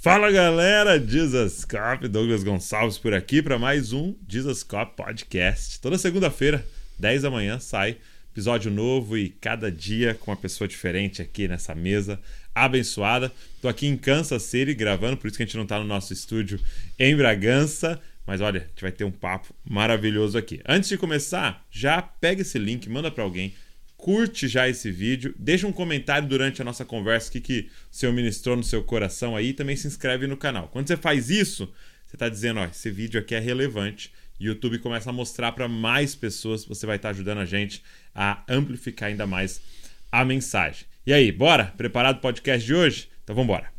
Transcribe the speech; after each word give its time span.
Fala 0.00 0.30
galera, 0.30 1.04
Jesus 1.04 1.64
Cop, 1.64 2.06
Douglas 2.06 2.44
Gonçalves 2.44 2.96
por 2.96 3.12
aqui 3.12 3.42
para 3.42 3.58
mais 3.58 3.92
um 3.92 4.14
Jesus 4.28 4.62
Cop 4.62 4.94
Podcast. 4.96 5.80
Toda 5.80 5.98
segunda-feira, 5.98 6.64
10 7.00 7.22
da 7.22 7.30
manhã, 7.32 7.58
sai 7.58 7.96
episódio 8.30 8.70
novo 8.70 9.18
e 9.18 9.28
cada 9.28 9.72
dia 9.72 10.14
com 10.14 10.30
uma 10.30 10.36
pessoa 10.36 10.68
diferente 10.68 11.20
aqui 11.20 11.48
nessa 11.48 11.74
mesa 11.74 12.20
abençoada. 12.54 13.32
Tô 13.60 13.66
aqui 13.66 13.88
em 13.88 13.96
Kansas 13.96 14.44
City 14.44 14.72
gravando, 14.72 15.16
por 15.16 15.26
isso 15.26 15.36
que 15.36 15.42
a 15.42 15.46
gente 15.46 15.56
não 15.56 15.66
tá 15.66 15.80
no 15.80 15.84
nosso 15.84 16.12
estúdio 16.12 16.60
em 16.96 17.16
Bragança. 17.16 18.00
Mas 18.24 18.40
olha, 18.40 18.60
a 18.60 18.66
gente 18.68 18.82
vai 18.82 18.92
ter 18.92 19.02
um 19.02 19.10
papo 19.10 19.52
maravilhoso 19.68 20.38
aqui. 20.38 20.60
Antes 20.64 20.88
de 20.88 20.96
começar, 20.96 21.66
já 21.72 22.00
pega 22.00 22.42
esse 22.42 22.56
link, 22.56 22.88
manda 22.88 23.10
para 23.10 23.24
alguém, 23.24 23.52
curte 23.98 24.48
já 24.48 24.66
esse 24.66 24.90
vídeo, 24.90 25.34
deixa 25.38 25.66
um 25.66 25.72
comentário 25.72 26.26
durante 26.26 26.62
a 26.62 26.64
nossa 26.64 26.86
conversa 26.86 27.28
o 27.28 27.32
que, 27.32 27.40
que 27.40 27.68
o 27.92 27.94
Senhor 27.94 28.12
ministrou 28.12 28.56
no 28.56 28.64
seu 28.64 28.82
coração 28.82 29.36
aí 29.36 29.48
e 29.48 29.52
também 29.52 29.76
se 29.76 29.86
inscreve 29.86 30.26
no 30.26 30.36
canal. 30.36 30.68
Quando 30.68 30.88
você 30.88 30.96
faz 30.96 31.28
isso, 31.28 31.70
você 32.06 32.16
está 32.16 32.28
dizendo, 32.30 32.60
ó, 32.60 32.64
esse 32.64 32.90
vídeo 32.90 33.20
aqui 33.20 33.34
é 33.34 33.38
relevante 33.38 34.10
YouTube 34.40 34.78
começa 34.78 35.10
a 35.10 35.12
mostrar 35.12 35.52
para 35.52 35.66
mais 35.68 36.14
pessoas, 36.14 36.64
você 36.64 36.86
vai 36.86 36.96
estar 36.96 37.08
tá 37.08 37.14
ajudando 37.14 37.38
a 37.38 37.44
gente 37.44 37.82
a 38.14 38.42
amplificar 38.48 39.08
ainda 39.08 39.26
mais 39.26 39.60
a 40.10 40.24
mensagem. 40.24 40.86
E 41.06 41.12
aí, 41.12 41.32
bora? 41.32 41.72
Preparado 41.76 42.18
o 42.18 42.20
podcast 42.20 42.64
de 42.64 42.74
hoje? 42.74 43.08
Então 43.24 43.34
vamos 43.34 43.50
embora. 43.50 43.72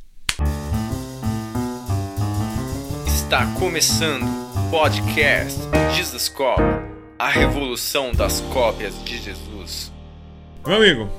Está 3.08 3.46
começando 3.54 4.24
o 4.24 4.72
podcast 4.72 5.60
Jesus 5.96 6.28
Cop, 6.30 6.62
a 7.18 7.30
revolução 7.30 8.12
das 8.12 8.42
cópias 8.42 9.02
de 9.06 9.18
Jesus. 9.18 9.99
Meu 10.66 10.76
amigo, 10.76 11.10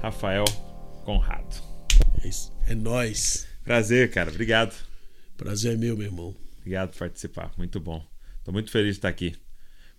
Rafael 0.00 0.44
Conrado. 1.04 1.62
É, 2.22 2.28
isso. 2.28 2.52
é 2.66 2.74
nós. 2.74 3.46
Prazer, 3.62 4.10
cara. 4.10 4.30
Obrigado. 4.30 4.74
Prazer 5.36 5.74
é 5.74 5.76
meu, 5.76 5.96
meu 5.96 6.06
irmão. 6.06 6.34
Obrigado 6.58 6.90
por 6.90 6.98
participar. 6.98 7.52
Muito 7.56 7.78
bom. 7.78 8.04
Estou 8.38 8.52
muito 8.52 8.70
feliz 8.70 8.94
de 8.94 8.98
estar 8.98 9.08
aqui. 9.08 9.34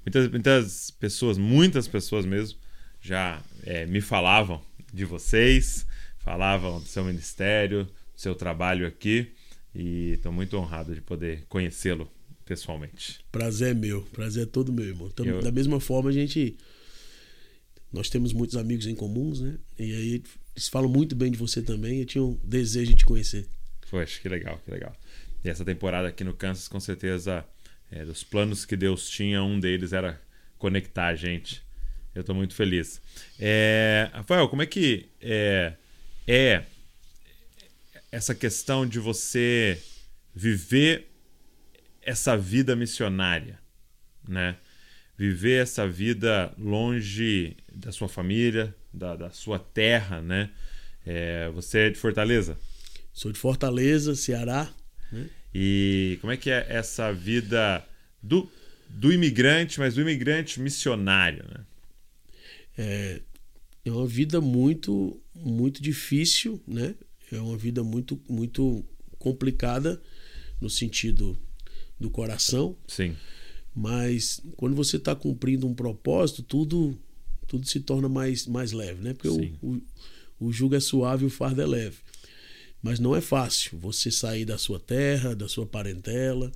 Muitas, 0.05 0.27
muitas 0.29 0.91
pessoas, 0.91 1.37
muitas 1.37 1.87
pessoas 1.87 2.25
mesmo, 2.25 2.59
já 3.01 3.41
é, 3.63 3.85
me 3.85 4.01
falavam 4.01 4.61
de 4.93 5.05
vocês, 5.05 5.85
falavam 6.17 6.79
do 6.79 6.85
seu 6.85 7.03
ministério, 7.03 7.85
do 7.85 7.91
seu 8.15 8.35
trabalho 8.35 8.87
aqui. 8.87 9.31
E 9.73 10.13
estou 10.13 10.31
muito 10.31 10.57
honrado 10.57 10.93
de 10.93 11.01
poder 11.01 11.45
conhecê-lo 11.47 12.09
pessoalmente. 12.45 13.19
Prazer 13.31 13.71
é 13.71 13.73
meu, 13.73 14.01
prazer 14.13 14.43
é 14.43 14.45
todo 14.45 14.73
meu, 14.73 14.85
irmão. 14.85 15.07
Então, 15.11 15.25
Eu... 15.25 15.41
Da 15.41 15.51
mesma 15.51 15.79
forma, 15.79 16.09
a 16.09 16.13
gente. 16.13 16.57
Nós 17.95 18.09
temos 18.09 18.33
muitos 18.33 18.57
amigos 18.57 18.87
em 18.87 18.93
comuns, 18.93 19.39
né? 19.39 19.57
E 19.79 19.83
aí 19.83 20.23
eles 20.53 20.67
falam 20.67 20.89
muito 20.89 21.15
bem 21.15 21.31
de 21.31 21.37
você 21.37 21.61
também. 21.61 22.01
Eu 22.01 22.05
tinha 22.05 22.23
um 22.23 22.37
desejo 22.43 22.91
de 22.91 22.97
te 22.97 23.05
conhecer. 23.05 23.47
Poxa, 23.89 24.19
que 24.19 24.27
legal, 24.27 24.59
que 24.65 24.69
legal. 24.69 24.93
E 25.41 25.49
essa 25.49 25.63
temporada 25.63 26.09
aqui 26.09 26.21
no 26.21 26.33
Kansas, 26.33 26.67
com 26.67 26.77
certeza, 26.77 27.45
é, 27.89 28.03
dos 28.03 28.21
planos 28.21 28.65
que 28.65 28.75
Deus 28.75 29.09
tinha, 29.09 29.41
um 29.41 29.57
deles 29.57 29.93
era 29.93 30.21
conectar 30.57 31.07
a 31.07 31.15
gente. 31.15 31.63
Eu 32.13 32.19
estou 32.19 32.35
muito 32.35 32.53
feliz. 32.53 33.01
É, 33.39 34.09
Rafael, 34.11 34.49
como 34.49 34.61
é 34.61 34.65
que 34.65 35.07
é, 35.21 35.73
é 36.27 36.65
essa 38.11 38.35
questão 38.35 38.85
de 38.85 38.99
você 38.99 39.81
viver 40.33 41.07
essa 42.01 42.35
vida 42.35 42.75
missionária, 42.75 43.57
né? 44.27 44.57
Viver 45.17 45.63
essa 45.63 45.87
vida 45.87 46.53
longe 46.57 47.55
da 47.75 47.91
sua 47.91 48.07
família, 48.07 48.73
da, 48.93 49.15
da 49.15 49.29
sua 49.29 49.59
terra, 49.59 50.21
né? 50.21 50.49
É, 51.05 51.49
você 51.49 51.79
é 51.79 51.89
de 51.89 51.99
Fortaleza? 51.99 52.57
Sou 53.13 53.31
de 53.31 53.37
Fortaleza, 53.37 54.15
Ceará. 54.15 54.73
Né? 55.11 55.29
E 55.53 56.17
como 56.21 56.33
é 56.33 56.37
que 56.37 56.49
é 56.49 56.65
essa 56.69 57.11
vida 57.11 57.85
do, 58.21 58.49
do 58.89 59.11
imigrante, 59.11 59.79
mas 59.79 59.95
do 59.95 60.01
imigrante 60.01 60.59
missionário, 60.59 61.45
né? 61.47 61.65
É, 62.77 63.21
é 63.85 63.91
uma 63.91 64.07
vida 64.07 64.41
muito, 64.41 65.21
muito 65.33 65.81
difícil, 65.81 66.61
né? 66.67 66.95
é 67.31 67.39
uma 67.39 67.57
vida 67.57 67.83
muito, 67.83 68.19
muito 68.29 68.83
complicada 69.17 70.01
no 70.59 70.69
sentido 70.69 71.37
do 71.99 72.09
coração. 72.09 72.75
Sim. 72.87 73.15
Mas 73.73 74.41
quando 74.55 74.75
você 74.75 74.97
está 74.97 75.15
cumprindo 75.15 75.67
um 75.67 75.73
propósito, 75.73 76.43
tudo 76.43 76.97
tudo 77.47 77.67
se 77.67 77.79
torna 77.79 78.09
mais, 78.09 78.47
mais 78.47 78.71
leve, 78.71 79.01
né? 79.01 79.13
Porque 79.13 79.27
o, 79.27 79.57
o, 79.61 79.81
o 80.39 80.51
jugo 80.51 80.75
é 80.75 80.79
suave 80.79 81.23
e 81.23 81.27
o 81.27 81.29
fardo 81.29 81.61
é 81.61 81.65
leve. 81.65 81.97
Mas 82.81 82.99
não 82.99 83.15
é 83.15 83.21
fácil 83.21 83.77
você 83.79 84.11
sair 84.11 84.45
da 84.45 84.57
sua 84.57 84.79
terra, 84.79 85.35
da 85.35 85.47
sua 85.47 85.65
parentela, 85.65 86.51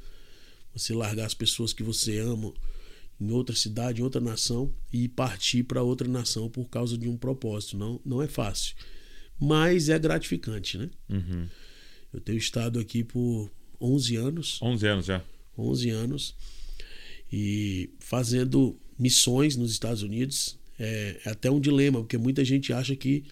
você 0.73 0.93
largar 0.93 1.25
as 1.25 1.33
pessoas 1.33 1.73
que 1.73 1.81
você 1.81 2.19
ama 2.19 2.53
em 3.19 3.31
outra 3.31 3.55
cidade, 3.55 4.01
em 4.01 4.03
outra 4.03 4.21
nação 4.21 4.73
e 4.93 5.07
partir 5.07 5.63
para 5.63 5.83
outra 5.83 6.07
nação 6.07 6.49
por 6.49 6.65
causa 6.69 6.97
de 6.97 7.07
um 7.07 7.17
propósito. 7.17 7.77
Não, 7.77 7.99
não 8.05 8.21
é 8.21 8.27
fácil 8.27 8.75
mas 9.39 9.87
é 9.87 9.97
gratificante, 9.97 10.77
né? 10.77 10.89
Uhum. 11.09 11.47
Eu 12.11 12.19
tenho 12.19 12.37
estado 12.37 12.79
aqui 12.79 13.03
por 13.03 13.49
11 13.79 14.15
anos. 14.17 14.59
11 14.61 14.87
anos 14.87 15.05
já. 15.05 15.23
11 15.57 15.89
anos. 15.91 16.35
E 17.31 17.91
fazendo 17.99 18.77
missões 18.97 19.55
nos 19.55 19.71
Estados 19.71 20.03
Unidos. 20.03 20.58
É, 20.79 21.21
é, 21.25 21.29
até 21.29 21.51
um 21.51 21.59
dilema, 21.59 21.99
porque 21.99 22.17
muita 22.17 22.43
gente 22.45 22.71
acha 22.71 22.95
que 22.95 23.25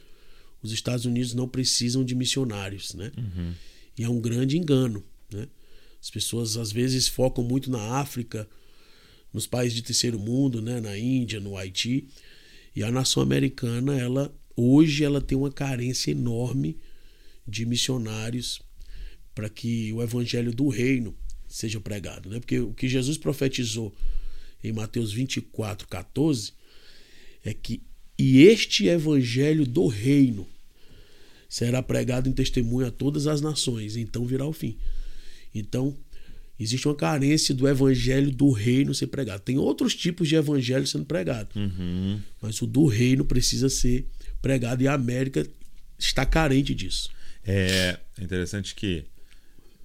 os 0.62 0.72
Estados 0.72 1.06
Unidos 1.06 1.34
não 1.34 1.48
precisam 1.48 2.04
de 2.04 2.14
missionários, 2.14 2.94
né? 2.94 3.12
Uhum. 3.18 3.54
E 3.98 4.04
é 4.04 4.10
um 4.10 4.20
grande 4.20 4.58
engano, 4.58 5.04
né? 5.32 5.48
As 6.02 6.10
pessoas 6.10 6.58
às 6.58 6.72
vezes 6.72 7.08
focam 7.08 7.44
muito 7.44 7.72
na 7.72 8.00
África, 8.00 8.48
nos 9.34 9.48
países 9.48 9.76
de 9.76 9.82
terceiro 9.82 10.20
mundo, 10.20 10.62
né? 10.62 10.82
Na 10.82 10.98
Índia, 10.98 11.40
no 11.40 11.58
Haiti. 11.58 12.08
E 12.76 12.84
a 12.84 12.92
nação 12.92 13.24
americana, 13.24 13.98
ela 13.98 14.32
Hoje 14.60 15.04
ela 15.04 15.22
tem 15.22 15.38
uma 15.38 15.52
carência 15.52 16.10
enorme 16.10 16.80
de 17.48 17.64
missionários 17.64 18.60
para 19.36 19.48
que 19.48 19.94
o 19.94 20.02
evangelho 20.02 20.52
do 20.52 20.68
reino 20.68 21.16
seja 21.48 21.80
pregado. 21.80 22.28
Né? 22.28 22.40
Porque 22.40 22.60
o 22.60 22.74
que 22.74 22.90
Jesus 22.90 23.20
profetizou 23.20 23.94
em 24.64 24.74
Mateus 24.74 25.14
24, 25.14 25.88
14 25.88 26.54
é 27.48 27.54
que 27.54 27.82
e 28.20 28.42
este 28.44 28.88
evangelho 28.88 29.66
do 29.66 29.88
reino 29.88 30.48
será 31.48 31.82
pregado 31.84 32.28
em 32.28 32.34
testemunho 32.34 32.88
a 32.88 32.92
todas 32.92 33.28
as 33.28 33.42
nações, 33.42 33.96
então 33.96 34.26
virá 34.26 34.46
o 34.46 34.52
fim. 34.52 34.76
Então, 35.54 35.96
existe 36.60 36.88
uma 36.88 36.96
carência 36.96 37.54
do 37.54 37.68
evangelho 37.68 38.32
do 38.32 38.50
reino 38.52 38.94
ser 38.94 39.08
pregado. 39.08 39.42
Tem 39.42 39.58
outros 39.58 39.96
tipos 39.96 40.28
de 40.28 40.36
evangelho 40.36 40.88
sendo 40.88 41.06
pregado, 41.06 41.50
uhum. 41.56 42.20
mas 42.42 42.62
o 42.62 42.68
do 42.68 42.88
reino 42.88 43.24
precisa 43.24 43.70
ser 43.70 44.08
pregado 44.42 44.84
e 44.84 44.88
a 44.88 44.94
América 44.94 45.48
está 45.98 46.26
carente 46.26 46.74
disso. 46.74 47.10
É 47.46 47.98
interessante 48.20 48.76
que 48.76 49.06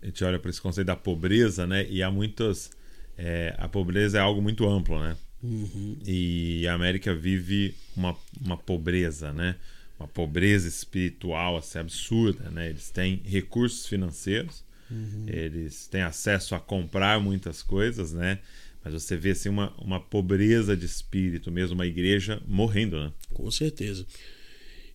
a 0.03 0.07
gente 0.07 0.25
olha 0.25 0.39
para 0.39 0.51
esse 0.51 0.61
conceito 0.61 0.87
da 0.87 0.97
pobreza, 0.97 1.65
né? 1.65 1.87
E 1.89 2.03
há 2.03 2.11
muitas. 2.11 2.71
É, 3.17 3.55
a 3.57 3.69
pobreza 3.69 4.19
é 4.19 4.21
algo 4.21 4.43
muito 4.43 4.69
amplo, 4.69 4.99
né? 4.99 5.17
Uhum. 5.43 5.97
E 6.07 6.67
a 6.69 6.75
América 6.75 7.15
vive 7.15 7.75
uma, 7.97 8.17
uma 8.41 8.57
pobreza, 8.57 9.33
né? 9.33 9.57
Uma 9.99 10.09
pobreza 10.09 10.69
espiritual 10.69 11.57
assim, 11.57 11.79
absurda, 11.79 12.51
né? 12.51 12.71
Eles 12.71 12.91
têm 12.91 13.21
recursos 13.25 13.87
financeiros, 13.87 14.63
uhum. 14.91 15.25
eles 15.27 15.87
têm 15.87 16.03
acesso 16.03 16.55
a 16.55 16.61
comprar 16.61 17.21
muitas 17.21 17.63
coisas, 17.63 18.13
né? 18.13 18.39
Mas 18.85 18.95
você 18.95 19.17
vê 19.17 19.31
assim 19.31 19.49
uma, 19.49 19.73
uma 19.79 20.01
pobreza 20.01 20.77
de 20.77 20.87
espírito 20.87 21.51
mesmo, 21.51 21.75
uma 21.75 21.87
igreja 21.87 22.43
morrendo, 22.47 22.99
né? 22.99 23.13
Com 23.33 23.51
certeza. 23.51 24.07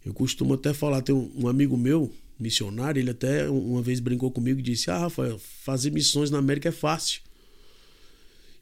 Eu 0.05 0.13
costumo 0.13 0.53
até 0.53 0.73
falar, 0.73 1.01
tem 1.01 1.15
um, 1.15 1.31
um 1.35 1.47
amigo 1.47 1.77
meu, 1.77 2.13
missionário, 2.39 2.99
ele 2.99 3.11
até 3.11 3.49
uma 3.49 3.81
vez 3.81 3.99
brincou 3.99 4.31
comigo 4.31 4.59
e 4.59 4.63
disse: 4.63 4.91
Ah, 4.91 4.99
Rafael, 4.99 5.39
fazer 5.39 5.91
missões 5.91 6.29
na 6.29 6.37
América 6.37 6.69
é 6.69 6.71
fácil. 6.71 7.21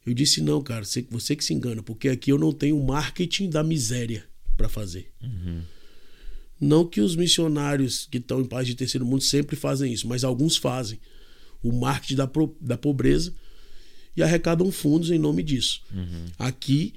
Eu 0.06 0.14
disse: 0.14 0.40
Não, 0.40 0.62
cara, 0.62 0.84
você, 0.84 1.04
você 1.10 1.34
que 1.34 1.44
se 1.44 1.52
engana, 1.52 1.82
porque 1.82 2.08
aqui 2.08 2.30
eu 2.30 2.38
não 2.38 2.52
tenho 2.52 2.80
marketing 2.82 3.50
da 3.50 3.64
miséria 3.64 4.24
para 4.56 4.68
fazer. 4.68 5.10
Uhum. 5.20 5.62
Não 6.60 6.86
que 6.86 7.00
os 7.00 7.16
missionários 7.16 8.06
que 8.10 8.18
estão 8.18 8.40
em 8.40 8.46
países 8.46 8.68
de 8.68 8.76
terceiro 8.76 9.04
mundo 9.04 9.22
sempre 9.22 9.56
fazem 9.56 9.92
isso, 9.92 10.06
mas 10.06 10.24
alguns 10.24 10.56
fazem. 10.56 10.98
O 11.62 11.72
marketing 11.72 12.14
da, 12.14 12.30
da 12.60 12.78
pobreza 12.78 13.34
e 14.16 14.22
arrecadam 14.22 14.70
fundos 14.70 15.10
em 15.10 15.18
nome 15.18 15.42
disso. 15.42 15.82
Uhum. 15.92 16.26
Aqui 16.38 16.94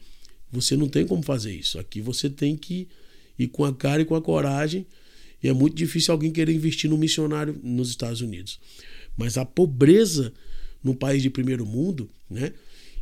você 0.52 0.78
não 0.78 0.88
tem 0.88 1.06
como 1.06 1.24
fazer 1.24 1.54
isso. 1.54 1.80
Aqui 1.80 2.00
você 2.00 2.30
tem 2.30 2.56
que 2.56 2.88
e 3.38 3.48
com 3.48 3.66
a 3.66 3.74
cara 3.74 4.02
e 4.02 4.06
com 4.06 4.16
a 4.16 4.22
coragem. 4.22 4.86
E 5.42 5.48
é 5.48 5.54
muito 5.54 5.76
difícil 5.76 6.12
alguém 6.12 6.32
querer 6.32 6.54
investir 6.54 6.90
num 6.90 6.98
missionário 6.98 7.60
nos 7.64 7.90
Estados 7.90 8.22
Unidos. 8.22 8.60
Mas 9.18 9.38
a 9.38 9.46
pobreza 9.46 10.34
num 10.84 10.94
país 10.94 11.22
de 11.22 11.30
primeiro 11.30 11.66
mundo, 11.66 12.10
né? 12.30 12.54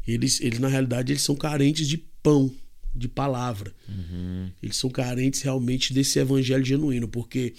Eles, 0.07 0.39
eles 0.41 0.59
na 0.59 0.67
realidade, 0.67 1.11
eles 1.11 1.21
são 1.21 1.35
carentes 1.35 1.87
de 1.87 1.97
pão, 1.97 2.53
de 2.95 3.07
palavra. 3.07 3.73
Uhum. 3.87 4.49
Eles 4.63 4.77
são 4.77 4.89
carentes 4.89 5.41
realmente 5.41 5.93
desse 5.93 6.17
evangelho 6.17 6.63
genuíno, 6.63 7.07
porque 7.07 7.53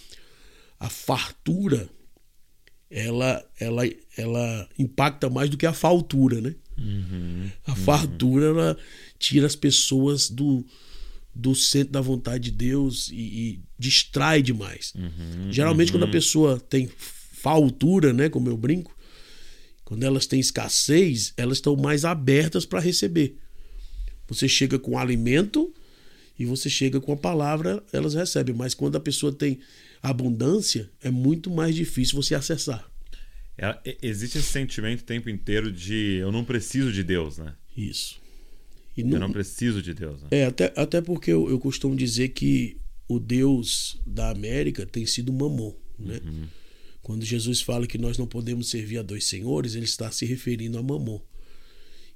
a 0.80 0.88
fartura 0.88 1.88
ela, 2.90 3.44
ela, 3.60 3.82
ela 4.16 4.68
impacta 4.78 5.28
mais 5.28 5.50
do 5.50 5.56
que 5.56 5.66
a 5.66 5.72
faltura, 5.72 6.40
né? 6.40 6.54
Uhum. 6.78 7.50
A 7.66 7.74
fartura 7.74 8.46
ela 8.46 8.78
tira 9.18 9.46
as 9.46 9.56
pessoas 9.56 10.30
do, 10.30 10.64
do 11.34 11.54
centro 11.54 11.92
da 11.92 12.00
vontade 12.00 12.50
de 12.50 12.56
Deus 12.56 13.10
e, 13.10 13.16
e 13.16 13.60
distrai 13.78 14.42
demais. 14.42 14.94
Uhum. 14.94 15.52
Geralmente, 15.52 15.88
uhum. 15.88 15.98
quando 15.98 16.08
a 16.08 16.12
pessoa 16.12 16.58
tem 16.58 16.88
faltura, 17.32 18.12
né, 18.12 18.28
como 18.28 18.48
eu 18.48 18.56
brinco, 18.56 18.96
quando 19.88 20.02
elas 20.02 20.26
têm 20.26 20.38
escassez, 20.38 21.32
elas 21.34 21.56
estão 21.56 21.74
mais 21.74 22.04
abertas 22.04 22.66
para 22.66 22.78
receber. 22.78 23.38
Você 24.26 24.46
chega 24.46 24.78
com 24.78 24.98
alimento 24.98 25.72
e 26.38 26.44
você 26.44 26.68
chega 26.68 27.00
com 27.00 27.10
a 27.10 27.16
palavra, 27.16 27.82
elas 27.90 28.12
recebem. 28.12 28.54
Mas 28.54 28.74
quando 28.74 28.96
a 28.96 29.00
pessoa 29.00 29.32
tem 29.32 29.60
abundância, 30.02 30.90
é 31.02 31.10
muito 31.10 31.48
mais 31.48 31.74
difícil 31.74 32.22
você 32.22 32.34
acessar. 32.34 32.86
É, 33.56 33.96
existe 34.02 34.36
esse 34.36 34.48
sentimento 34.48 35.00
o 35.00 35.04
tempo 35.04 35.30
inteiro 35.30 35.72
de 35.72 36.16
eu 36.16 36.30
não 36.30 36.44
preciso 36.44 36.92
de 36.92 37.02
Deus, 37.02 37.38
né? 37.38 37.54
Isso. 37.74 38.20
Não, 38.94 39.12
eu 39.12 39.20
não 39.20 39.32
preciso 39.32 39.80
de 39.80 39.94
Deus. 39.94 40.20
Né? 40.20 40.28
É, 40.32 40.44
até, 40.44 40.70
até 40.76 41.00
porque 41.00 41.30
eu, 41.30 41.48
eu 41.48 41.58
costumo 41.58 41.96
dizer 41.96 42.28
que 42.28 42.76
o 43.08 43.18
Deus 43.18 43.98
da 44.04 44.28
América 44.28 44.84
tem 44.84 45.06
sido 45.06 45.32
mamon, 45.32 45.72
né? 45.98 46.20
Uhum. 46.22 46.46
Quando 47.08 47.24
Jesus 47.24 47.62
fala 47.62 47.86
que 47.86 47.96
nós 47.96 48.18
não 48.18 48.26
podemos 48.26 48.68
servir 48.68 48.98
a 48.98 49.02
dois 49.02 49.24
senhores, 49.24 49.74
ele 49.74 49.86
está 49.86 50.10
se 50.10 50.26
referindo 50.26 50.76
a 50.76 50.82
mamon, 50.82 51.18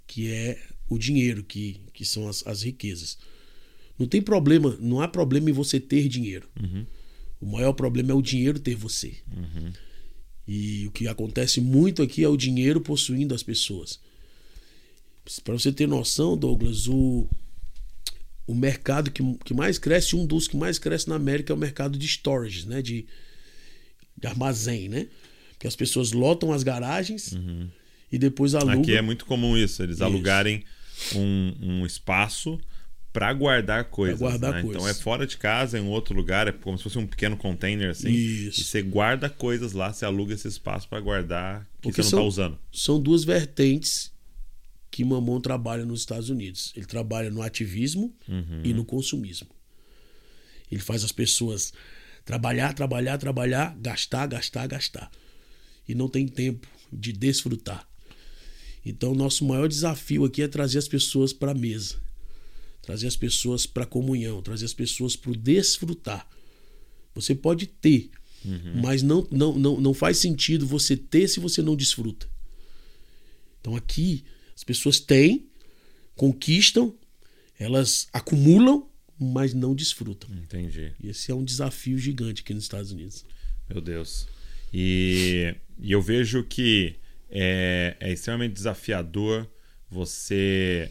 que 0.06 0.30
é 0.30 0.62
o 0.86 0.98
dinheiro, 0.98 1.42
que, 1.42 1.80
que 1.94 2.04
são 2.04 2.28
as, 2.28 2.46
as 2.46 2.60
riquezas. 2.60 3.16
Não 3.98 4.06
tem 4.06 4.20
problema, 4.20 4.76
não 4.78 5.00
há 5.00 5.08
problema 5.08 5.48
em 5.48 5.52
você 5.54 5.80
ter 5.80 6.08
dinheiro. 6.08 6.46
Uhum. 6.62 6.84
O 7.40 7.46
maior 7.46 7.72
problema 7.72 8.12
é 8.12 8.14
o 8.14 8.20
dinheiro 8.20 8.58
ter 8.58 8.74
você. 8.74 9.14
Uhum. 9.34 9.72
E 10.46 10.86
o 10.86 10.90
que 10.90 11.08
acontece 11.08 11.58
muito 11.58 12.02
aqui 12.02 12.22
é 12.22 12.28
o 12.28 12.36
dinheiro 12.36 12.78
possuindo 12.78 13.34
as 13.34 13.42
pessoas. 13.42 13.98
Para 15.42 15.54
você 15.54 15.72
ter 15.72 15.88
noção, 15.88 16.36
Douglas, 16.36 16.86
o, 16.86 17.26
o 18.46 18.54
mercado 18.54 19.10
que, 19.10 19.22
que 19.42 19.54
mais 19.54 19.78
cresce, 19.78 20.14
um 20.14 20.26
dos 20.26 20.46
que 20.46 20.56
mais 20.58 20.78
cresce 20.78 21.08
na 21.08 21.16
América 21.16 21.50
é 21.50 21.56
o 21.56 21.58
mercado 21.58 21.96
de 21.96 22.06
storage, 22.06 22.68
né? 22.68 22.82
De, 22.82 23.06
de 24.16 24.26
armazém, 24.26 24.88
né? 24.88 25.06
Que 25.58 25.66
as 25.66 25.76
pessoas 25.76 26.12
lotam 26.12 26.52
as 26.52 26.62
garagens 26.62 27.32
uhum. 27.32 27.68
e 28.10 28.18
depois 28.18 28.54
alugam. 28.54 28.80
Aqui 28.80 28.96
é 28.96 29.02
muito 29.02 29.24
comum 29.24 29.56
isso, 29.56 29.82
eles 29.82 29.96
isso. 29.96 30.04
alugarem 30.04 30.64
um, 31.14 31.54
um 31.60 31.86
espaço 31.86 32.58
para 33.12 33.32
guardar 33.32 33.84
coisas. 33.84 34.18
Pra 34.18 34.28
guardar 34.30 34.52
né? 34.54 34.62
coisas. 34.62 34.82
Então 34.82 34.88
é 34.88 34.94
fora 34.94 35.26
de 35.26 35.36
casa, 35.36 35.78
em 35.78 35.86
outro 35.86 36.14
lugar, 36.14 36.48
é 36.48 36.52
como 36.52 36.78
se 36.78 36.84
fosse 36.84 36.98
um 36.98 37.06
pequeno 37.06 37.36
container 37.36 37.90
assim. 37.90 38.10
Isso. 38.10 38.60
E 38.60 38.64
você 38.64 38.82
guarda 38.82 39.28
coisas 39.28 39.72
lá, 39.72 39.92
você 39.92 40.04
aluga 40.04 40.34
esse 40.34 40.48
espaço 40.48 40.88
para 40.88 41.00
guardar 41.00 41.64
que 41.80 41.82
Porque 41.82 42.02
você 42.02 42.06
não 42.06 42.10
são, 42.10 42.18
tá 42.20 42.24
usando. 42.24 42.58
São 42.72 43.00
duas 43.00 43.24
vertentes 43.24 44.10
que 44.90 45.04
Mamon 45.04 45.40
trabalha 45.40 45.84
nos 45.84 46.00
Estados 46.00 46.30
Unidos. 46.30 46.72
Ele 46.76 46.86
trabalha 46.86 47.30
no 47.30 47.42
ativismo 47.42 48.14
uhum. 48.28 48.60
e 48.64 48.72
no 48.72 48.84
consumismo. 48.84 49.48
Ele 50.70 50.80
faz 50.80 51.04
as 51.04 51.12
pessoas 51.12 51.72
trabalhar, 52.24 52.72
trabalhar, 52.74 53.18
trabalhar, 53.18 53.76
gastar, 53.80 54.26
gastar, 54.26 54.66
gastar. 54.66 55.10
E 55.88 55.94
não 55.94 56.08
tem 56.08 56.26
tempo 56.26 56.68
de 56.92 57.12
desfrutar. 57.12 57.88
Então, 58.84 59.14
nosso 59.14 59.44
maior 59.44 59.68
desafio 59.68 60.24
aqui 60.24 60.42
é 60.42 60.48
trazer 60.48 60.78
as 60.78 60.88
pessoas 60.88 61.32
para 61.32 61.52
a 61.52 61.54
mesa, 61.54 61.96
trazer 62.82 63.06
as 63.06 63.16
pessoas 63.16 63.64
para 63.64 63.84
a 63.84 63.86
comunhão, 63.86 64.42
trazer 64.42 64.64
as 64.64 64.74
pessoas 64.74 65.14
para 65.14 65.30
o 65.30 65.36
desfrutar. 65.36 66.28
Você 67.14 67.34
pode 67.34 67.66
ter, 67.66 68.10
uhum. 68.44 68.80
mas 68.82 69.02
não, 69.02 69.26
não, 69.30 69.56
não, 69.56 69.80
não 69.80 69.94
faz 69.94 70.18
sentido 70.18 70.66
você 70.66 70.96
ter 70.96 71.28
se 71.28 71.38
você 71.38 71.62
não 71.62 71.76
desfruta. 71.76 72.28
Então, 73.60 73.76
aqui, 73.76 74.24
as 74.56 74.64
pessoas 74.64 74.98
têm, 74.98 75.46
conquistam, 76.16 76.94
elas 77.58 78.08
acumulam, 78.12 78.88
mas 79.22 79.54
não 79.54 79.74
desfrutam. 79.74 80.28
Entendi. 80.34 80.92
E 81.02 81.08
esse 81.08 81.30
é 81.30 81.34
um 81.34 81.44
desafio 81.44 81.98
gigante 81.98 82.42
aqui 82.42 82.52
nos 82.52 82.64
Estados 82.64 82.92
Unidos. 82.92 83.24
Meu 83.68 83.80
Deus. 83.80 84.26
E, 84.72 85.54
e 85.78 85.92
eu 85.92 86.00
vejo 86.00 86.42
que 86.44 86.96
é, 87.30 87.96
é, 88.00 88.12
extremamente 88.12 88.52
desafiador 88.52 89.48
você 89.90 90.90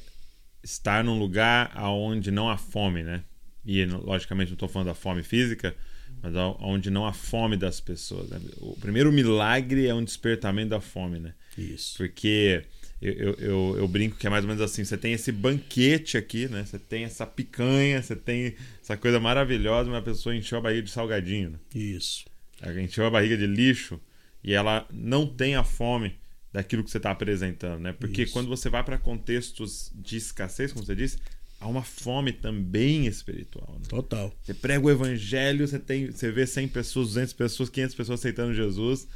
estar 0.63 1.03
num 1.03 1.17
lugar 1.17 1.71
onde 1.83 2.31
não 2.31 2.49
há 2.49 2.57
fome, 2.57 3.03
né? 3.03 3.23
E 3.65 3.85
logicamente 3.85 4.49
não 4.49 4.55
estou 4.55 4.69
falando 4.69 4.87
da 4.87 4.95
fome 4.95 5.23
física, 5.23 5.75
mas 6.21 6.33
onde 6.59 6.89
não 6.89 7.05
há 7.05 7.13
fome 7.13 7.57
das 7.57 7.79
pessoas. 7.79 8.29
Né? 8.29 8.39
O 8.57 8.75
primeiro 8.79 9.11
milagre 9.11 9.87
é 9.87 9.93
um 9.93 10.03
despertamento 10.03 10.69
da 10.69 10.81
fome, 10.81 11.19
né? 11.19 11.33
Isso. 11.57 11.97
Porque 11.97 12.63
eu, 13.01 13.13
eu, 13.13 13.33
eu, 13.39 13.75
eu, 13.79 13.87
brinco 13.87 14.15
que 14.15 14.27
é 14.27 14.29
mais 14.29 14.43
ou 14.43 14.47
menos 14.47 14.61
assim: 14.61 14.83
você 14.83 14.95
tem 14.95 15.13
esse 15.13 15.31
banquete 15.31 16.17
aqui, 16.17 16.47
né? 16.47 16.63
Você 16.63 16.77
tem 16.77 17.03
essa 17.03 17.25
picanha, 17.25 18.01
você 18.01 18.15
tem 18.15 18.53
essa 18.81 18.95
coisa 18.95 19.19
maravilhosa, 19.19 19.89
mas 19.89 19.99
a 19.99 20.03
pessoa 20.03 20.35
encheu 20.35 20.59
a 20.59 20.61
barriga 20.61 20.83
de 20.83 20.91
salgadinho. 20.91 21.51
Né? 21.51 21.59
Isso. 21.73 22.25
Ela 22.61 22.79
encheu 22.79 23.05
a 23.05 23.09
barriga 23.09 23.35
de 23.35 23.47
lixo 23.47 23.99
e 24.43 24.53
ela 24.53 24.87
não 24.93 25.25
tem 25.25 25.55
a 25.55 25.63
fome 25.63 26.15
daquilo 26.53 26.83
que 26.83 26.91
você 26.91 26.97
está 26.97 27.09
apresentando, 27.09 27.79
né? 27.79 27.93
Porque 27.93 28.23
Isso. 28.23 28.33
quando 28.33 28.47
você 28.47 28.69
vai 28.69 28.83
para 28.83 28.97
contextos 28.99 29.91
de 29.95 30.17
escassez, 30.17 30.71
como 30.71 30.85
você 30.85 30.95
disse, 30.95 31.17
há 31.59 31.67
uma 31.67 31.81
fome 31.81 32.31
também 32.33 33.07
espiritual. 33.07 33.77
Né? 33.79 33.85
Total. 33.87 34.31
Você 34.43 34.53
prega 34.53 34.85
o 34.85 34.91
evangelho, 34.91 35.67
você 35.67 35.79
tem, 35.79 36.11
você 36.11 36.31
vê 36.31 36.45
100 36.45 36.67
pessoas, 36.67 37.07
200 37.09 37.33
pessoas, 37.33 37.69
500 37.69 37.95
pessoas 37.95 38.19
aceitando 38.19 38.53
Jesus, 38.53 39.07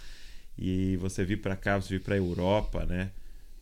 e 0.57 0.95
você 0.97 1.23
vir 1.23 1.41
para 1.41 1.55
cá, 1.55 1.79
você 1.79 1.89
vir 1.89 2.01
para 2.01 2.15
a 2.15 2.17
Europa, 2.17 2.85
né? 2.85 3.11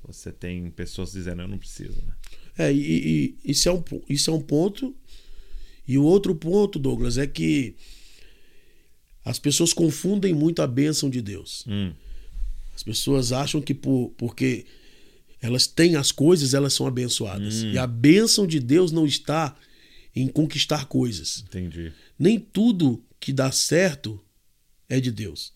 Você 0.05 0.31
tem 0.31 0.69
pessoas 0.71 1.11
dizendo 1.11 1.41
eu 1.41 1.47
não 1.47 1.57
preciso, 1.57 2.01
né? 2.05 2.13
É, 2.57 2.73
e, 2.73 3.35
e 3.43 3.51
isso, 3.51 3.69
é 3.69 3.73
um, 3.73 3.83
isso 4.07 4.29
é 4.29 4.33
um 4.33 4.41
ponto. 4.41 4.95
E 5.87 5.97
o 5.97 6.03
outro 6.03 6.35
ponto, 6.35 6.77
Douglas, 6.77 7.17
é 7.17 7.25
que 7.25 7.75
as 9.25 9.39
pessoas 9.39 9.73
confundem 9.73 10.33
muito 10.33 10.61
a 10.61 10.67
bênção 10.67 11.09
de 11.09 11.21
Deus. 11.21 11.63
Hum. 11.67 11.93
As 12.75 12.83
pessoas 12.83 13.31
acham 13.31 13.61
que 13.61 13.73
por, 13.73 14.13
porque 14.17 14.65
elas 15.41 15.67
têm 15.67 15.95
as 15.95 16.11
coisas, 16.11 16.53
elas 16.53 16.73
são 16.73 16.87
abençoadas. 16.87 17.63
Hum. 17.63 17.71
E 17.71 17.77
a 17.77 17.87
bênção 17.87 18.45
de 18.45 18.59
Deus 18.59 18.91
não 18.91 19.05
está 19.05 19.55
em 20.15 20.27
conquistar 20.27 20.85
coisas. 20.85 21.43
Entendi. 21.47 21.91
Nem 22.17 22.39
tudo 22.39 23.03
que 23.19 23.33
dá 23.33 23.51
certo 23.51 24.19
é 24.87 24.99
de 24.99 25.11
Deus. 25.11 25.51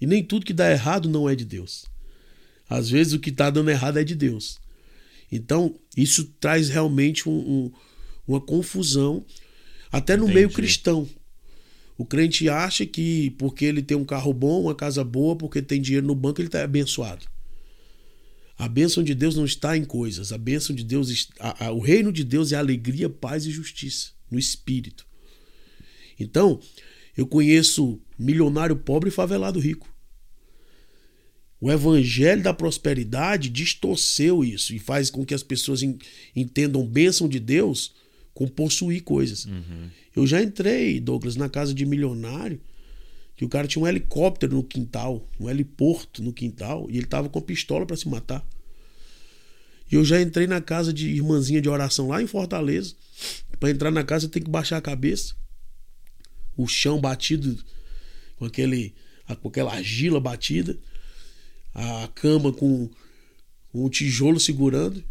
E 0.00 0.06
nem 0.06 0.22
tudo 0.22 0.46
que 0.46 0.52
dá 0.52 0.70
errado 0.70 1.08
não 1.08 1.28
é 1.28 1.34
de 1.34 1.44
Deus. 1.44 1.84
Às 2.68 2.90
vezes 2.90 3.12
o 3.12 3.18
que 3.18 3.30
está 3.30 3.50
dando 3.50 3.70
errado 3.70 3.98
é 3.98 4.04
de 4.04 4.14
Deus. 4.14 4.58
Então, 5.30 5.74
isso 5.96 6.24
traz 6.40 6.68
realmente 6.68 7.28
um, 7.28 7.38
um, 7.38 7.72
uma 8.26 8.40
confusão, 8.40 9.24
até 9.90 10.16
no 10.16 10.24
Entendi. 10.24 10.34
meio 10.34 10.50
cristão. 10.50 11.08
O 11.96 12.04
crente 12.04 12.48
acha 12.48 12.86
que 12.86 13.30
porque 13.38 13.64
ele 13.64 13.82
tem 13.82 13.96
um 13.96 14.04
carro 14.04 14.32
bom, 14.32 14.62
uma 14.62 14.74
casa 14.74 15.02
boa, 15.02 15.34
porque 15.36 15.60
tem 15.60 15.80
dinheiro 15.80 16.06
no 16.06 16.14
banco, 16.14 16.40
ele 16.40 16.48
está 16.48 16.62
abençoado. 16.62 17.26
A 18.56 18.68
bênção 18.68 19.02
de 19.02 19.14
Deus 19.14 19.34
não 19.36 19.44
está 19.44 19.76
em 19.76 19.84
coisas. 19.84 20.32
A 20.32 20.38
bênção 20.38 20.74
de 20.74 20.82
Deus, 20.84 21.28
a, 21.38 21.66
a, 21.66 21.72
o 21.72 21.80
reino 21.80 22.12
de 22.12 22.24
Deus 22.24 22.52
é 22.52 22.56
alegria, 22.56 23.08
paz 23.08 23.46
e 23.46 23.50
justiça 23.50 24.10
no 24.30 24.38
espírito. 24.38 25.06
Então, 26.18 26.60
eu 27.16 27.26
conheço 27.26 28.00
milionário 28.18 28.76
pobre 28.76 29.08
e 29.08 29.12
favelado 29.12 29.60
rico. 29.60 29.88
O 31.60 31.70
evangelho 31.70 32.42
da 32.42 32.54
prosperidade 32.54 33.48
distorceu 33.48 34.44
isso 34.44 34.74
e 34.74 34.78
faz 34.78 35.10
com 35.10 35.24
que 35.24 35.34
as 35.34 35.42
pessoas 35.42 35.80
entendam 36.34 36.86
bênção 36.86 37.28
de 37.28 37.40
Deus 37.40 37.92
com 38.32 38.46
possuir 38.46 39.02
coisas. 39.02 39.46
Uhum. 39.46 39.90
Eu 40.14 40.26
já 40.26 40.40
entrei, 40.40 41.00
Douglas, 41.00 41.34
na 41.34 41.48
casa 41.48 41.74
de 41.74 41.84
milionário, 41.84 42.60
que 43.36 43.44
o 43.44 43.48
cara 43.48 43.66
tinha 43.66 43.82
um 43.82 43.88
helicóptero 43.88 44.54
no 44.54 44.62
quintal, 44.62 45.28
um 45.40 45.48
heliporto 45.48 46.22
no 46.22 46.32
quintal, 46.32 46.86
e 46.90 46.96
ele 46.96 47.06
tava 47.06 47.28
com 47.28 47.38
a 47.38 47.42
pistola 47.42 47.84
para 47.84 47.96
se 47.96 48.08
matar. 48.08 48.46
E 49.90 49.94
eu 49.94 50.04
já 50.04 50.20
entrei 50.20 50.46
na 50.46 50.60
casa 50.60 50.92
de 50.92 51.08
irmãzinha 51.08 51.60
de 51.60 51.68
oração 51.68 52.08
lá 52.08 52.22
em 52.22 52.26
Fortaleza. 52.26 52.94
Para 53.58 53.70
entrar 53.70 53.90
na 53.90 54.04
casa 54.04 54.28
tem 54.28 54.42
que 54.42 54.50
baixar 54.50 54.76
a 54.76 54.82
cabeça. 54.82 55.34
O 56.56 56.66
chão 56.66 57.00
batido 57.00 57.58
com 58.36 58.44
aquele 58.44 58.94
com 59.42 59.48
aquela 59.48 59.74
argila 59.74 60.18
batida, 60.18 60.76
a 61.78 62.08
cama 62.08 62.52
com 62.52 62.90
um 63.72 63.88
tijolo 63.88 64.40
segurando 64.40 65.02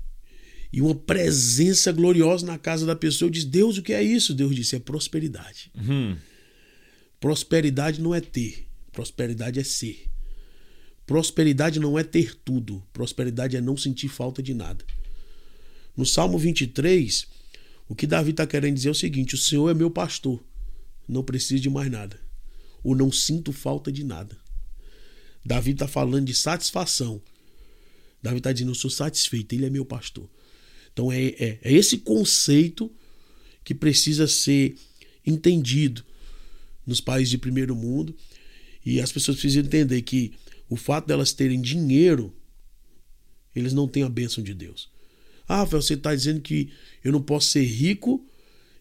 e 0.72 0.82
uma 0.82 0.94
presença 0.94 1.92
gloriosa 1.92 2.46
na 2.46 2.58
casa 2.58 2.86
da 2.86 2.96
pessoa. 2.96 3.28
Eu 3.28 3.32
disse: 3.32 3.48
Deus, 3.48 3.78
o 3.78 3.82
que 3.82 3.94
é 3.94 4.04
isso? 4.04 4.34
Deus 4.34 4.56
disse: 4.56 4.76
é 4.76 4.80
prosperidade. 4.80 5.72
Uhum. 5.76 6.18
Prosperidade 7.20 8.02
não 8.02 8.14
é 8.14 8.22
ter, 8.22 8.68
prosperidade 8.92 9.60
é 9.60 9.64
ser. 9.64 10.06
Prosperidade 11.06 11.80
não 11.80 11.98
é 11.98 12.04
ter 12.04 12.36
tudo, 12.36 12.84
prosperidade 12.92 13.56
é 13.56 13.62
não 13.62 13.78
sentir 13.78 14.10
falta 14.10 14.44
de 14.44 14.54
nada. 14.54 14.84
No 15.96 16.06
Salmo 16.06 16.38
23, 16.38 17.26
o 17.88 17.96
que 17.96 18.06
Davi 18.06 18.32
está 18.32 18.46
querendo 18.46 18.76
dizer 18.76 18.90
é 18.90 18.92
o 18.92 18.96
seguinte: 18.96 19.36
o 19.36 19.38
Senhor 19.38 19.70
é 19.70 19.74
meu 19.74 19.90
pastor, 19.90 20.44
não 21.08 21.24
preciso 21.24 21.64
de 21.64 21.70
mais 21.70 21.90
nada, 21.90 22.20
ou 22.84 22.94
não 22.94 23.10
sinto 23.10 23.54
falta 23.54 23.90
de 23.90 24.04
nada. 24.04 24.38
Davi 25.48 25.72
está 25.72 25.88
falando 25.88 26.26
de 26.26 26.34
satisfação. 26.34 27.22
Davi 28.22 28.40
está 28.40 28.52
dizendo: 28.52 28.72
Eu 28.72 28.76
sou 28.76 28.92
satisfeito, 28.92 29.56
ele 29.56 29.66
é 29.66 29.70
meu 29.70 29.86
pastor. 29.86 30.30
Então 30.92 31.10
é, 31.10 31.28
é, 31.40 31.60
é 31.62 31.74
esse 31.74 32.00
conceito 32.00 32.92
que 33.64 33.74
precisa 33.74 34.28
ser 34.28 34.76
entendido 35.26 36.04
nos 36.86 37.00
países 37.00 37.30
de 37.30 37.38
primeiro 37.38 37.74
mundo. 37.74 38.14
E 38.86 39.00
as 39.00 39.10
pessoas 39.10 39.38
precisam 39.38 39.64
entender 39.64 40.02
que 40.02 40.34
o 40.70 40.76
fato 40.76 41.08
delas 41.08 41.32
terem 41.32 41.62
dinheiro, 41.62 42.36
eles 43.56 43.72
não 43.72 43.88
têm 43.88 44.04
a 44.04 44.10
bênção 44.10 44.44
de 44.44 44.54
Deus. 44.54 44.90
Ah, 45.48 45.58
Rafael, 45.60 45.82
você 45.82 45.94
está 45.94 46.14
dizendo 46.14 46.42
que 46.42 46.72
eu 47.02 47.12
não 47.14 47.22
posso 47.22 47.52
ser 47.52 47.64
rico 47.64 48.26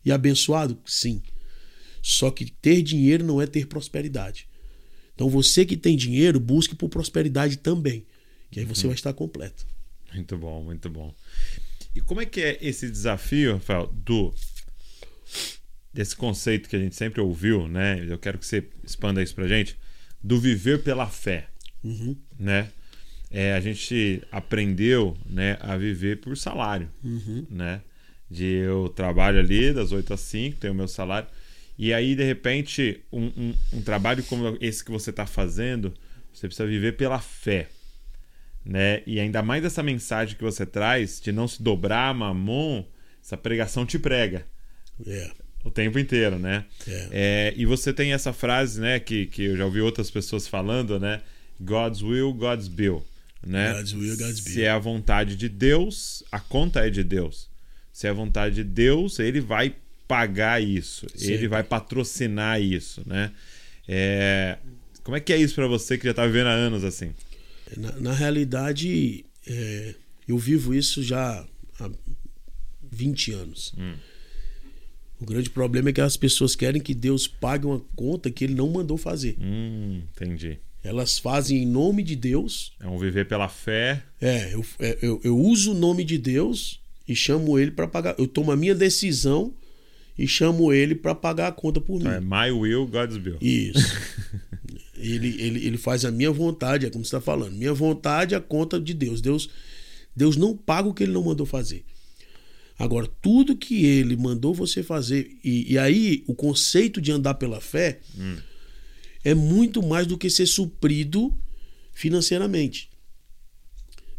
e 0.04 0.10
abençoado? 0.10 0.76
Sim. 0.84 1.22
Só 2.02 2.28
que 2.28 2.50
ter 2.50 2.82
dinheiro 2.82 3.24
não 3.24 3.40
é 3.40 3.46
ter 3.46 3.66
prosperidade. 3.68 4.48
Então 5.16 5.28
você 5.28 5.64
que 5.64 5.76
tem 5.76 5.96
dinheiro, 5.96 6.38
busque 6.38 6.76
por 6.76 6.88
prosperidade 6.88 7.56
também. 7.56 8.04
Que 8.50 8.60
aí 8.60 8.66
você 8.66 8.82
uhum. 8.82 8.90
vai 8.90 8.94
estar 8.94 9.12
completo. 9.14 9.66
Muito 10.14 10.36
bom, 10.36 10.62
muito 10.62 10.88
bom. 10.88 11.12
E 11.94 12.00
como 12.02 12.20
é 12.20 12.26
que 12.26 12.40
é 12.40 12.58
esse 12.60 12.88
desafio, 12.88 13.54
Rafael, 13.54 13.86
do 13.88 14.32
desse 15.92 16.14
conceito 16.14 16.68
que 16.68 16.76
a 16.76 16.78
gente 16.78 16.94
sempre 16.94 17.22
ouviu, 17.22 17.66
né? 17.66 18.04
Eu 18.06 18.18
quero 18.18 18.36
que 18.38 18.44
você 18.44 18.62
expanda 18.84 19.22
isso 19.22 19.34
pra 19.34 19.48
gente, 19.48 19.78
do 20.22 20.38
viver 20.38 20.82
pela 20.82 21.06
fé, 21.06 21.48
uhum. 21.82 22.14
né? 22.38 22.70
É, 23.30 23.54
a 23.54 23.60
gente 23.60 24.22
aprendeu, 24.30 25.16
né, 25.24 25.56
a 25.60 25.76
viver 25.76 26.20
por 26.20 26.36
salário, 26.36 26.90
uhum. 27.02 27.46
né? 27.50 27.80
De 28.30 28.44
eu 28.44 28.90
trabalho 28.90 29.38
ali 29.38 29.72
das 29.72 29.90
8 29.90 30.12
às 30.12 30.20
5, 30.20 30.58
tenho 30.60 30.74
o 30.74 30.76
meu 30.76 30.86
salário, 30.86 31.28
e 31.78 31.92
aí 31.92 32.14
de 32.14 32.24
repente 32.24 33.04
um, 33.12 33.26
um, 33.26 33.54
um 33.74 33.82
trabalho 33.82 34.22
como 34.24 34.56
esse 34.60 34.84
que 34.84 34.90
você 34.90 35.10
está 35.10 35.26
fazendo, 35.26 35.92
você 36.32 36.46
precisa 36.46 36.66
viver 36.66 36.96
pela 36.96 37.18
fé, 37.18 37.68
né? 38.64 39.02
E 39.06 39.20
ainda 39.20 39.42
mais 39.42 39.64
essa 39.64 39.82
mensagem 39.82 40.36
que 40.36 40.42
você 40.42 40.66
traz 40.66 41.20
de 41.20 41.32
não 41.32 41.46
se 41.46 41.62
dobrar 41.62 42.10
a 42.10 42.14
mamon, 42.14 42.84
essa 43.22 43.36
pregação 43.36 43.84
te 43.84 43.98
prega. 43.98 44.46
Yeah. 45.04 45.34
O 45.64 45.70
tempo 45.70 45.98
inteiro, 45.98 46.38
né? 46.38 46.64
Yeah. 46.86 47.08
É, 47.12 47.54
e 47.56 47.66
você 47.66 47.92
tem 47.92 48.12
essa 48.12 48.32
frase, 48.32 48.80
né, 48.80 49.00
que, 49.00 49.26
que 49.26 49.44
eu 49.44 49.56
já 49.56 49.64
ouvi 49.64 49.80
outras 49.80 50.10
pessoas 50.10 50.46
falando, 50.46 50.98
né? 50.98 51.22
God's 51.60 52.02
will, 52.02 52.32
God's 52.32 52.68
bill. 52.68 53.04
Né? 53.44 53.72
God's 53.72 53.92
will, 53.92 54.16
God's 54.16 54.40
bill. 54.40 54.54
Se 54.54 54.62
é 54.62 54.70
a 54.70 54.78
vontade 54.78 55.36
de 55.36 55.48
Deus, 55.48 56.24
a 56.30 56.40
conta 56.40 56.86
é 56.86 56.90
de 56.90 57.02
Deus. 57.02 57.48
Se 57.92 58.06
é 58.06 58.10
a 58.10 58.12
vontade 58.12 58.56
de 58.56 58.64
Deus, 58.64 59.18
ele 59.18 59.40
vai 59.40 59.74
pagar 60.06 60.62
isso, 60.62 61.06
Sim. 61.14 61.32
ele 61.32 61.48
vai 61.48 61.62
patrocinar 61.62 62.60
isso, 62.60 63.02
né? 63.06 63.32
É... 63.88 64.58
Como 65.02 65.16
é 65.16 65.20
que 65.20 65.32
é 65.32 65.36
isso 65.36 65.54
para 65.54 65.66
você 65.66 65.96
que 65.96 66.04
já 66.04 66.10
está 66.10 66.26
vivendo 66.26 66.48
há 66.48 66.52
anos 66.52 66.84
assim? 66.84 67.12
Na, 67.76 67.92
na 67.92 68.12
realidade, 68.12 69.24
é, 69.46 69.94
eu 70.26 70.36
vivo 70.36 70.74
isso 70.74 71.02
já 71.02 71.46
há 71.78 71.90
20 72.90 73.32
anos. 73.32 73.72
Hum. 73.78 73.94
O 75.20 75.24
grande 75.24 75.48
problema 75.48 75.88
é 75.88 75.92
que 75.92 76.00
as 76.00 76.16
pessoas 76.16 76.54
querem 76.54 76.80
que 76.80 76.94
Deus 76.94 77.26
pague 77.26 77.66
uma 77.66 77.80
conta 77.94 78.30
que 78.30 78.44
ele 78.44 78.54
não 78.54 78.68
mandou 78.68 78.98
fazer. 78.98 79.36
Hum, 79.40 80.02
entendi. 80.12 80.58
Elas 80.84 81.18
fazem 81.18 81.62
em 81.62 81.66
nome 81.66 82.02
de 82.02 82.14
Deus. 82.14 82.72
É 82.80 82.86
um 82.86 82.98
viver 82.98 83.26
pela 83.26 83.48
fé. 83.48 84.02
É, 84.20 84.54
eu, 84.54 84.64
é, 84.78 84.98
eu, 85.02 85.20
eu 85.24 85.38
uso 85.38 85.72
o 85.72 85.74
nome 85.74 86.04
de 86.04 86.18
Deus 86.18 86.80
e 87.08 87.16
chamo 87.16 87.58
ele 87.58 87.70
para 87.70 87.88
pagar. 87.88 88.14
Eu 88.18 88.26
tomo 88.28 88.52
a 88.52 88.56
minha 88.56 88.74
decisão 88.74 89.52
e 90.18 90.26
chamo 90.26 90.72
ele 90.72 90.94
para 90.94 91.14
pagar 91.14 91.48
a 91.48 91.52
conta 91.52 91.80
por 91.80 92.00
mim. 92.00 92.08
É 92.08 92.20
my 92.20 92.50
will, 92.50 92.86
God's 92.86 93.18
bill. 93.18 93.36
Isso. 93.40 93.96
ele, 94.96 95.40
ele, 95.40 95.66
ele 95.66 95.76
faz 95.76 96.04
a 96.04 96.10
minha 96.10 96.30
vontade, 96.30 96.86
é 96.86 96.90
como 96.90 97.04
você 97.04 97.16
está 97.16 97.20
falando. 97.20 97.52
Minha 97.52 97.74
vontade 97.74 98.34
é 98.34 98.38
a 98.38 98.40
conta 98.40 98.80
de 98.80 98.94
Deus. 98.94 99.20
Deus. 99.20 99.50
Deus 100.14 100.36
não 100.36 100.56
paga 100.56 100.88
o 100.88 100.94
que 100.94 101.02
ele 101.02 101.12
não 101.12 101.24
mandou 101.24 101.44
fazer. 101.44 101.84
Agora, 102.78 103.06
tudo 103.20 103.56
que 103.56 103.84
ele 103.84 104.16
mandou 104.16 104.54
você 104.54 104.82
fazer, 104.82 105.38
e, 105.42 105.72
e 105.72 105.78
aí 105.78 106.24
o 106.26 106.34
conceito 106.34 107.00
de 107.00 107.10
andar 107.10 107.34
pela 107.34 107.60
fé 107.60 108.00
hum. 108.18 108.36
é 109.24 109.34
muito 109.34 109.82
mais 109.82 110.06
do 110.06 110.18
que 110.18 110.28
ser 110.28 110.46
suprido 110.46 111.36
financeiramente. 111.92 112.90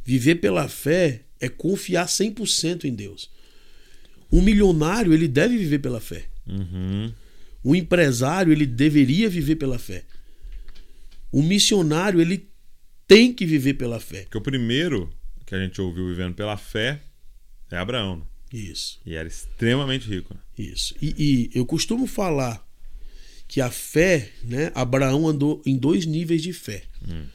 Viver 0.04 0.36
pela 0.36 0.68
fé 0.68 1.24
é 1.40 1.50
confiar 1.50 2.08
100% 2.08 2.86
em 2.86 2.94
Deus. 2.94 3.30
Um 4.32 4.42
milionário, 4.42 5.14
ele 5.14 5.28
deve 5.28 5.58
viver 5.58 5.80
pela 5.80 6.00
fé. 6.00 6.26
Uhum. 6.48 7.12
Um 7.64 7.76
empresário, 7.76 8.52
ele 8.52 8.66
deveria 8.66 9.30
viver 9.30 9.56
pela 9.56 9.80
fé. 9.80 10.04
O 11.32 11.42
missionário, 11.42 12.22
ele 12.22 12.48
tem 13.08 13.34
que 13.34 13.46
viver 13.46 13.76
pela 13.76 14.00
fé. 14.00 14.24
Porque 14.24 14.38
o 14.38 14.42
primeiro 14.42 15.10
que 15.46 15.56
a 15.56 15.60
gente 15.60 15.80
ouviu 15.80 16.08
vivendo 16.08 16.36
pela 16.36 16.58
fé 16.58 17.02
é 17.72 17.78
Abraão. 17.78 18.18
Né? 18.18 18.24
Isso. 18.54 19.00
E 19.06 19.16
era 19.16 19.28
extremamente 19.28 20.08
rico. 20.08 20.34
Né? 20.34 20.40
Isso. 20.58 20.96
E, 21.02 21.16
e, 21.18 21.58
eu 21.58 21.66
costumo 21.66 22.06
falar 22.08 22.66
que 23.48 23.62
a 23.62 23.72
fé, 23.72 24.30
né? 24.44 24.72
Abraão 24.76 25.28
andou 25.28 25.62
em 25.66 25.78
dois 25.78 26.06
níveis 26.06 26.42
de 26.42 26.52
fé. 26.52 26.84
Hum. 27.08 27.26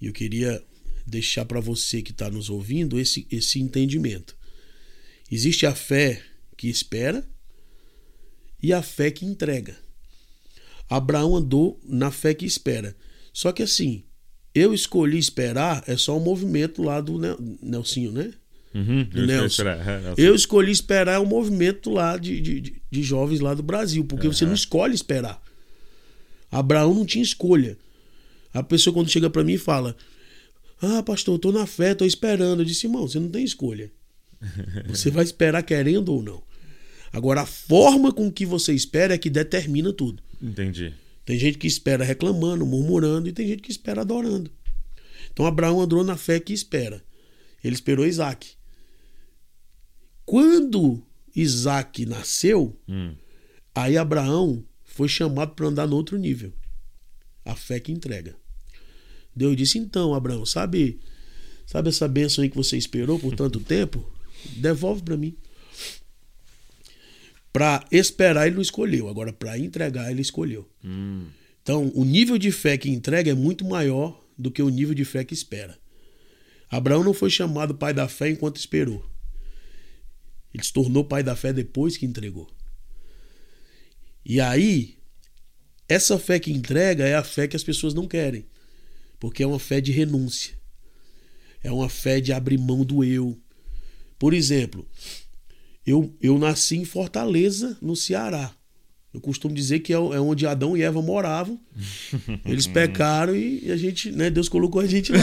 E 0.00 0.06
eu 0.06 0.12
queria 0.12 0.62
deixar 1.06 1.44
para 1.44 1.60
você 1.60 2.02
que 2.02 2.12
está 2.12 2.30
nos 2.30 2.48
ouvindo 2.48 2.98
esse, 2.98 3.26
esse 3.30 3.60
entendimento. 3.60 4.36
Existe 5.30 5.66
a 5.66 5.74
fé 5.74 6.22
que 6.56 6.68
espera 6.68 7.24
e 8.62 8.72
a 8.72 8.82
fé 8.82 9.10
que 9.10 9.24
entrega. 9.24 9.76
Abraão 10.88 11.36
andou 11.36 11.80
na 11.84 12.10
fé 12.10 12.34
que 12.34 12.44
espera. 12.44 12.94
Só 13.32 13.52
que 13.52 13.62
assim, 13.62 14.04
eu 14.54 14.72
escolhi 14.72 15.18
esperar 15.18 15.82
é 15.86 15.96
só 15.96 16.16
um 16.16 16.20
movimento 16.20 16.82
lá 16.82 17.00
do 17.00 17.18
Nelsinho, 17.62 18.12
né? 18.12 18.32
Uhum, 18.74 19.04
do 19.04 19.26
Nelson. 19.26 19.62
É, 19.68 20.14
eu 20.16 20.34
escolhi 20.34 20.72
esperar 20.72 21.20
o 21.20 21.24
um 21.24 21.26
movimento 21.26 21.90
lá 21.90 22.16
de, 22.16 22.40
de, 22.40 22.82
de, 22.90 23.02
jovens 23.02 23.40
lá 23.40 23.54
do 23.54 23.62
Brasil, 23.62 24.04
porque 24.04 24.26
uhum. 24.26 24.32
você 24.32 24.44
não 24.44 24.54
escolhe 24.54 24.94
esperar. 24.94 25.40
Abraão 26.50 26.92
não 26.92 27.06
tinha 27.06 27.22
escolha. 27.22 27.78
A 28.52 28.62
pessoa 28.62 28.92
quando 28.94 29.10
chega 29.10 29.30
para 29.30 29.44
mim 29.44 29.54
e 29.54 29.58
fala: 29.58 29.96
Ah, 30.80 31.02
pastor, 31.02 31.36
eu 31.36 31.38
tô 31.38 31.52
na 31.52 31.66
fé, 31.66 31.94
tô 31.94 32.04
esperando. 32.04 32.60
Eu 32.60 32.64
disse, 32.64 32.86
irmão, 32.86 33.06
você 33.06 33.18
não 33.18 33.28
tem 33.28 33.44
escolha. 33.44 33.92
Você 34.88 35.10
vai 35.10 35.24
esperar 35.24 35.62
querendo 35.62 36.10
ou 36.10 36.22
não. 36.22 36.42
Agora, 37.12 37.42
a 37.42 37.46
forma 37.46 38.12
com 38.12 38.30
que 38.30 38.44
você 38.44 38.72
espera 38.72 39.14
é 39.14 39.18
que 39.18 39.30
determina 39.30 39.92
tudo. 39.92 40.20
Entendi. 40.42 40.92
Tem 41.24 41.38
gente 41.38 41.58
que 41.58 41.66
espera 41.68 42.02
reclamando, 42.02 42.66
murmurando, 42.66 43.28
e 43.28 43.32
tem 43.32 43.46
gente 43.46 43.62
que 43.62 43.70
espera 43.70 44.00
adorando. 44.00 44.50
Então, 45.32 45.46
Abraão 45.46 45.80
andou 45.80 46.02
na 46.02 46.16
fé 46.16 46.40
que 46.40 46.52
espera. 46.52 47.02
Ele 47.62 47.74
esperou 47.74 48.04
Isaac. 48.04 48.56
Quando 50.26 51.02
Isaac 51.34 52.04
nasceu, 52.04 52.76
hum. 52.88 53.14
aí 53.74 53.96
Abraão 53.96 54.64
foi 54.82 55.08
chamado 55.08 55.54
para 55.54 55.68
andar 55.68 55.86
no 55.86 55.96
outro 55.96 56.18
nível. 56.18 56.52
A 57.44 57.54
fé 57.54 57.78
que 57.78 57.92
entrega. 57.92 58.34
Deus 59.34 59.56
disse: 59.56 59.78
Então, 59.78 60.14
Abraão, 60.14 60.44
sabe, 60.44 61.00
sabe 61.66 61.90
essa 61.90 62.08
bênção 62.08 62.42
aí 62.42 62.50
que 62.50 62.56
você 62.56 62.76
esperou 62.76 63.18
por 63.18 63.34
tanto 63.34 63.60
tempo? 63.60 64.13
Devolve 64.56 65.02
para 65.02 65.16
mim. 65.16 65.36
Para 67.52 67.86
esperar, 67.92 68.46
ele 68.46 68.56
não 68.56 68.62
escolheu. 68.62 69.08
Agora, 69.08 69.32
para 69.32 69.58
entregar, 69.58 70.10
ele 70.10 70.22
escolheu. 70.22 70.68
Hum. 70.84 71.26
Então, 71.62 71.90
o 71.94 72.04
nível 72.04 72.36
de 72.36 72.50
fé 72.50 72.76
que 72.76 72.90
entrega 72.90 73.30
é 73.30 73.34
muito 73.34 73.64
maior 73.64 74.22
do 74.36 74.50
que 74.50 74.62
o 74.62 74.68
nível 74.68 74.94
de 74.94 75.04
fé 75.04 75.24
que 75.24 75.32
espera. 75.32 75.78
Abraão 76.68 77.04
não 77.04 77.14
foi 77.14 77.30
chamado 77.30 77.74
pai 77.74 77.94
da 77.94 78.08
fé 78.08 78.28
enquanto 78.28 78.56
esperou. 78.56 79.08
Ele 80.52 80.62
se 80.62 80.72
tornou 80.72 81.04
pai 81.04 81.22
da 81.22 81.36
fé 81.36 81.52
depois 81.52 81.96
que 81.96 82.06
entregou. 82.06 82.50
E 84.24 84.40
aí, 84.40 84.96
essa 85.88 86.18
fé 86.18 86.38
que 86.38 86.52
entrega 86.52 87.06
é 87.06 87.14
a 87.14 87.22
fé 87.22 87.46
que 87.46 87.56
as 87.56 87.64
pessoas 87.64 87.94
não 87.94 88.08
querem. 88.08 88.46
Porque 89.18 89.42
é 89.42 89.46
uma 89.46 89.58
fé 89.58 89.80
de 89.80 89.92
renúncia. 89.92 90.58
É 91.62 91.70
uma 91.70 91.88
fé 91.88 92.20
de 92.20 92.32
abrir 92.32 92.58
mão 92.58 92.84
do 92.84 93.04
eu. 93.04 93.40
Por 94.24 94.32
exemplo, 94.32 94.88
eu, 95.86 96.10
eu 96.18 96.38
nasci 96.38 96.78
em 96.78 96.84
Fortaleza, 96.86 97.76
no 97.82 97.94
Ceará. 97.94 98.50
Eu 99.12 99.20
costumo 99.20 99.54
dizer 99.54 99.80
que 99.80 99.92
é, 99.92 99.96
é 99.96 100.18
onde 100.18 100.46
Adão 100.46 100.74
e 100.74 100.80
Eva 100.80 101.02
moravam. 101.02 101.60
Eles 102.42 102.66
pecaram 102.66 103.36
e 103.36 103.70
a 103.70 103.76
gente, 103.76 104.10
né, 104.10 104.30
Deus 104.30 104.48
colocou 104.48 104.80
a 104.80 104.86
gente 104.86 105.12
lá. 105.12 105.18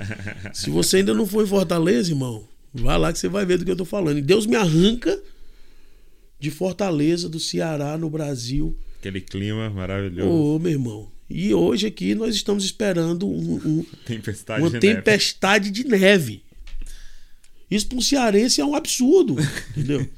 Se 0.54 0.70
você 0.70 0.96
ainda 0.96 1.12
não 1.12 1.26
foi 1.26 1.44
em 1.44 1.46
Fortaleza, 1.46 2.10
irmão, 2.10 2.48
vá 2.72 2.96
lá 2.96 3.12
que 3.12 3.18
você 3.18 3.28
vai 3.28 3.44
ver 3.44 3.58
do 3.58 3.66
que 3.66 3.70
eu 3.70 3.76
tô 3.76 3.84
falando. 3.84 4.16
E 4.16 4.22
Deus 4.22 4.46
me 4.46 4.56
arranca 4.56 5.22
de 6.40 6.50
Fortaleza, 6.50 7.28
do 7.28 7.38
Ceará, 7.38 7.98
no 7.98 8.08
Brasil. 8.08 8.74
Aquele 8.98 9.20
clima 9.20 9.68
maravilhoso. 9.68 10.26
Ô, 10.26 10.56
oh, 10.56 10.58
meu 10.58 10.72
irmão. 10.72 11.12
E 11.28 11.52
hoje 11.52 11.86
aqui 11.86 12.14
nós 12.14 12.34
estamos 12.34 12.64
esperando 12.64 13.28
um, 13.28 13.56
um, 13.62 13.86
tempestade 14.06 14.62
uma 14.62 14.70
de 14.70 14.80
tempestade 14.80 15.66
neve. 15.66 15.82
de 15.82 15.86
neve. 15.90 16.47
Isso 17.70 17.86
para 17.86 17.98
um 17.98 18.02
cearense 18.02 18.60
é 18.60 18.64
um 18.64 18.74
absurdo, 18.74 19.36
entendeu? 19.70 20.08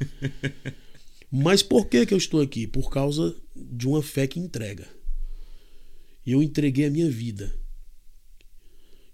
Mas 1.30 1.62
por 1.62 1.86
que, 1.86 2.06
que 2.06 2.14
eu 2.14 2.18
estou 2.18 2.40
aqui? 2.40 2.66
Por 2.66 2.90
causa 2.90 3.34
de 3.54 3.86
uma 3.86 4.02
fé 4.02 4.26
que 4.26 4.38
entrega. 4.38 4.86
Eu 6.26 6.42
entreguei 6.42 6.86
a 6.86 6.90
minha 6.90 7.10
vida. 7.10 7.54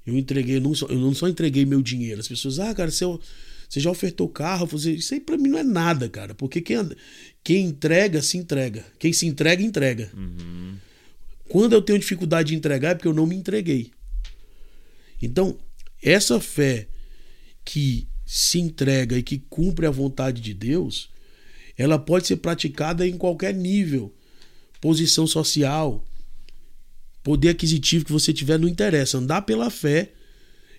Eu 0.06 0.16
entreguei, 0.16 0.60
não 0.60 0.74
só, 0.74 0.86
eu 0.86 0.98
não 0.98 1.14
só 1.14 1.28
entreguei 1.28 1.64
meu 1.64 1.82
dinheiro. 1.82 2.20
As 2.20 2.28
pessoas, 2.28 2.58
ah, 2.58 2.74
cara, 2.74 2.90
você, 2.90 3.04
você 3.68 3.80
já 3.80 3.90
ofertou 3.90 4.28
carro? 4.28 4.66
Você, 4.66 4.92
isso 4.92 5.12
aí 5.12 5.20
pra 5.20 5.36
mim 5.36 5.48
não 5.48 5.58
é 5.58 5.64
nada, 5.64 6.08
cara. 6.08 6.34
Porque 6.34 6.60
quem, 6.60 6.76
quem 7.42 7.66
entrega, 7.66 8.22
se 8.22 8.38
entrega. 8.38 8.84
Quem 8.98 9.12
se 9.12 9.26
entrega, 9.26 9.62
entrega. 9.62 10.10
Uhum. 10.14 10.76
Quando 11.48 11.72
eu 11.72 11.82
tenho 11.82 11.98
dificuldade 11.98 12.50
de 12.50 12.54
entregar 12.54 12.90
é 12.90 12.94
porque 12.94 13.08
eu 13.08 13.14
não 13.14 13.26
me 13.26 13.36
entreguei. 13.36 13.90
Então, 15.20 15.58
essa 16.02 16.40
fé 16.40 16.88
que 17.64 18.06
se 18.26 18.58
entrega 18.58 19.16
e 19.16 19.22
que 19.22 19.38
cumpre 19.38 19.86
a 19.86 19.90
vontade 19.90 20.42
de 20.42 20.52
Deus, 20.52 21.08
ela 21.78 21.98
pode 21.98 22.26
ser 22.26 22.36
praticada 22.36 23.06
em 23.06 23.16
qualquer 23.16 23.54
nível, 23.54 24.12
posição 24.80 25.26
social, 25.26 26.04
poder 27.22 27.50
aquisitivo 27.50 28.04
que 28.04 28.12
você 28.12 28.32
tiver, 28.32 28.58
não 28.58 28.68
interessa. 28.68 29.18
Andar 29.18 29.42
pela 29.42 29.70
fé 29.70 30.12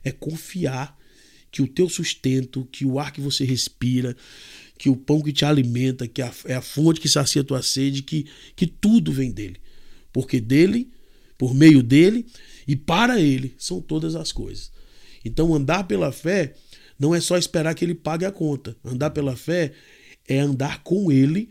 é 0.04 0.12
confiar 0.12 0.98
que 1.50 1.62
o 1.62 1.68
teu 1.68 1.88
sustento, 1.88 2.68
que 2.72 2.86
o 2.86 3.00
ar 3.00 3.13
que 3.13 3.22
você 3.22 3.46
respira, 3.46 4.16
que 4.77 4.89
o 4.89 4.96
pão 4.96 5.22
que 5.22 5.32
te 5.32 5.46
alimenta, 5.46 6.08
que 6.08 6.22
é 6.22 6.54
a 6.54 6.62
fonte 6.62 7.00
que 7.00 7.10
sacia 7.10 7.42
a 7.42 7.46
tua 7.46 7.62
sede, 7.62 8.04
que, 8.04 8.27
que 8.56 8.68
tudo 8.68 9.12
vem 9.12 9.32
dele. 9.32 9.58
Porque 10.12 10.42
dele, 10.42 10.92
por 11.38 11.54
meio 11.54 11.82
dele 11.82 12.25
e 12.68 12.75
para 12.75 13.22
ele 13.22 13.56
são 13.58 13.80
todas 13.80 14.16
as 14.16 14.32
coisas. 14.32 14.72
Então 15.24 15.54
andar 15.54 15.86
pela 15.86 16.12
fé 16.12 16.54
não 17.00 17.13
é 17.13 17.22
só 17.22 17.38
esperar 17.38 17.74
que 17.75 17.86
ele 17.86 17.96
pague 17.96 18.25
a 18.25 18.32
conta. 18.32 18.75
Andar 18.84 19.12
pela 19.12 19.36
fé 19.36 19.74
é 20.27 20.39
andar 20.39 20.84
com 20.84 21.12
ele 21.12 21.50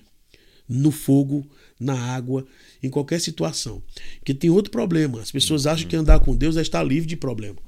no 0.69 0.91
fogo, 0.91 1.49
na 1.79 1.95
água, 1.95 2.47
em 2.83 2.91
qualquer 2.91 3.21
situação. 3.21 3.83
Porque 4.19 4.35
tem 4.35 4.51
outro 4.51 4.71
problema. 4.71 5.21
As 5.21 5.31
pessoas 5.31 5.67
acham 5.67 5.89
que 5.89 5.97
andar 5.97 6.21
com 6.21 6.35
Deus 6.37 6.57
é 6.57 6.63
estar 6.63 6.83
livre 6.83 7.09
de 7.09 7.17
problema. 7.17 7.59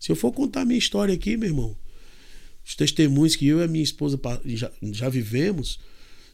Se 0.00 0.10
eu 0.10 0.16
for 0.16 0.32
contar 0.32 0.64
minha 0.64 0.78
história 0.78 1.14
aqui, 1.14 1.36
meu 1.36 1.48
irmão, 1.48 1.76
os 2.64 2.74
testemunhos 2.74 3.36
que 3.36 3.46
eu 3.46 3.60
e 3.60 3.64
a 3.64 3.68
minha 3.68 3.84
esposa 3.84 4.18
já, 4.46 4.70
já 4.92 5.08
vivemos 5.08 5.78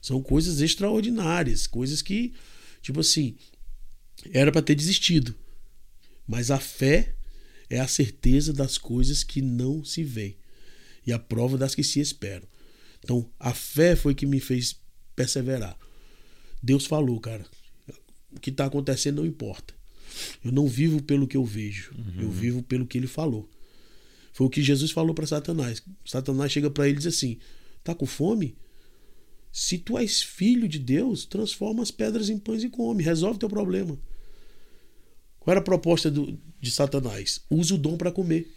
são 0.01 0.23
coisas 0.23 0.61
extraordinárias, 0.61 1.67
coisas 1.67 2.01
que, 2.01 2.33
tipo 2.81 3.01
assim, 3.01 3.37
era 4.33 4.53
para 4.53 4.63
ter 4.63 4.75
desistido. 4.75 5.35
Mas 6.27 6.51
a 6.51 6.59
fé 6.59 7.15
é 7.71 7.81
a 7.81 7.89
certeza 7.89 8.53
das 8.53 8.79
coisas 8.79 9.23
que 9.23 9.43
não 9.43 9.85
se 9.85 10.03
veem 10.03 10.37
e 11.07 11.13
a 11.13 11.19
prova 11.19 11.57
das 11.57 11.75
que 11.75 11.85
se 11.85 12.01
esperam. 12.01 12.47
Então, 13.03 13.31
a 13.39 13.55
fé 13.55 13.97
foi 13.97 14.15
que 14.15 14.27
me 14.27 14.41
fez 14.41 14.79
perseverar. 15.15 15.79
Deus 16.63 16.87
falou, 16.87 17.19
cara. 17.21 17.47
O 18.31 18.41
que 18.41 18.51
está 18.51 18.67
acontecendo 18.67 19.17
não 19.17 19.27
importa. 19.27 19.75
Eu 20.45 20.53
não 20.53 20.67
vivo 20.67 21.03
pelo 21.03 21.27
que 21.27 21.37
eu 21.37 21.45
vejo. 21.45 21.93
Uhum. 21.97 22.23
Eu 22.23 22.31
vivo 22.31 22.63
pelo 22.63 22.87
que 22.87 22.99
ele 22.99 23.07
falou. 23.07 23.49
Foi 24.33 24.47
o 24.47 24.51
que 24.51 24.63
Jesus 24.63 24.91
falou 24.91 25.15
para 25.15 25.27
Satanás. 25.27 25.83
Satanás 26.05 26.53
chega 26.53 26.71
para 26.71 26.87
ele 26.87 26.97
e 26.97 26.99
diz 26.99 27.07
assim: 27.07 27.39
Tá 27.83 27.95
com 27.95 28.07
fome? 28.07 28.57
Se 29.51 29.79
tu 29.79 29.97
és 29.97 30.23
filho 30.23 30.69
de 30.69 30.79
Deus, 30.79 31.25
transforma 31.25 31.83
as 31.83 31.91
pedras 31.91 32.29
em 32.29 32.39
pães 32.39 32.63
e 32.63 32.69
come. 32.69 33.03
Resolve 33.03 33.39
teu 33.39 33.49
problema. 33.49 33.99
Qual 35.49 35.55
era 35.55 35.61
a 35.61 35.65
proposta 35.65 36.11
do, 36.11 36.39
de 36.61 36.71
Satanás? 36.71 37.41
Usa 37.49 37.75
o 37.75 37.79
dom 37.79 37.97
para 37.97 38.13
comer. 38.13 38.53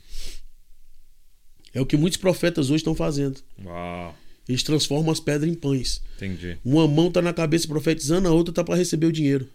É 1.73 1.79
o 1.79 1.85
que 1.85 1.95
muitos 1.95 2.17
profetas 2.17 2.65
hoje 2.65 2.81
estão 2.81 2.93
fazendo. 2.93 3.39
Uau. 3.63 4.13
Eles 4.45 4.61
transformam 4.61 5.09
as 5.09 5.21
pedras 5.21 5.49
em 5.49 5.53
pães. 5.53 6.01
Entendi. 6.17 6.57
Uma 6.65 6.85
mão 6.89 7.07
está 7.07 7.21
na 7.21 7.31
cabeça 7.31 7.65
profetizando, 7.65 8.27
a 8.27 8.31
outra 8.31 8.51
está 8.51 8.61
para 8.61 8.75
receber 8.75 9.05
o 9.05 9.11
dinheiro. 9.13 9.47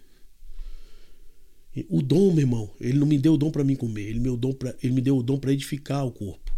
O 1.87 2.01
dom, 2.01 2.31
meu 2.31 2.39
irmão, 2.39 2.71
ele 2.81 2.97
não 2.97 3.05
me 3.05 3.19
deu 3.19 3.35
o 3.35 3.37
dom 3.37 3.51
para 3.51 3.63
mim 3.63 3.75
comer, 3.75 4.09
ele 4.09 4.17
me, 4.17 4.23
deu 4.23 4.33
o 4.33 4.37
dom 4.37 4.53
pra, 4.53 4.73
ele 4.81 4.93
me 4.93 5.01
deu 5.01 5.15
o 5.15 5.21
dom 5.21 5.37
para 5.37 5.53
edificar 5.53 6.07
o 6.07 6.11
corpo. 6.11 6.51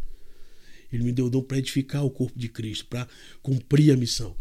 Ele 0.94 1.04
me 1.04 1.12
deu 1.12 1.26
o 1.26 1.30
dom 1.30 1.42
para 1.42 1.58
edificar 1.58 2.06
o 2.06 2.10
corpo 2.10 2.40
de 2.40 2.48
Cristo, 2.48 2.86
para 2.86 3.06
cumprir 3.44 3.92
a 3.92 3.98
missão. 3.98 4.34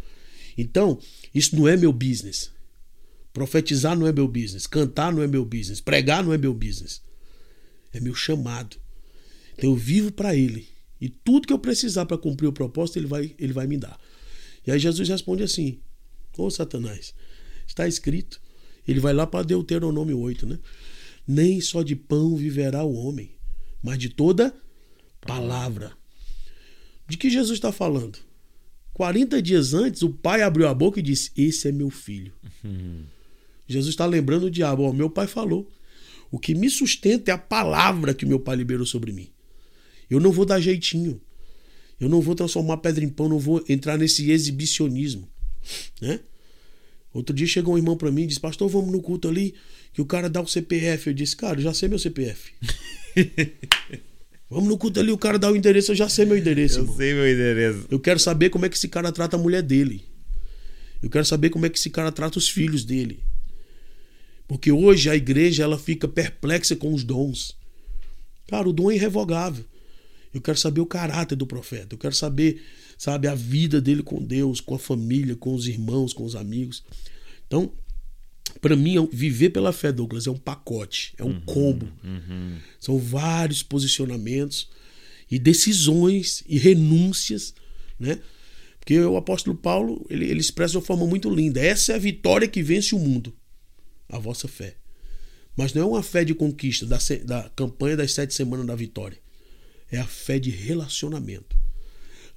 Então, 0.57 1.01
isso 1.35 1.57
não 1.57 1.67
é 1.67 1.77
meu 1.77 1.93
business. 1.93 2.53
Profetizar 3.33 3.97
não 3.97 4.07
é 4.07 4.13
meu 4.13 4.27
business. 4.27 4.67
Cantar 4.67 5.13
não 5.13 5.23
é 5.23 5.27
meu 5.27 5.45
business. 5.45 5.81
Pregar 5.81 6.25
não 6.25 6.33
é 6.33 6.39
meu 6.39 6.55
business. 6.55 7.03
É 7.93 8.01
meu 8.01 8.15
chamado. 8.15 8.77
Então 9.57 9.71
eu 9.71 9.77
vivo 9.77 10.13
para 10.13 10.35
Ele. 10.35 10.69
E 11.01 11.09
tudo 11.09 11.47
que 11.47 11.53
eu 11.53 11.59
precisar 11.59 12.07
para 12.07 12.19
cumprir 12.19 12.49
o 12.49 12.53
propósito, 12.53 12.99
ele 12.99 13.07
vai, 13.07 13.35
ele 13.39 13.53
vai 13.53 13.67
me 13.67 13.77
dar. 13.77 13.99
E 14.67 14.71
aí 14.71 14.79
Jesus 14.79 15.09
responde 15.09 15.43
assim: 15.43 15.81
Ô 16.37 16.45
oh, 16.45 16.51
Satanás, 16.51 17.15
está 17.67 17.87
escrito. 17.87 18.41
Ele 18.87 19.01
vai 19.01 19.13
lá 19.13 19.27
para 19.27 19.45
Deuteronômio 19.45 20.19
8, 20.19 20.47
né? 20.47 20.59
Nem 21.27 21.61
só 21.61 21.83
de 21.83 21.95
pão 21.95 22.35
viverá 22.35 22.85
o 22.85 22.95
homem, 22.95 23.31
mas 23.83 23.99
de 23.99 24.09
toda 24.09 24.55
palavra. 25.21 25.93
De 27.07 27.17
que 27.17 27.29
Jesus 27.29 27.59
está 27.59 27.71
falando? 27.71 28.19
40 28.95 29.41
dias 29.43 29.75
antes, 29.75 30.03
o 30.03 30.11
pai 30.11 30.43
abriu 30.43 30.67
a 30.67 30.75
boca 30.75 30.99
e 30.99 31.03
disse: 31.03 31.31
Esse 31.37 31.69
é 31.69 31.73
meu 31.73 31.91
filho. 31.91 32.33
Uhum. 32.65 33.05
Jesus 33.69 33.93
está 33.93 34.07
lembrando 34.07 34.45
o 34.45 34.51
diabo: 34.51 34.83
Ó, 34.83 34.93
meu 34.93 35.11
pai 35.11 35.27
falou. 35.27 35.71
O 36.31 36.39
que 36.39 36.55
me 36.55 36.69
sustenta 36.69 37.31
é 37.31 37.35
a 37.35 37.39
palavra 37.39 38.13
que 38.13 38.27
meu 38.27 38.39
pai 38.39 38.57
liberou 38.57 38.85
sobre 38.85 39.13
mim. 39.13 39.31
Eu 40.11 40.21
não 40.21 40.31
vou 40.31 40.45
dar 40.45 40.61
jeitinho. 40.61 41.21
Eu 42.01 42.09
não 42.09 42.21
vou 42.21 42.35
transformar 42.35 42.77
pedra 42.79 43.05
em 43.05 43.09
pão, 43.09 43.29
não 43.29 43.39
vou 43.39 43.65
entrar 43.69 43.97
nesse 43.99 44.31
exibicionismo, 44.31 45.29
né? 46.01 46.21
Outro 47.13 47.35
dia 47.35 47.47
chegou 47.47 47.75
um 47.75 47.77
irmão 47.77 47.97
para 47.97 48.11
mim 48.11 48.23
e 48.23 48.27
disse: 48.29 48.39
"Pastor, 48.39 48.69
vamos 48.69 48.93
no 48.93 49.03
culto 49.03 49.27
ali, 49.27 49.55
que 49.93 50.01
o 50.01 50.07
cara 50.07 50.29
dá 50.29 50.41
o 50.41 50.47
CPF". 50.47 51.09
Eu 51.09 51.15
disse: 51.15 51.35
"Cara, 51.35 51.59
eu 51.59 51.65
já 51.65 51.75
sei 51.75 51.89
meu 51.89 51.99
CPF". 51.99 52.53
vamos 54.49 54.69
no 54.69 54.79
culto 54.79 55.01
ali, 55.01 55.11
o 55.11 55.19
cara 55.19 55.39
dá 55.39 55.51
o 55.51 55.57
endereço, 55.57 55.91
eu 55.91 55.97
já 55.97 56.09
sei 56.09 56.25
meu 56.25 56.37
endereço. 56.39 56.79
Eu 56.79 56.83
irmão. 56.83 56.97
sei 56.97 57.15
meu 57.15 57.29
endereço. 57.29 57.87
Eu 57.91 57.99
quero 57.99 58.21
saber 58.21 58.51
como 58.51 58.65
é 58.65 58.69
que 58.69 58.77
esse 58.77 58.89
cara 58.89 59.11
trata 59.11 59.37
a 59.37 59.39
mulher 59.39 59.63
dele. 59.63 60.05
Eu 61.03 61.11
quero 61.11 61.25
saber 61.25 61.51
como 61.51 61.67
é 61.67 61.69
que 61.69 61.79
esse 61.79 61.91
cara 61.91 62.13
trata 62.13 62.39
os 62.39 62.49
filhos 62.49 62.85
dele. 62.85 63.25
Porque 64.49 64.73
hoje 64.73 65.11
a 65.11 65.15
igreja 65.15 65.63
ela 65.63 65.79
fica 65.79 66.09
perplexa 66.09 66.75
com 66.75 66.95
os 66.95 67.05
dons. 67.05 67.55
Cara, 68.49 68.67
o 68.67 68.73
dom 68.73 68.91
é 68.91 68.95
irrevogável. 68.95 69.65
Eu 70.33 70.41
quero 70.41 70.57
saber 70.57 70.81
o 70.81 70.87
caráter 70.87 71.37
do 71.37 71.47
profeta. 71.47 71.95
Eu 71.95 71.99
quero 71.99 72.15
saber, 72.15 72.63
sabe, 72.97 73.29
a 73.29 73.35
vida 73.35 73.79
dele 73.79 74.03
com 74.03 74.25
Deus, 74.25 74.59
com 74.61 74.75
a 74.75 74.79
família, 74.79 75.37
com 75.37 75.55
os 75.55 75.69
irmãos, 75.69 76.15
com 76.15 76.25
os 76.25 76.35
amigos. 76.35 76.83
Então, 77.47 77.71
para 78.59 78.75
mim, 78.75 79.07
viver 79.13 79.51
pela 79.51 79.71
fé, 79.71 79.93
Douglas, 79.93 80.27
é 80.27 80.31
um 80.31 80.39
pacote, 80.39 81.13
é 81.19 81.25
um 81.25 81.29
uhum, 81.29 81.41
combo. 81.43 81.93
Uhum. 82.03 82.57
São 82.81 82.99
vários 82.99 83.63
posicionamentos 83.63 84.71
e 85.31 85.39
decisões 85.39 86.43
e 86.49 86.57
renúncias, 86.59 87.55
né? 88.01 88.19
Porque 88.81 88.99
o 88.99 89.19
apóstolo 89.19 89.55
Paulo, 89.55 90.07
ele, 90.09 90.25
ele 90.25 90.41
expressa 90.41 90.73
de 90.73 90.79
uma 90.79 90.85
forma 90.85 91.07
muito 91.07 91.29
linda. 91.29 91.61
Essa 91.61 91.93
é 91.93 91.97
a 91.97 91.99
vitória 91.99 92.49
que 92.49 92.63
vence 92.63 92.95
o 92.95 92.99
mundo 92.99 93.35
a 94.09 94.19
vossa 94.19 94.49
fé. 94.49 94.77
Mas 95.57 95.73
não 95.73 95.83
é 95.83 95.85
uma 95.85 96.03
fé 96.03 96.25
de 96.25 96.35
conquista 96.35 96.87
da, 96.87 96.99
da 97.25 97.51
campanha 97.51 97.97
das 97.97 98.13
sete 98.13 98.33
semanas 98.33 98.67
da 98.67 98.75
vitória. 98.75 99.19
É 99.91 99.99
a 99.99 100.07
fé 100.07 100.39
de 100.39 100.51
relacionamento. 100.51 101.57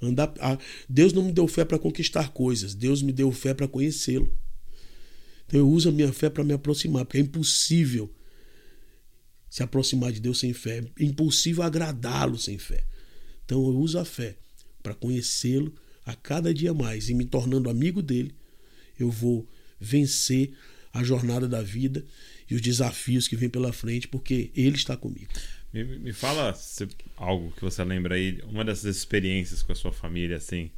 Andar, 0.00 0.34
a, 0.40 0.58
Deus 0.88 1.12
não 1.12 1.22
me 1.22 1.32
deu 1.32 1.46
fé 1.46 1.64
para 1.64 1.78
conquistar 1.78 2.32
coisas, 2.32 2.74
Deus 2.74 3.02
me 3.02 3.12
deu 3.12 3.30
fé 3.30 3.54
para 3.54 3.68
conhecê-lo. 3.68 4.32
Então 5.46 5.60
eu 5.60 5.68
uso 5.68 5.88
a 5.88 5.92
minha 5.92 6.12
fé 6.12 6.28
para 6.28 6.42
me 6.42 6.52
aproximar, 6.52 7.04
porque 7.04 7.18
é 7.18 7.20
impossível 7.20 8.12
se 9.48 9.62
aproximar 9.62 10.10
de 10.10 10.18
Deus 10.18 10.40
sem 10.40 10.52
fé, 10.52 10.82
é 10.98 11.04
impossível 11.04 11.62
agradá-lo 11.62 12.38
sem 12.38 12.58
fé. 12.58 12.84
Então 13.44 13.60
eu 13.60 13.76
uso 13.76 13.98
a 13.98 14.04
fé 14.04 14.36
para 14.82 14.94
conhecê-lo 14.94 15.72
a 16.04 16.14
cada 16.14 16.52
dia 16.52 16.74
mais 16.74 17.08
e 17.08 17.14
me 17.14 17.24
tornando 17.24 17.70
amigo 17.70 18.02
dele, 18.02 18.34
eu 18.98 19.10
vou 19.10 19.46
vencer 19.78 20.52
a 20.92 21.02
jornada 21.02 21.48
da 21.48 21.62
vida 21.62 22.04
e 22.50 22.54
os 22.54 22.60
desafios 22.60 23.26
que 23.26 23.36
vêm 23.36 23.48
pela 23.48 23.72
frente, 23.72 24.08
porque 24.08 24.50
Ele 24.54 24.76
está 24.76 24.96
comigo. 24.96 25.32
Me, 25.72 25.84
me 25.84 26.12
fala 26.12 26.52
se, 26.54 26.86
algo 27.16 27.50
que 27.52 27.62
você 27.62 27.82
lembra 27.82 28.14
aí, 28.14 28.40
uma 28.44 28.64
dessas 28.64 28.96
experiências 28.96 29.62
com 29.62 29.72
a 29.72 29.74
sua 29.74 29.92
família, 29.92 30.36
assim, 30.36 30.70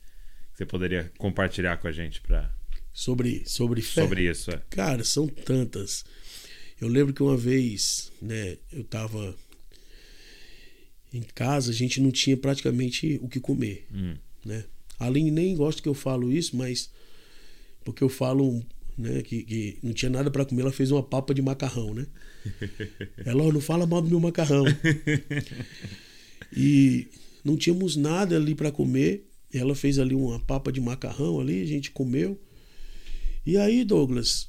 que 0.53 0.59
você 0.59 0.67
poderia 0.67 1.11
compartilhar 1.19 1.77
com 1.79 1.89
a 1.89 1.93
gente 1.93 2.21
para 2.21 2.55
sobre 2.93 3.43
sobre 3.45 3.83
fé. 3.83 4.03
Sobre 4.03 4.31
isso, 4.31 4.53
é. 4.53 4.63
Cara, 4.71 5.03
são 5.03 5.27
tantas. 5.27 6.05
Eu 6.81 6.87
lembro 6.87 7.13
que 7.13 7.23
uma 7.23 7.37
vez, 7.37 8.13
né, 8.23 8.57
eu 8.73 8.83
estava 8.83 9.37
em 11.13 11.23
casa, 11.23 11.73
a 11.73 11.75
gente 11.75 12.01
não 12.01 12.13
tinha 12.13 12.37
praticamente 12.37 13.19
o 13.21 13.29
que 13.29 13.41
comer, 13.41 13.87
hum. 13.93 14.15
né? 14.45 14.65
A 14.99 15.07
Aline 15.07 15.31
nem 15.31 15.57
gosta 15.57 15.83
que 15.83 15.89
eu 15.89 15.95
falo 15.95 16.31
isso, 16.31 16.57
mas 16.57 16.91
porque 17.85 18.03
eu 18.03 18.09
falo 18.09 18.65
né, 18.97 19.23
que, 19.23 19.43
que 19.43 19.79
não 19.83 19.93
tinha 19.93 20.11
nada 20.11 20.31
para 20.31 20.45
comer, 20.45 20.63
ela 20.63 20.73
fez 20.73 20.91
uma 20.91 21.03
papa 21.03 21.35
de 21.35 21.43
macarrão, 21.43 21.95
né? 21.95 22.07
Ela 23.25 23.51
não 23.53 23.61
fala 23.61 23.87
mal 23.87 24.03
do 24.03 24.09
meu 24.09 24.21
macarrão. 24.21 24.65
E 26.57 27.09
não 27.45 27.57
tínhamos 27.57 27.97
nada 27.97 28.37
ali 28.37 28.55
para 28.55 28.71
comer. 28.71 29.29
Ela 29.53 29.75
fez 29.75 29.99
ali 29.99 30.15
uma 30.15 30.39
papa 30.39 30.71
de 30.71 30.81
macarrão 30.81 31.41
ali, 31.41 31.63
a 31.63 31.67
gente 31.67 31.91
comeu. 31.91 32.41
E 33.45 33.57
aí, 33.57 33.85
Douglas, 33.85 34.49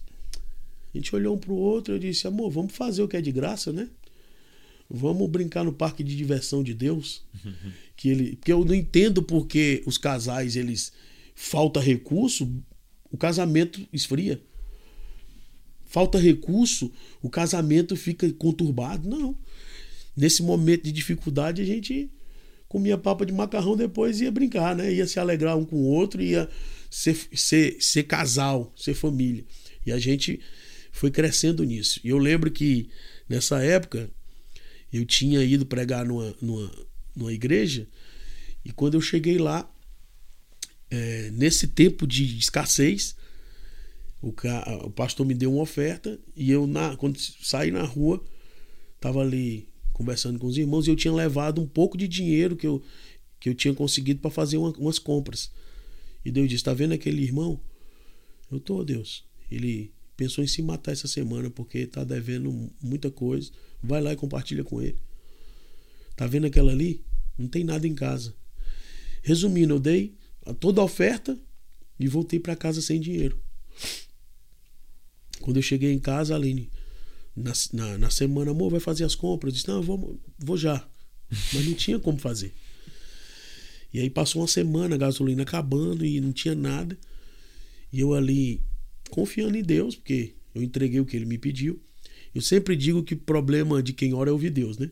a 0.93 0.97
gente 0.97 1.15
olhou 1.15 1.36
um 1.36 1.39
pro 1.39 1.53
outro 1.53 1.93
e 1.93 1.95
eu 1.95 1.99
disse: 1.99 2.27
"Amor, 2.27 2.51
vamos 2.51 2.73
fazer 2.73 3.01
o 3.01 3.08
que 3.08 3.17
é 3.17 3.21
de 3.21 3.31
graça, 3.31 3.73
né? 3.73 3.89
Vamos 4.89 5.29
brincar 5.29 5.63
no 5.63 5.73
parque 5.73 6.03
de 6.03 6.15
diversão 6.15 6.63
de 6.63 6.73
Deus. 6.73 7.23
que 7.97 8.10
ele, 8.10 8.36
porque 8.36 8.53
eu 8.53 8.63
não 8.63 8.75
entendo 8.75 9.23
porque 9.23 9.84
os 9.86 9.97
casais 9.97 10.55
eles 10.55 10.93
falta 11.34 11.79
recurso, 11.79 12.49
o 13.15 13.17
casamento 13.17 13.88
esfria. 13.93 14.41
Falta 15.86 16.19
recurso, 16.19 16.91
o 17.21 17.30
casamento 17.30 17.95
fica 17.95 18.30
conturbado. 18.34 19.08
Não. 19.08 19.34
Nesse 20.17 20.43
momento 20.43 20.84
de 20.84 20.91
dificuldade 20.91 21.62
a 21.62 21.65
gente 21.65 22.12
comia 22.67 22.97
papa 22.97 23.25
de 23.25 23.32
macarrão 23.32 23.78
depois 23.78 24.19
ia 24.19 24.30
brincar, 24.30 24.75
né? 24.75 24.93
Ia 24.93 25.08
se 25.08 25.17
alegrar 25.17 25.58
um 25.58 25.63
com 25.63 25.78
o 25.78 25.86
outro, 25.86 26.21
ia 26.21 26.49
ser, 26.91 27.15
ser, 27.34 27.78
ser 27.80 28.04
casal, 28.04 28.73
ser 28.75 28.93
família. 28.93 29.45
E 29.86 29.93
a 29.93 29.97
gente 29.97 30.41
foi 30.91 31.10
crescendo 31.10 31.63
nisso. 31.63 32.01
E 32.04 32.10
eu 32.10 32.17
lembro 32.17 32.51
que 32.51 32.89
nessa 33.30 33.63
época 33.63 34.10
eu 34.91 35.06
tinha 35.06 35.41
ido 35.41 35.65
pregar 35.65 36.06
numa, 36.06 36.36
numa, 36.41 36.69
numa 37.15 37.32
igreja 37.32 37.88
e 38.65 38.73
quando 38.73 38.95
eu 38.95 39.01
cheguei 39.01 39.38
lá, 39.38 39.73
é, 40.89 41.32
nesse 41.32 41.67
tempo 41.67 42.06
de 42.06 42.38
escassez, 42.38 43.15
o, 44.21 44.34
o 44.84 44.91
pastor 44.91 45.26
me 45.26 45.34
deu 45.34 45.54
uma 45.54 45.62
oferta 45.62 46.19
e 46.36 46.52
eu, 46.52 46.65
na, 46.65 46.95
quando 46.95 47.19
saí 47.19 47.71
na 47.71 47.84
rua, 47.84 48.24
estava 48.95 49.21
ali 49.21 49.67
conversando 49.93 50.39
com 50.39 50.48
os 50.48 50.58
irmãos 50.58 50.88
e 50.88 50.89
eu 50.89 50.95
tinha 50.95 51.13
levado 51.13 51.62
um 51.62 51.67
pouco 51.67 51.98
de 51.98 52.08
dinheiro 52.08 52.56
que 52.56 52.67
eu, 52.67 52.84
que 53.39 53.50
eu 53.50 53.56
tinha 53.56 53.74
conseguido 53.74 54.19
para 54.19 54.32
fazer 54.32 54.58
uma, 54.58 54.71
umas 54.71 55.00
compras. 55.00 55.52
E 56.24 56.32
Deus 56.32 56.50
disse: 56.50 56.62
Está 56.62 56.74
vendo 56.74 56.93
aquele 56.93 57.21
irmão? 57.21 57.60
Eu 58.52 58.60
tô, 58.60 58.84
Deus. 58.84 59.24
Ele 59.50 59.91
pensou 60.17 60.43
em 60.43 60.48
se 60.48 60.62
matar 60.62 60.91
essa 60.91 61.08
semana 61.08 61.50
porque 61.50 61.80
está 61.80 62.04
devendo 62.04 62.71
muita 62.82 63.12
coisa. 63.12 63.52
Vai 63.82 64.02
lá 64.02 64.12
e 64.12 64.15
compartilha 64.15 64.63
com 64.63 64.82
ele. 64.82 64.98
Tá 66.15 66.26
vendo 66.26 66.48
aquela 66.48 66.71
ali? 66.71 67.04
Não 67.38 67.48
tem 67.48 67.63
nada 67.63 67.88
em 67.88 67.93
casa. 67.93 68.34
Resumindo, 69.21 69.76
eu 69.76 69.80
dei 69.80 70.15
toda 70.53 70.81
a 70.81 70.84
oferta 70.84 71.38
e 71.99 72.08
voltei 72.08 72.39
para 72.39 72.55
casa 72.55 72.81
sem 72.81 72.99
dinheiro. 72.99 73.39
Quando 75.41 75.58
eu 75.58 75.63
cheguei 75.63 75.91
em 75.91 75.99
casa, 75.99 76.36
Aline, 76.36 76.69
na, 77.36 77.53
na, 77.73 77.97
na 77.97 78.10
semana, 78.10 78.51
amor, 78.51 78.71
vai 78.71 78.79
fazer 78.79 79.03
as 79.03 79.15
compras? 79.15 79.53
Eu 79.53 79.55
disse, 79.55 79.67
não, 79.67 79.75
eu 79.77 79.84
vou, 79.84 80.19
vou 80.39 80.58
já. 80.58 80.88
Mas 81.53 81.65
não 81.65 81.73
tinha 81.73 81.99
como 81.99 82.17
fazer. 82.17 82.53
E 83.93 83.99
aí 83.99 84.10
passou 84.10 84.41
uma 84.41 84.47
semana, 84.47 84.95
a 84.95 84.97
gasolina 84.97 85.43
acabando 85.43 86.05
e 86.05 86.19
não 86.19 86.31
tinha 86.31 86.55
nada. 86.55 86.97
E 87.91 87.99
eu 87.99 88.13
ali 88.13 88.62
confiando 89.10 89.58
em 89.58 89.63
Deus, 89.63 89.95
porque 89.95 90.34
eu 90.53 90.62
entreguei 90.62 90.99
o 90.99 91.05
que 91.05 91.15
ele 91.15 91.25
me 91.25 91.38
pediu. 91.38 91.81
Eu 92.34 92.41
sempre 92.41 92.75
digo 92.75 93.03
que 93.03 93.15
problema 93.15 93.81
de 93.81 93.93
quem 93.93 94.13
ora 94.13 94.29
é 94.29 94.34
ouvir 94.34 94.49
Deus, 94.49 94.77
né? 94.77 94.91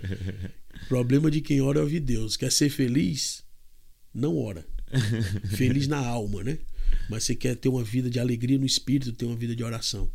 problema 0.88 1.30
de 1.30 1.40
quem 1.40 1.62
ora 1.62 1.78
é 1.78 1.82
ouvir 1.82 2.00
Deus. 2.00 2.36
Quer 2.36 2.52
ser 2.52 2.68
feliz? 2.68 3.42
Não 4.12 4.36
ora. 4.36 4.66
feliz 5.56 5.86
na 5.86 5.98
alma, 5.98 6.42
né? 6.42 6.58
Mas 7.08 7.24
você 7.24 7.34
quer 7.34 7.56
ter 7.56 7.68
uma 7.68 7.82
vida 7.82 8.08
de 8.08 8.18
alegria 8.18 8.58
no 8.58 8.66
espírito, 8.66 9.12
ter 9.12 9.24
uma 9.24 9.36
vida 9.36 9.54
de 9.54 9.62
oração. 9.62 10.10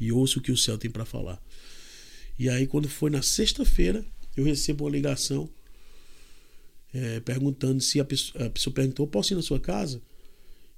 E 0.00 0.12
ouça 0.12 0.38
o 0.38 0.42
que 0.42 0.52
o 0.52 0.56
céu 0.56 0.78
tem 0.78 0.90
para 0.90 1.04
falar. 1.04 1.42
E 2.38 2.48
aí, 2.48 2.66
quando 2.66 2.88
foi 2.88 3.10
na 3.10 3.22
sexta-feira, 3.22 4.04
eu 4.36 4.44
recebo 4.44 4.84
uma 4.84 4.90
ligação 4.90 5.48
é, 6.94 7.20
perguntando 7.20 7.80
se 7.80 7.98
a 8.00 8.04
pessoa, 8.04 8.46
a 8.46 8.50
pessoa 8.50 8.72
perguntou: 8.72 9.06
posso 9.06 9.32
ir 9.32 9.36
na 9.36 9.42
sua 9.42 9.58
casa? 9.58 10.00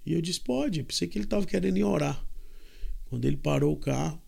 E 0.04 0.12
eu 0.12 0.20
disse: 0.20 0.40
pode. 0.40 0.82
Pensei 0.82 1.06
que 1.06 1.18
ele 1.18 1.26
estava 1.26 1.44
querendo 1.46 1.76
ir 1.76 1.84
orar. 1.84 2.24
Quando 3.08 3.24
ele 3.24 3.36
parou 3.36 3.72
o 3.72 3.76
carro, 3.76 4.20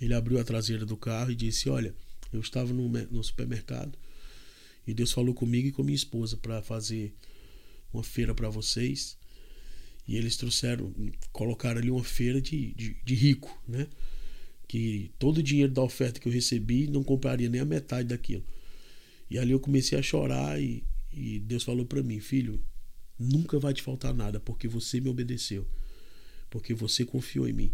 ele 0.00 0.14
abriu 0.14 0.38
a 0.38 0.44
traseira 0.44 0.86
do 0.86 0.96
carro 0.96 1.32
e 1.32 1.34
disse: 1.34 1.68
Olha, 1.68 1.94
eu 2.32 2.40
estava 2.40 2.72
no, 2.72 2.88
no 2.88 3.24
supermercado 3.24 3.98
e 4.86 4.92
Deus 4.92 5.12
falou 5.12 5.34
comigo 5.34 5.68
e 5.68 5.72
com 5.72 5.82
minha 5.82 5.94
esposa 5.94 6.36
para 6.36 6.60
fazer 6.62 7.14
uma 7.92 8.02
feira 8.02 8.34
para 8.34 8.48
vocês. 8.48 9.16
E 10.06 10.16
eles 10.16 10.36
trouxeram, 10.36 10.92
colocaram 11.32 11.80
ali 11.80 11.90
uma 11.90 12.02
feira 12.02 12.40
de, 12.40 12.72
de, 12.74 12.96
de, 13.04 13.14
rico, 13.14 13.62
né? 13.68 13.86
Que 14.66 15.12
todo 15.18 15.38
o 15.38 15.42
dinheiro 15.42 15.72
da 15.72 15.82
oferta 15.82 16.18
que 16.18 16.26
eu 16.26 16.32
recebi 16.32 16.88
não 16.88 17.04
compraria 17.04 17.48
nem 17.48 17.60
a 17.60 17.64
metade 17.64 18.08
daquilo. 18.08 18.44
E 19.30 19.38
ali 19.38 19.52
eu 19.52 19.60
comecei 19.60 19.98
a 19.98 20.02
chorar 20.02 20.60
e, 20.60 20.84
e 21.12 21.38
Deus 21.38 21.62
falou 21.62 21.86
para 21.86 22.02
mim, 22.02 22.18
filho, 22.18 22.60
nunca 23.18 23.58
vai 23.58 23.72
te 23.72 23.82
faltar 23.82 24.12
nada 24.12 24.40
porque 24.40 24.66
você 24.66 25.00
me 25.00 25.08
obedeceu, 25.08 25.66
porque 26.50 26.74
você 26.74 27.04
confiou 27.04 27.48
em 27.48 27.52
mim. 27.52 27.72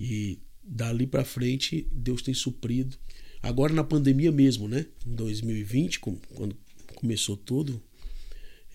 E 0.00 0.38
dali 0.62 1.06
para 1.06 1.24
frente 1.24 1.86
Deus 1.92 2.22
tem 2.22 2.34
suprido. 2.34 2.96
Agora 3.42 3.72
na 3.72 3.84
pandemia 3.84 4.32
mesmo, 4.32 4.68
né? 4.68 4.86
Em 5.06 5.14
2020, 5.14 6.00
quando 6.00 6.56
começou 6.94 7.36
tudo, 7.36 7.82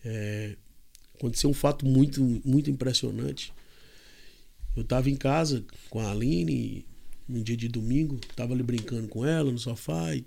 é, 0.03 0.55
aconteceu 1.15 1.49
um 1.49 1.53
fato 1.53 1.86
muito, 1.86 2.21
muito 2.43 2.69
impressionante. 2.69 3.53
Eu 4.75 4.83
estava 4.83 5.10
em 5.10 5.15
casa 5.15 5.65
com 5.89 5.99
a 5.99 6.12
Aline, 6.12 6.86
num 7.27 7.41
dia 7.41 7.57
de 7.57 7.67
domingo, 7.67 8.19
estava 8.29 8.53
ali 8.53 8.63
brincando 8.63 9.07
com 9.07 9.25
ela 9.25 9.51
no 9.51 9.57
sofá, 9.57 10.15
e, 10.15 10.25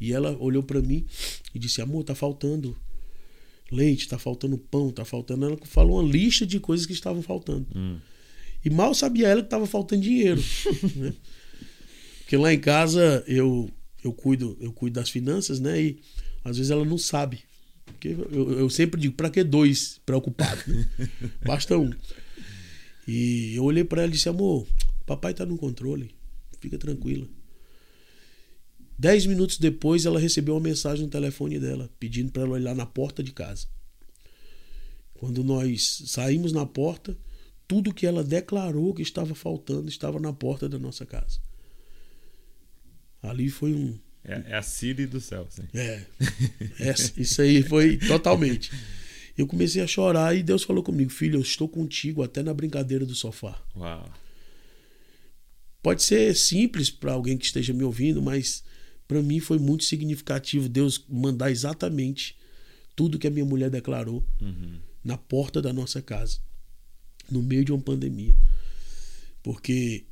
e 0.00 0.12
ela 0.12 0.36
olhou 0.38 0.62
para 0.62 0.80
mim 0.80 1.06
e 1.54 1.58
disse: 1.58 1.80
Amor, 1.80 2.04
tá 2.04 2.14
faltando 2.14 2.76
leite, 3.70 4.08
tá 4.08 4.18
faltando 4.18 4.58
pão, 4.58 4.90
tá 4.90 5.04
faltando. 5.04 5.46
Ela 5.46 5.58
falou 5.64 6.00
uma 6.00 6.10
lista 6.10 6.46
de 6.46 6.58
coisas 6.58 6.86
que 6.86 6.92
estavam 6.92 7.22
faltando. 7.22 7.66
Hum. 7.74 7.98
E 8.64 8.68
mal 8.68 8.92
sabia 8.94 9.28
ela 9.28 9.40
que 9.40 9.46
estava 9.46 9.66
faltando 9.66 10.02
dinheiro. 10.02 10.42
né? 10.96 11.14
Porque 12.20 12.36
lá 12.36 12.52
em 12.52 12.60
casa 12.60 13.24
eu, 13.26 13.70
eu, 14.04 14.12
cuido, 14.12 14.56
eu 14.60 14.72
cuido 14.72 15.00
das 15.00 15.10
finanças, 15.10 15.60
né? 15.60 15.80
E 15.80 16.00
às 16.44 16.56
vezes 16.56 16.70
ela 16.70 16.84
não 16.84 16.98
sabe. 16.98 17.40
Porque 17.92 18.08
eu, 18.08 18.60
eu 18.60 18.70
sempre 18.70 19.00
digo, 19.00 19.14
para 19.14 19.30
que 19.30 19.44
dois 19.44 20.00
preocupados? 20.04 20.66
Né? 20.66 20.88
Basta 21.44 21.76
um. 21.78 21.90
E 23.06 23.54
eu 23.54 23.64
olhei 23.64 23.84
para 23.84 24.02
ela 24.02 24.10
e 24.10 24.14
disse, 24.14 24.28
amor, 24.28 24.66
papai 25.04 25.34
tá 25.34 25.44
no 25.44 25.56
controle, 25.56 26.14
fica 26.60 26.78
tranquila. 26.78 27.26
Dez 28.98 29.24
minutos 29.24 29.58
depois, 29.58 30.04
ela 30.04 30.20
recebeu 30.20 30.54
uma 30.54 30.60
mensagem 30.60 31.04
no 31.04 31.10
telefone 31.10 31.58
dela, 31.58 31.90
pedindo 31.98 32.30
para 32.30 32.42
ela 32.42 32.52
olhar 32.52 32.74
na 32.74 32.84
porta 32.84 33.22
de 33.22 33.32
casa. 33.32 33.66
Quando 35.14 35.42
nós 35.42 36.02
saímos 36.06 36.52
na 36.52 36.66
porta, 36.66 37.16
tudo 37.66 37.94
que 37.94 38.06
ela 38.06 38.22
declarou 38.22 38.92
que 38.92 39.00
estava 39.00 39.34
faltando 39.34 39.88
estava 39.88 40.18
na 40.18 40.32
porta 40.32 40.68
da 40.68 40.78
nossa 40.78 41.06
casa. 41.06 41.40
Ali 43.22 43.48
foi 43.48 43.74
um. 43.74 43.98
É, 44.24 44.52
é 44.52 44.56
a 44.56 44.62
Siri 44.62 45.06
do 45.06 45.20
céu, 45.20 45.46
sim. 45.50 45.62
É, 45.74 46.02
é. 46.78 46.94
Isso 47.16 47.40
aí 47.42 47.62
foi 47.62 47.96
totalmente. 47.96 48.70
Eu 49.36 49.46
comecei 49.46 49.80
a 49.82 49.86
chorar 49.86 50.36
e 50.36 50.42
Deus 50.42 50.62
falou 50.62 50.82
comigo: 50.82 51.10
Filho, 51.10 51.36
eu 51.36 51.42
estou 51.42 51.68
contigo 51.68 52.22
até 52.22 52.42
na 52.42 52.52
brincadeira 52.52 53.06
do 53.06 53.14
sofá. 53.14 53.60
Uau. 53.76 54.12
Pode 55.82 56.02
ser 56.02 56.34
simples 56.36 56.90
para 56.90 57.12
alguém 57.12 57.38
que 57.38 57.46
esteja 57.46 57.72
me 57.72 57.82
ouvindo, 57.82 58.20
mas 58.20 58.62
para 59.08 59.22
mim 59.22 59.40
foi 59.40 59.58
muito 59.58 59.84
significativo 59.84 60.68
Deus 60.68 61.02
mandar 61.08 61.50
exatamente 61.50 62.36
tudo 62.94 63.18
que 63.18 63.26
a 63.26 63.30
minha 63.30 63.46
mulher 63.46 63.70
declarou 63.70 64.24
uhum. 64.40 64.78
na 65.02 65.16
porta 65.16 65.62
da 65.62 65.72
nossa 65.72 66.02
casa 66.02 66.38
no 67.30 67.42
meio 67.42 67.64
de 67.64 67.72
uma 67.72 67.80
pandemia. 67.80 68.34
Porque 69.42 70.04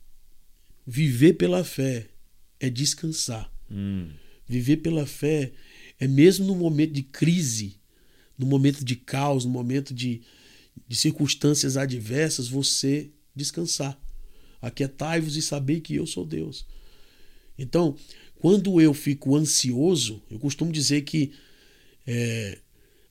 viver 0.86 1.34
pela 1.34 1.62
fé 1.64 2.08
é 2.58 2.70
descansar. 2.70 3.52
Hum. 3.70 4.08
Viver 4.46 4.78
pela 4.78 5.06
fé 5.06 5.52
é 6.00 6.06
mesmo 6.06 6.46
no 6.46 6.54
momento 6.54 6.92
de 6.92 7.02
crise, 7.02 7.76
no 8.38 8.46
momento 8.46 8.84
de 8.84 8.96
caos, 8.96 9.44
no 9.44 9.50
momento 9.50 9.92
de, 9.92 10.22
de 10.86 10.96
circunstâncias 10.96 11.76
adversas, 11.76 12.48
você 12.48 13.10
descansar. 13.34 13.98
Aquietai-vos 14.60 15.36
e 15.36 15.42
saber 15.42 15.80
que 15.80 15.94
eu 15.94 16.06
sou 16.06 16.24
Deus. 16.24 16.66
Então, 17.58 17.96
quando 18.36 18.80
eu 18.80 18.94
fico 18.94 19.36
ansioso, 19.36 20.22
eu 20.30 20.38
costumo 20.38 20.72
dizer 20.72 21.02
que 21.02 21.32
é, 22.06 22.58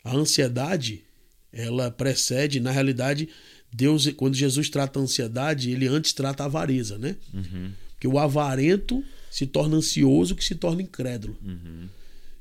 a 0.04 0.16
ansiedade 0.16 1.04
ela 1.52 1.92
precede, 1.92 2.60
na 2.60 2.72
realidade, 2.72 3.30
Deus, 3.72 4.08
quando 4.14 4.36
Jesus 4.36 4.70
trata 4.70 5.00
a 5.00 5.04
ansiedade, 5.04 5.72
ele 5.72 5.88
antes 5.88 6.14
trata 6.14 6.44
a 6.44 6.46
avareza, 6.46 6.98
né? 6.98 7.16
Uhum. 7.34 7.72
Porque 7.92 8.08
o 8.08 8.18
avarento 8.18 9.04
se 9.38 9.46
torna 9.46 9.78
ansioso 9.78 10.36
que 10.36 10.44
se 10.44 10.56
torna 10.56 10.82
incrédulo. 10.82 11.38
Uhum. 11.46 11.88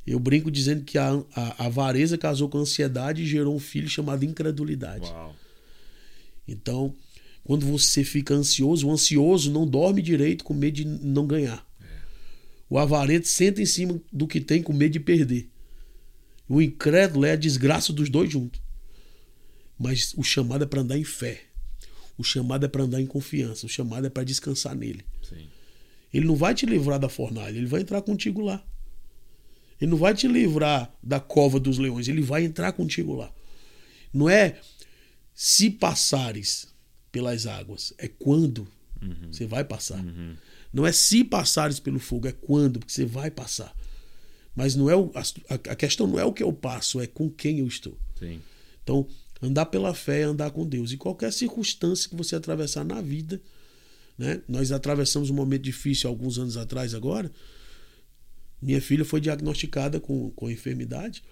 Eu 0.06 0.18
brinco 0.18 0.50
dizendo 0.50 0.82
que 0.82 0.96
a, 0.96 1.22
a, 1.34 1.66
avareza 1.66 2.16
casou 2.16 2.48
com 2.48 2.56
a 2.56 2.62
ansiedade 2.62 3.22
e 3.22 3.26
gerou 3.26 3.54
um 3.54 3.58
filho 3.58 3.86
chamado 3.86 4.24
incredulidade. 4.24 5.04
Uau. 5.04 5.36
Então, 6.48 6.96
quando 7.44 7.66
você 7.66 8.02
fica 8.02 8.32
ansioso, 8.32 8.88
o 8.88 8.90
ansioso 8.90 9.52
não 9.52 9.66
dorme 9.66 10.00
direito 10.00 10.42
com 10.42 10.54
medo 10.54 10.76
de 10.76 10.86
não 10.86 11.26
ganhar. 11.26 11.68
É. 11.82 11.84
O 12.70 12.78
avarento 12.78 13.28
senta 13.28 13.60
em 13.60 13.66
cima 13.66 14.00
do 14.10 14.26
que 14.26 14.40
tem 14.40 14.62
com 14.62 14.72
medo 14.72 14.92
de 14.92 15.00
perder. 15.00 15.50
O 16.48 16.62
incrédulo 16.62 17.26
é 17.26 17.32
a 17.32 17.36
desgraça 17.36 17.92
dos 17.92 18.08
dois 18.08 18.32
juntos. 18.32 18.58
Mas 19.78 20.14
o 20.16 20.22
chamado 20.22 20.64
é 20.64 20.66
para 20.66 20.80
andar 20.80 20.96
em 20.96 21.04
fé. 21.04 21.42
O 22.16 22.24
chamado 22.24 22.64
é 22.64 22.68
para 22.68 22.84
andar 22.84 23.02
em 23.02 23.06
confiança. 23.06 23.66
O 23.66 23.68
chamado 23.68 24.06
é 24.06 24.08
para 24.08 24.24
descansar 24.24 24.74
nele. 24.74 25.04
Sim. 25.22 25.46
Ele 26.12 26.26
não 26.26 26.36
vai 26.36 26.54
te 26.54 26.66
livrar 26.66 26.98
da 26.98 27.08
fornalha, 27.08 27.56
ele 27.56 27.66
vai 27.66 27.80
entrar 27.80 28.02
contigo 28.02 28.40
lá. 28.40 28.64
Ele 29.80 29.90
não 29.90 29.98
vai 29.98 30.14
te 30.14 30.26
livrar 30.26 30.92
da 31.02 31.20
cova 31.20 31.60
dos 31.60 31.78
leões, 31.78 32.08
ele 32.08 32.22
vai 32.22 32.44
entrar 32.44 32.72
contigo 32.72 33.14
lá. 33.14 33.30
Não 34.12 34.28
é 34.28 34.58
se 35.34 35.70
passares 35.70 36.68
pelas 37.12 37.46
águas, 37.46 37.92
é 37.98 38.08
quando 38.08 38.66
uhum. 39.02 39.30
você 39.30 39.46
vai 39.46 39.64
passar. 39.64 40.02
Uhum. 40.02 40.34
Não 40.72 40.86
é 40.86 40.92
se 40.92 41.24
passares 41.24 41.78
pelo 41.78 41.98
fogo, 41.98 42.28
é 42.28 42.32
quando, 42.32 42.78
porque 42.78 42.92
você 42.92 43.04
vai 43.04 43.30
passar. 43.30 43.74
Mas 44.54 44.74
não 44.74 44.88
é 44.88 44.96
o, 44.96 45.10
a, 45.14 45.54
a, 45.54 45.76
questão 45.76 46.06
não 46.06 46.18
é 46.18 46.24
o 46.24 46.32
que 46.32 46.42
eu 46.42 46.52
passo, 46.52 47.00
é 47.00 47.06
com 47.06 47.30
quem 47.30 47.58
eu 47.58 47.66
estou. 47.66 47.96
Sim. 48.18 48.40
Então, 48.82 49.06
andar 49.42 49.66
pela 49.66 49.94
fé 49.94 50.20
é 50.20 50.24
andar 50.24 50.50
com 50.50 50.66
Deus. 50.66 50.92
E 50.92 50.96
qualquer 50.96 51.32
circunstância 51.32 52.08
que 52.08 52.16
você 52.16 52.36
atravessar 52.36 52.84
na 52.84 53.02
vida, 53.02 53.40
né? 54.18 54.42
Nós 54.48 54.72
atravessamos 54.72 55.30
um 55.30 55.34
momento 55.34 55.62
difícil 55.62 56.08
alguns 56.08 56.38
anos 56.38 56.56
atrás 56.56 56.94
agora. 56.94 57.30
Minha 58.60 58.80
filha 58.80 59.04
foi 59.04 59.20
diagnosticada 59.20 60.00
com, 60.00 60.30
com 60.30 60.50
enfermidade, 60.50 61.22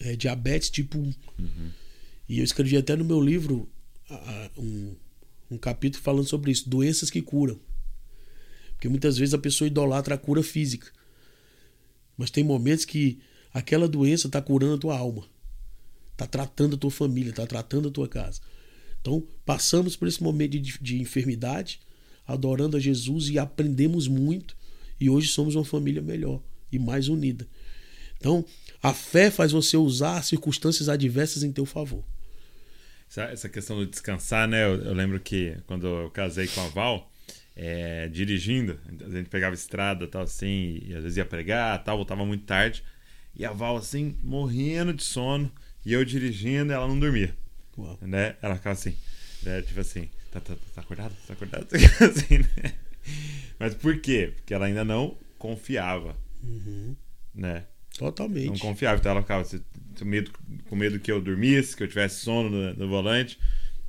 é, 0.00 0.16
diabetes 0.16 0.70
tipo 0.70 0.98
1. 0.98 1.02
Uhum. 1.02 1.70
E 2.28 2.38
eu 2.38 2.44
escrevi 2.44 2.76
até 2.76 2.96
no 2.96 3.04
meu 3.04 3.20
livro 3.20 3.68
um, 4.56 4.94
um 5.50 5.58
capítulo 5.58 6.02
falando 6.02 6.26
sobre 6.26 6.50
isso, 6.50 6.68
doenças 6.68 7.10
que 7.10 7.22
curam. 7.22 7.58
Porque 8.72 8.88
muitas 8.88 9.18
vezes 9.18 9.34
a 9.34 9.38
pessoa 9.38 9.66
idolatra 9.66 10.14
a 10.14 10.18
cura 10.18 10.42
física. 10.42 10.90
Mas 12.16 12.30
tem 12.30 12.44
momentos 12.44 12.84
que 12.84 13.20
aquela 13.52 13.88
doença 13.88 14.26
está 14.26 14.40
curando 14.40 14.74
a 14.74 14.78
tua 14.78 14.98
alma, 14.98 15.26
está 16.12 16.26
tratando 16.26 16.76
a 16.76 16.78
tua 16.78 16.90
família, 16.90 17.30
está 17.30 17.46
tratando 17.46 17.88
a 17.88 17.90
tua 17.90 18.08
casa. 18.08 18.40
Então, 19.08 19.26
passamos 19.42 19.96
por 19.96 20.06
esse 20.06 20.22
momento 20.22 20.60
de, 20.60 20.78
de 20.78 21.00
enfermidade, 21.00 21.80
adorando 22.26 22.76
a 22.76 22.80
Jesus 22.80 23.30
e 23.30 23.38
aprendemos 23.38 24.06
muito. 24.06 24.54
E 25.00 25.08
hoje 25.08 25.28
somos 25.28 25.54
uma 25.54 25.64
família 25.64 26.02
melhor 26.02 26.42
e 26.70 26.78
mais 26.78 27.08
unida. 27.08 27.48
Então, 28.18 28.44
a 28.82 28.92
fé 28.92 29.30
faz 29.30 29.50
você 29.50 29.78
usar 29.78 30.22
circunstâncias 30.22 30.90
adversas 30.90 31.42
em 31.42 31.50
teu 31.50 31.64
favor. 31.64 32.04
Essa, 33.16 33.48
questão 33.48 33.78
do 33.78 33.86
descansar, 33.86 34.46
né? 34.46 34.66
Eu, 34.66 34.82
eu, 34.82 34.92
lembro 34.92 35.18
que 35.18 35.56
quando 35.66 35.86
eu 35.86 36.10
casei 36.10 36.46
com 36.46 36.60
a 36.60 36.68
Val, 36.68 37.10
é, 37.56 38.08
dirigindo, 38.08 38.78
a 38.86 39.08
gente 39.08 39.30
pegava 39.30 39.54
estrada 39.54 40.06
tal 40.06 40.20
assim, 40.22 40.82
e 40.84 40.94
às 40.94 41.02
vezes 41.02 41.16
ia 41.16 41.24
pregar, 41.24 41.82
tal, 41.82 41.96
voltava 41.96 42.26
muito 42.26 42.44
tarde, 42.44 42.84
e 43.34 43.46
a 43.46 43.52
Val 43.52 43.78
assim, 43.78 44.18
morrendo 44.22 44.92
de 44.92 45.02
sono, 45.02 45.50
e 45.86 45.94
eu 45.94 46.04
dirigindo, 46.04 46.70
e 46.70 46.74
ela 46.74 46.86
não 46.86 47.00
dormia. 47.00 47.34
Uau. 47.78 47.98
Né? 48.02 48.36
Ela 48.42 48.56
ficava 48.56 48.74
assim, 48.74 48.94
né? 49.42 49.62
tipo 49.62 49.80
assim, 49.80 50.08
tá, 50.32 50.40
tá, 50.40 50.54
tá 50.74 50.80
acordado? 50.80 51.14
Tá 51.26 51.32
acordado? 51.32 51.68
assim, 51.74 52.38
né? 52.38 52.74
Mas 53.58 53.74
por 53.74 54.00
quê? 54.00 54.32
Porque 54.36 54.52
ela 54.52 54.66
ainda 54.66 54.84
não 54.84 55.16
confiava. 55.38 56.16
Uhum. 56.42 56.94
Né? 57.34 57.64
Totalmente. 57.96 58.46
Não 58.48 58.58
confiava. 58.58 58.98
Então 58.98 59.12
ela 59.12 59.22
ficava 59.22 59.42
assim, 59.42 59.60
com 59.98 60.04
medo, 60.04 60.30
com 60.68 60.76
medo 60.76 61.00
que 61.00 61.10
eu 61.10 61.20
dormisse, 61.20 61.76
que 61.76 61.82
eu 61.82 61.88
tivesse 61.88 62.20
sono 62.20 62.50
no, 62.50 62.74
no 62.74 62.88
volante. 62.88 63.38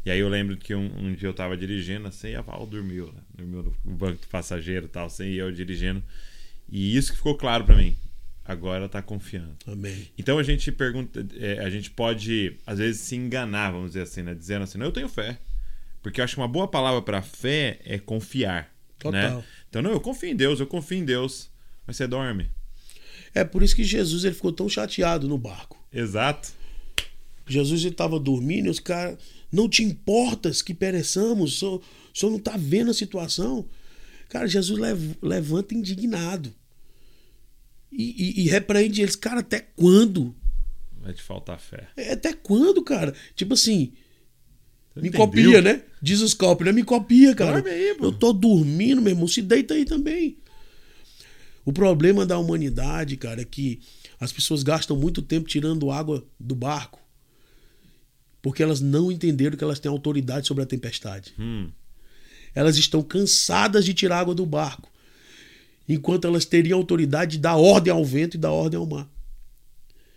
E 0.05 0.11
aí 0.11 0.19
eu 0.19 0.29
lembro 0.29 0.55
que 0.57 0.73
um, 0.73 0.89
um, 0.97 1.13
dia 1.13 1.27
eu 1.27 1.33
tava 1.33 1.57
dirigindo 1.57 2.07
assim, 2.07 2.29
e 2.29 2.35
a 2.35 2.41
Val 2.41 2.65
dormiu, 2.65 3.07
né? 3.07 3.21
dormiu 3.35 3.75
no 3.83 3.95
banco 3.95 4.21
do 4.21 4.27
passageiro 4.27 4.85
e 4.85 4.89
tal, 4.89 5.07
assim, 5.07 5.25
e 5.25 5.37
eu 5.37 5.51
dirigindo. 5.51 6.01
E 6.71 6.95
isso 6.95 7.11
que 7.11 7.17
ficou 7.17 7.35
claro 7.35 7.65
para 7.65 7.75
mim. 7.75 7.95
Agora 8.49 8.79
ela 8.79 8.89
tá 8.89 8.99
confiando. 8.99 9.55
Amém. 9.67 10.07
Então 10.17 10.39
a 10.39 10.43
gente 10.43 10.71
pergunta, 10.71 11.23
é, 11.37 11.59
a 11.59 11.69
gente 11.69 11.91
pode 11.91 12.57
às 12.65 12.79
vezes 12.79 13.01
se 13.01 13.15
enganar, 13.15 13.69
vamos 13.69 13.89
dizer 13.89 14.01
assim, 14.01 14.23
né? 14.23 14.33
Dizendo 14.33 14.63
assim, 14.63 14.79
não, 14.79 14.87
eu 14.87 14.91
tenho 14.91 15.07
fé. 15.07 15.37
Porque 16.01 16.19
eu 16.19 16.25
acho 16.25 16.33
que 16.33 16.41
uma 16.41 16.47
boa 16.47 16.67
palavra 16.67 16.99
para 16.99 17.21
fé 17.21 17.79
é 17.85 17.99
confiar. 17.99 18.73
Total. 18.97 19.37
Né? 19.37 19.43
Então, 19.69 19.83
não, 19.83 19.91
eu 19.91 19.99
confio 19.99 20.31
em 20.31 20.35
Deus, 20.35 20.59
eu 20.59 20.65
confio 20.65 20.97
em 20.97 21.05
Deus. 21.05 21.51
Mas 21.85 21.95
você 21.97 22.07
dorme. 22.07 22.49
É 23.35 23.43
por 23.43 23.61
isso 23.61 23.75
que 23.75 23.83
Jesus 23.83 24.23
ele 24.23 24.33
ficou 24.33 24.51
tão 24.51 24.67
chateado 24.67 25.27
no 25.27 25.37
barco. 25.37 25.77
Exato. 25.93 26.49
Jesus 27.45 27.83
estava 27.83 28.19
dormindo 28.19 28.65
e 28.65 28.71
os 28.71 28.79
caras 28.79 29.19
não 29.51 29.69
te 29.69 29.83
importas 29.83 30.63
que 30.63 30.73
pereçamos, 30.73 31.53
o 31.53 31.59
senhor, 31.59 31.81
o 32.15 32.17
senhor 32.17 32.31
não 32.31 32.39
está 32.39 32.57
vendo 32.57 32.89
a 32.89 32.95
situação. 32.95 33.63
Cara, 34.27 34.47
Jesus 34.47 34.79
lev, 34.79 35.15
levanta 35.21 35.75
indignado. 35.75 36.51
E, 37.91 38.03
e, 38.41 38.43
e, 38.43 38.49
repreende 38.49 39.01
eles, 39.01 39.15
cara, 39.15 39.39
até 39.39 39.59
quando? 39.75 40.35
Vai 41.01 41.13
te 41.13 41.21
faltar 41.21 41.59
fé. 41.59 41.87
É, 41.97 42.13
até 42.13 42.33
quando, 42.33 42.83
cara? 42.83 43.13
Tipo 43.35 43.53
assim, 43.55 43.93
Você 44.93 45.01
me 45.01 45.09
entendeu? 45.09 45.27
copia, 45.27 45.61
né? 45.61 45.83
Diz 46.01 46.21
os 46.21 46.33
copos, 46.33 46.65
né? 46.65 46.71
Me 46.71 46.83
copia, 46.83 47.33
cara. 47.33 47.63
Aí, 47.67 47.95
Eu 47.99 48.11
tô 48.11 48.31
dormindo, 48.31 49.01
meu 49.01 49.11
irmão, 49.11 49.27
se 49.27 49.41
deita 49.41 49.73
aí 49.73 49.85
também. 49.85 50.37
O 51.65 51.73
problema 51.73 52.25
da 52.25 52.37
humanidade, 52.37 53.17
cara, 53.17 53.41
é 53.41 53.45
que 53.45 53.79
as 54.19 54.31
pessoas 54.31 54.63
gastam 54.63 54.95
muito 54.95 55.21
tempo 55.21 55.47
tirando 55.47 55.91
água 55.91 56.25
do 56.39 56.55
barco 56.55 56.99
porque 58.41 58.63
elas 58.63 58.79
não 58.79 59.11
entenderam 59.11 59.57
que 59.57 59.63
elas 59.63 59.79
têm 59.79 59.91
autoridade 59.91 60.47
sobre 60.47 60.63
a 60.63 60.67
tempestade. 60.67 61.33
Hum. 61.37 61.69
Elas 62.55 62.77
estão 62.77 63.01
cansadas 63.01 63.85
de 63.85 63.93
tirar 63.93 64.19
água 64.19 64.33
do 64.33 64.45
barco, 64.45 64.91
enquanto 65.89 66.27
elas 66.27 66.45
teriam 66.45 66.77
autoridade 66.77 67.31
de 67.31 67.39
dar 67.39 67.57
ordem 67.57 67.91
ao 67.91 68.05
vento 68.05 68.35
e 68.35 68.37
dar 68.37 68.51
ordem 68.51 68.79
ao 68.79 68.85
mar. 68.85 69.09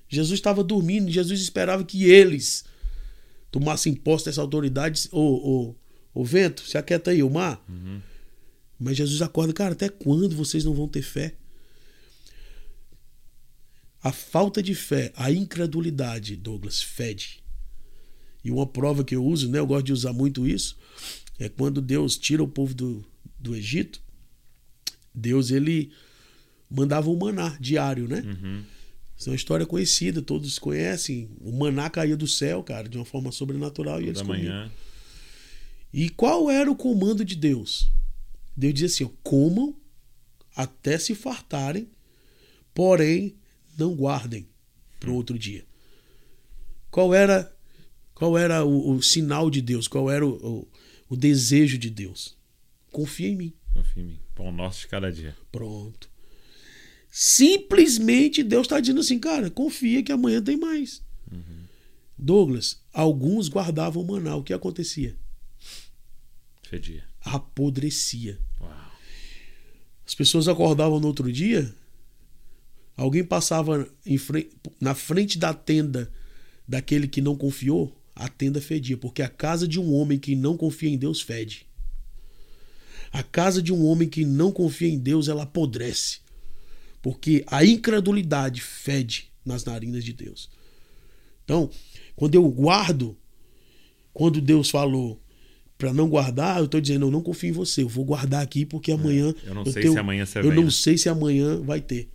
Jesus 0.07 0.39
estava 0.39 0.63
dormindo, 0.63 1.11
Jesus 1.11 1.41
esperava 1.41 1.83
que 1.83 2.05
eles 2.05 2.65
tomassem 3.51 3.95
posse 3.95 4.27
dessa 4.27 4.43
autoridade. 4.43 5.09
Ô, 5.11 5.21
ô, 5.21 5.75
ô 6.13 6.23
vento, 6.23 6.69
se 6.69 6.77
aquieta 6.77 7.11
aí, 7.11 7.23
o 7.23 7.31
mar. 7.31 7.65
Uhum. 7.67 8.03
Mas 8.79 8.99
Jesus 8.99 9.23
acorda, 9.23 9.55
cara, 9.55 9.73
até 9.73 9.89
quando 9.89 10.37
vocês 10.37 10.63
não 10.63 10.75
vão 10.75 10.87
ter 10.87 11.03
fé? 11.03 11.35
A 14.03 14.13
falta 14.13 14.63
de 14.63 14.75
fé, 14.75 15.13
a 15.17 15.31
incredulidade, 15.31 16.37
Douglas, 16.37 16.83
fede. 16.83 17.43
E 18.45 18.51
uma 18.51 18.67
prova 18.67 19.05
que 19.05 19.15
eu 19.15 19.25
uso, 19.25 19.49
né, 19.49 19.61
eu 19.61 19.67
gosto 19.67 19.87
de 19.87 19.93
usar 19.93 20.13
muito 20.13 20.47
isso, 20.47 20.77
é 21.39 21.49
quando 21.49 21.81
Deus 21.81 22.19
tira 22.19 22.43
o 22.43 22.49
povo 22.49 22.75
do, 22.75 23.05
do 23.39 23.55
Egito, 23.55 24.03
Deus 25.15 25.51
ele 25.51 25.91
mandava 26.71 27.11
um 27.11 27.17
maná 27.17 27.57
diário, 27.61 28.09
né? 28.09 28.21
Uhum. 28.21 28.65
Isso 29.17 29.29
é 29.29 29.33
uma 29.33 29.37
história 29.37 29.67
conhecida, 29.67 30.21
todos 30.21 30.59
conhecem. 30.59 31.31
O 31.41 31.53
maná 31.53 31.89
caía 31.89 32.17
do 32.17 32.27
céu, 32.27 32.63
cara, 32.63 32.89
de 32.89 32.97
uma 32.97 33.05
forma 33.05 33.31
sobrenatural 33.31 34.01
e 34.01 34.09
eles 34.09 34.23
comiam. 34.23 34.53
Manhã. 34.53 34.73
E 35.93 36.09
qual 36.09 36.51
era 36.51 36.71
o 36.71 36.75
comando 36.75 37.25
de 37.25 37.37
Deus? 37.37 37.91
Deus 38.57 38.75
dizia 38.75 38.87
assim: 38.87 39.05
ó, 39.05 39.11
comam 39.23 39.77
até 40.57 40.99
se 40.99 41.15
fartarem, 41.15 41.89
porém 42.75 43.37
não 43.79 43.95
guardem 43.95 44.47
para 44.99 45.11
o 45.11 45.15
outro 45.15 45.39
dia. 45.39 45.65
Qual 46.91 47.15
era 47.15 47.53
qual 48.15 48.39
era 48.39 48.65
o, 48.65 48.93
o 48.93 49.03
sinal 49.03 49.51
de 49.51 49.61
Deus? 49.61 49.89
Qual 49.89 50.11
era 50.11 50.25
o, 50.25 50.35
o, 50.35 50.69
o, 51.11 51.17
desejo 51.17 51.77
de 51.77 51.91
Deus? 51.91 52.37
Confia 52.91 53.29
em 53.29 53.37
mim. 53.37 53.53
Confia 53.75 54.03
em 54.03 54.07
mim. 54.07 54.19
Pão 54.35 54.51
nosso 54.51 54.81
de 54.81 54.89
cada 54.89 55.13
dia. 55.13 55.37
Pronto. 55.51 56.11
Simplesmente 57.11 58.43
Deus 58.43 58.67
está 58.67 58.81
dizendo 58.81 59.01
assim, 59.01 59.19
cara, 59.19 59.51
confia 59.51 60.03
que 60.03 60.13
amanhã 60.13 60.43
tem 60.43 60.57
mais. 60.57 61.03
Uhum. 61.31 61.65
Douglas, 62.17 62.81
alguns 62.93 63.49
guardavam 63.49 64.03
maná. 64.05 64.37
O 64.37 64.43
que 64.43 64.53
acontecia? 64.53 65.17
Fedia. 66.63 67.05
Apodrecia. 67.21 68.41
Uau. 68.61 68.93
As 70.07 70.15
pessoas 70.15 70.49
acordavam 70.49 70.99
no 70.99 71.07
outro 71.07 71.31
dia, 71.31 71.75
alguém 72.97 73.25
passava 73.25 73.89
frente, 74.19 74.57
na 74.81 74.95
frente 74.95 75.39
da 75.39 75.53
tenda 75.53 76.11
daquele 76.67 77.07
que 77.07 77.21
não 77.21 77.37
confiou, 77.37 78.01
a 78.15 78.29
tenda 78.29 78.61
fedia, 78.61 78.97
porque 78.97 79.23
a 79.23 79.29
casa 79.29 79.67
de 79.67 79.79
um 79.79 79.93
homem 79.93 80.19
que 80.19 80.35
não 80.35 80.57
confia 80.57 80.91
em 80.91 80.99
Deus 80.99 81.21
fede. 81.21 81.67
A 83.13 83.23
casa 83.23 83.63
de 83.63 83.73
um 83.73 83.85
homem 83.85 84.09
que 84.09 84.25
não 84.25 84.51
confia 84.51 84.89
em 84.89 84.99
Deus, 84.99 85.29
ela 85.29 85.43
apodrece. 85.43 86.21
Porque 87.03 87.45
a 87.47 87.65
incredulidade 87.65 88.61
fede 88.61 89.31
nas 89.45 89.65
narinas 89.65 90.05
de 90.05 90.13
Deus. 90.13 90.49
Então, 91.45 91.69
quando 92.17 92.35
eu 92.35 92.49
guardo, 92.49 93.17
quando 94.13 94.41
Deus 94.41 94.71
falou 94.71 95.21
para 95.77 95.93
não 95.93 96.09
guardar, 96.09 96.59
eu 96.59 96.67
estou 96.67 96.81
dizendo, 96.81 97.07
eu 97.07 97.11
não 97.11 97.21
confio 97.21 97.51
em 97.51 97.53
você, 97.53 97.83
eu 97.83 97.89
vou 97.89 98.05
guardar 98.05 98.43
aqui 98.43 98.65
porque 98.65 98.93
é, 98.93 98.95
amanhã. 98.95 99.35
É, 99.45 99.51
eu 99.51 99.55
não 99.55 99.65
eu 99.65 99.73
sei 99.73 99.83
tenho, 99.83 99.95
se 99.95 99.99
amanhã 99.99 100.25
você 100.25 100.39
Eu 100.39 100.43
vem, 100.45 100.55
não 100.55 100.71
sei 100.71 100.97
se 100.97 101.09
amanhã 101.09 101.61
vai 101.61 101.81
ter. 101.81 102.09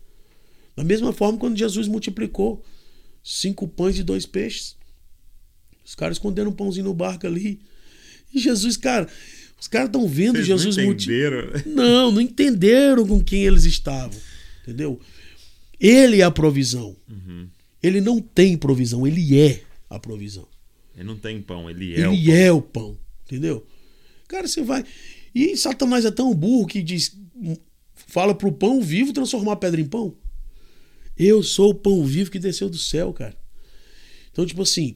Da 0.75 0.83
mesma 0.83 1.11
forma, 1.11 1.37
quando 1.37 1.57
Jesus 1.57 1.87
multiplicou 1.87 2.63
cinco 3.23 3.67
pães 3.67 3.99
e 3.99 4.03
dois 4.03 4.25
peixes. 4.25 4.77
Os 5.83 5.95
caras 5.95 6.15
esconderam 6.15 6.51
um 6.51 6.53
pãozinho 6.53 6.85
no 6.85 6.93
barco 6.93 7.27
ali. 7.27 7.59
E 8.33 8.39
Jesus, 8.39 8.77
cara, 8.77 9.07
os 9.59 9.67
caras 9.67 9.87
estão 9.87 10.07
vendo 10.07 10.35
Vocês 10.35 10.47
Jesus 10.47 10.77
não 10.77 10.85
entenderam. 10.85 11.51
Multi... 11.51 11.69
Não, 11.69 12.11
não 12.11 12.21
entenderam 12.21 13.07
com 13.07 13.23
quem 13.23 13.43
eles 13.45 13.65
estavam. 13.65 14.19
Entendeu? 14.61 14.99
Ele 15.79 16.21
é 16.21 16.23
a 16.23 16.31
provisão. 16.31 16.95
Uhum. 17.09 17.47
Ele 17.81 18.01
não 18.01 18.19
tem 18.19 18.57
provisão, 18.57 19.05
ele 19.05 19.39
é 19.39 19.61
a 19.89 19.99
provisão. 19.99 20.47
Ele 20.95 21.05
não 21.05 21.17
tem 21.17 21.41
pão, 21.41 21.69
ele 21.69 21.93
é 21.93 21.99
ele 21.99 22.07
o 22.07 22.11
pão. 22.11 22.35
é 22.35 22.51
o 22.51 22.61
pão. 22.61 22.99
Entendeu? 23.25 23.67
Cara, 24.27 24.47
você 24.47 24.61
vai. 24.61 24.83
E 25.33 25.55
Satanás 25.55 26.05
é 26.05 26.11
tão 26.11 26.33
burro 26.33 26.67
que 26.67 26.81
diz, 26.81 27.15
fala 27.93 28.33
pro 28.33 28.51
pão 28.51 28.81
vivo 28.81 29.13
transformar 29.13 29.53
a 29.53 29.57
pedra 29.57 29.79
em 29.79 29.85
pão. 29.85 30.15
Eu 31.15 31.41
sou 31.43 31.71
o 31.71 31.75
pão 31.75 32.03
vivo 32.03 32.31
que 32.31 32.39
desceu 32.39 32.69
do 32.69 32.77
céu, 32.77 33.13
cara. 33.13 33.35
Então, 34.31 34.45
tipo 34.45 34.61
assim, 34.61 34.95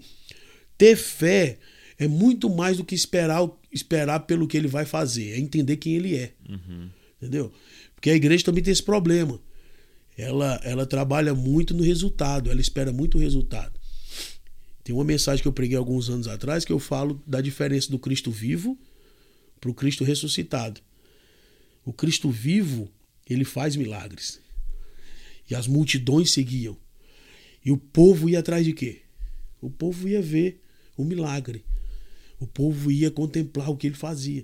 ter 0.77 0.95
fé 0.95 1.57
é 1.97 2.07
muito 2.07 2.49
mais 2.49 2.77
do 2.77 2.83
que 2.83 2.95
esperar, 2.95 3.47
esperar 3.71 4.21
pelo 4.21 4.47
que 4.47 4.57
ele 4.57 4.67
vai 4.67 4.85
fazer, 4.85 5.31
é 5.31 5.39
entender 5.39 5.77
quem 5.77 5.95
ele 5.95 6.15
é. 6.15 6.33
Uhum. 6.47 6.89
Entendeu? 7.17 7.51
Porque 7.95 8.09
a 8.09 8.15
igreja 8.15 8.43
também 8.43 8.63
tem 8.63 8.71
esse 8.71 8.83
problema. 8.83 9.39
Ela, 10.17 10.59
ela 10.63 10.85
trabalha 10.85 11.33
muito 11.33 11.73
no 11.73 11.83
resultado, 11.83 12.51
ela 12.51 12.59
espera 12.59 12.91
muito 12.91 13.17
o 13.17 13.21
resultado. 13.21 13.79
Tem 14.83 14.93
uma 14.93 15.03
mensagem 15.03 15.41
que 15.41 15.47
eu 15.47 15.53
preguei 15.53 15.77
alguns 15.77 16.09
anos 16.09 16.27
atrás 16.27 16.65
que 16.65 16.73
eu 16.73 16.79
falo 16.79 17.21
da 17.25 17.39
diferença 17.39 17.89
do 17.89 17.99
Cristo 17.99 18.31
vivo 18.31 18.77
para 19.59 19.69
o 19.69 19.73
Cristo 19.73 20.03
ressuscitado. 20.03 20.81
O 21.85 21.93
Cristo 21.93 22.29
vivo, 22.29 22.91
ele 23.29 23.45
faz 23.45 23.75
milagres. 23.75 24.39
E 25.49 25.55
as 25.55 25.67
multidões 25.67 26.31
seguiam. 26.31 26.77
E 27.63 27.71
o 27.71 27.77
povo 27.77 28.29
ia 28.29 28.39
atrás 28.39 28.65
de 28.65 28.73
quê? 28.73 29.01
O 29.61 29.69
povo 29.69 30.07
ia 30.07 30.21
ver 30.21 30.61
o 30.97 31.03
milagre. 31.03 31.63
O 32.41 32.47
povo 32.47 32.91
ia 32.91 33.09
contemplar 33.11 33.69
o 33.69 33.77
que 33.77 33.87
ele 33.87 33.95
fazia. 33.95 34.43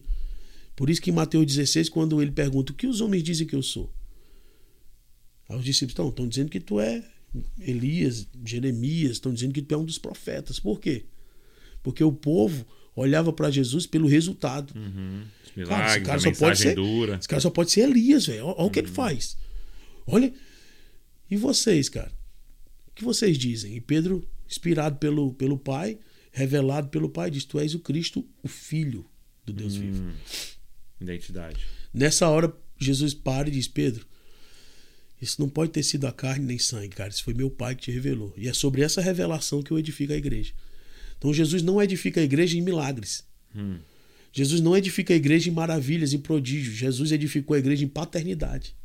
Por 0.75 0.89
isso 0.89 1.01
que 1.01 1.09
em 1.09 1.13
Mateus 1.13 1.45
16, 1.47 1.89
quando 1.89 2.21
ele 2.21 2.31
pergunta 2.31 2.71
o 2.71 2.75
que 2.75 2.85
os 2.87 3.01
homens 3.01 3.23
dizem 3.23 3.45
que 3.47 3.55
eu 3.55 3.63
sou, 3.63 3.91
aí 5.49 5.57
os 5.57 5.65
discípulos 5.65 5.91
estão, 5.93 6.09
estão 6.09 6.27
dizendo 6.27 6.49
que 6.51 6.59
tu 6.59 6.79
é 6.79 7.03
Elias, 7.59 8.27
Jeremias, 8.45 9.13
estão 9.13 9.33
dizendo 9.33 9.53
que 9.53 9.61
tu 9.61 9.73
é 9.73 9.77
um 9.77 9.83
dos 9.85 9.97
profetas. 9.97 10.59
Por 10.59 10.79
quê? 10.79 11.05
Porque 11.81 12.03
o 12.03 12.11
povo 12.13 12.65
olhava 12.95 13.33
para 13.33 13.49
Jesus 13.49 13.85
pelo 13.87 14.07
resultado. 14.07 14.73
Uhum. 14.77 15.23
Os 15.57 15.67
Cara, 15.67 15.85
esse 15.87 15.99
milagres, 15.99 16.07
cara 16.07 16.19
só 16.19 16.31
pode 16.45 16.59
ser- 16.59 16.75
dura. 16.75 17.15
Esse 17.15 17.27
cara 17.27 17.41
só 17.41 17.49
pode 17.49 17.71
ser 17.71 17.81
Elias, 17.89 18.27
velho. 18.27 18.45
Olha, 18.45 18.55
olha 18.57 18.67
o 18.67 18.69
que 18.71 18.79
ele 18.79 18.87
faz. 18.87 19.35
Olha. 20.05 20.31
E 21.29 21.35
vocês, 21.35 21.89
cara? 21.89 22.11
O 22.87 22.91
que 22.93 23.03
vocês 23.03 23.37
dizem? 23.37 23.75
E 23.75 23.81
Pedro, 23.81 24.27
inspirado 24.47 24.97
pelo, 24.97 25.33
pelo 25.33 25.57
Pai, 25.57 25.97
revelado 26.37 26.89
pelo 26.89 27.09
Pai, 27.09 27.31
diz: 27.31 27.43
Tu 27.43 27.59
és 27.59 27.73
o 27.73 27.79
Cristo, 27.79 28.25
o 28.43 28.47
Filho 28.47 29.05
do 29.45 29.51
Deus 29.51 29.75
vivo. 29.75 30.03
Hum. 30.03 30.13
Identidade. 31.01 31.59
Nessa 31.93 32.29
hora, 32.29 32.55
Jesus 32.77 33.13
para 33.13 33.49
e 33.49 33.51
diz: 33.51 33.67
Pedro, 33.67 34.05
isso 35.21 35.41
não 35.41 35.49
pode 35.49 35.71
ter 35.71 35.83
sido 35.83 36.05
a 36.05 36.11
carne 36.11 36.45
nem 36.45 36.59
sangue, 36.59 36.89
cara. 36.89 37.09
Isso 37.09 37.23
foi 37.23 37.33
meu 37.33 37.49
Pai 37.49 37.75
que 37.75 37.83
te 37.83 37.91
revelou. 37.91 38.33
E 38.37 38.47
é 38.47 38.53
sobre 38.53 38.81
essa 38.81 39.01
revelação 39.01 39.63
que 39.63 39.71
eu 39.71 39.79
edifico 39.79 40.13
a 40.13 40.15
igreja. 40.17 40.53
Então, 41.17 41.33
Jesus 41.33 41.63
não 41.63 41.81
edifica 41.81 42.21
a 42.21 42.23
igreja 42.23 42.55
em 42.55 42.61
milagres. 42.61 43.25
Hum. 43.55 43.79
Jesus 44.31 44.61
não 44.61 44.77
edifica 44.77 45.13
a 45.13 45.17
igreja 45.17 45.49
em 45.49 45.53
maravilhas, 45.53 46.13
em 46.13 46.19
prodígios. 46.19 46.75
Jesus 46.75 47.11
edificou 47.11 47.55
a 47.55 47.59
igreja 47.59 47.83
em 47.83 47.87
paternidade. 47.87 48.75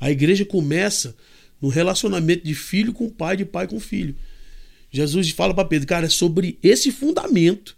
A 0.00 0.10
igreja 0.10 0.44
começa 0.44 1.14
no 1.60 1.68
relacionamento 1.68 2.44
de 2.44 2.54
filho 2.54 2.92
com 2.92 3.08
pai, 3.08 3.36
de 3.36 3.44
pai 3.44 3.68
com 3.68 3.78
filho. 3.78 4.16
Jesus 4.90 5.30
fala 5.30 5.54
para 5.54 5.68
Pedro, 5.68 5.86
cara, 5.86 6.06
é 6.06 6.08
sobre 6.10 6.58
esse 6.62 6.90
fundamento 6.90 7.76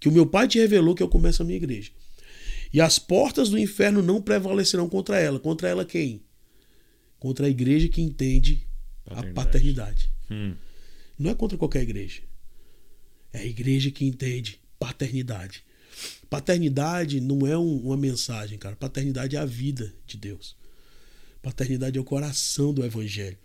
que 0.00 0.08
o 0.08 0.12
meu 0.12 0.26
pai 0.26 0.48
te 0.48 0.58
revelou 0.58 0.94
que 0.94 1.02
eu 1.02 1.08
começo 1.08 1.42
a 1.42 1.44
minha 1.44 1.56
igreja. 1.56 1.90
E 2.72 2.80
as 2.80 2.98
portas 2.98 3.48
do 3.50 3.58
inferno 3.58 4.00
não 4.02 4.20
prevalecerão 4.22 4.88
contra 4.88 5.18
ela. 5.18 5.38
Contra 5.40 5.68
ela 5.68 5.84
quem? 5.84 6.22
Contra 7.18 7.46
a 7.46 7.50
igreja 7.50 7.88
que 7.88 8.00
entende 8.00 8.66
a 9.06 9.10
Paternidade. 9.16 9.34
paternidade. 9.34 10.10
Hum. 10.30 10.54
Não 11.18 11.30
é 11.30 11.34
contra 11.34 11.58
qualquer 11.58 11.82
igreja. 11.82 12.22
É 13.32 13.40
a 13.40 13.44
igreja 13.44 13.90
que 13.90 14.04
entende 14.04 14.60
paternidade. 14.78 15.62
Paternidade 16.28 17.20
não 17.20 17.46
é 17.46 17.58
um- 17.58 17.78
uma 17.86 17.96
mensagem, 17.96 18.56
cara. 18.58 18.76
Paternidade 18.76 19.36
é 19.36 19.38
a 19.38 19.44
vida 19.44 19.92
de 20.06 20.16
Deus. 20.16 20.56
Paternidade 21.42 21.98
é 21.98 22.00
o 22.00 22.04
coração 22.04 22.72
do 22.72 22.84
evangelho. 22.84 23.36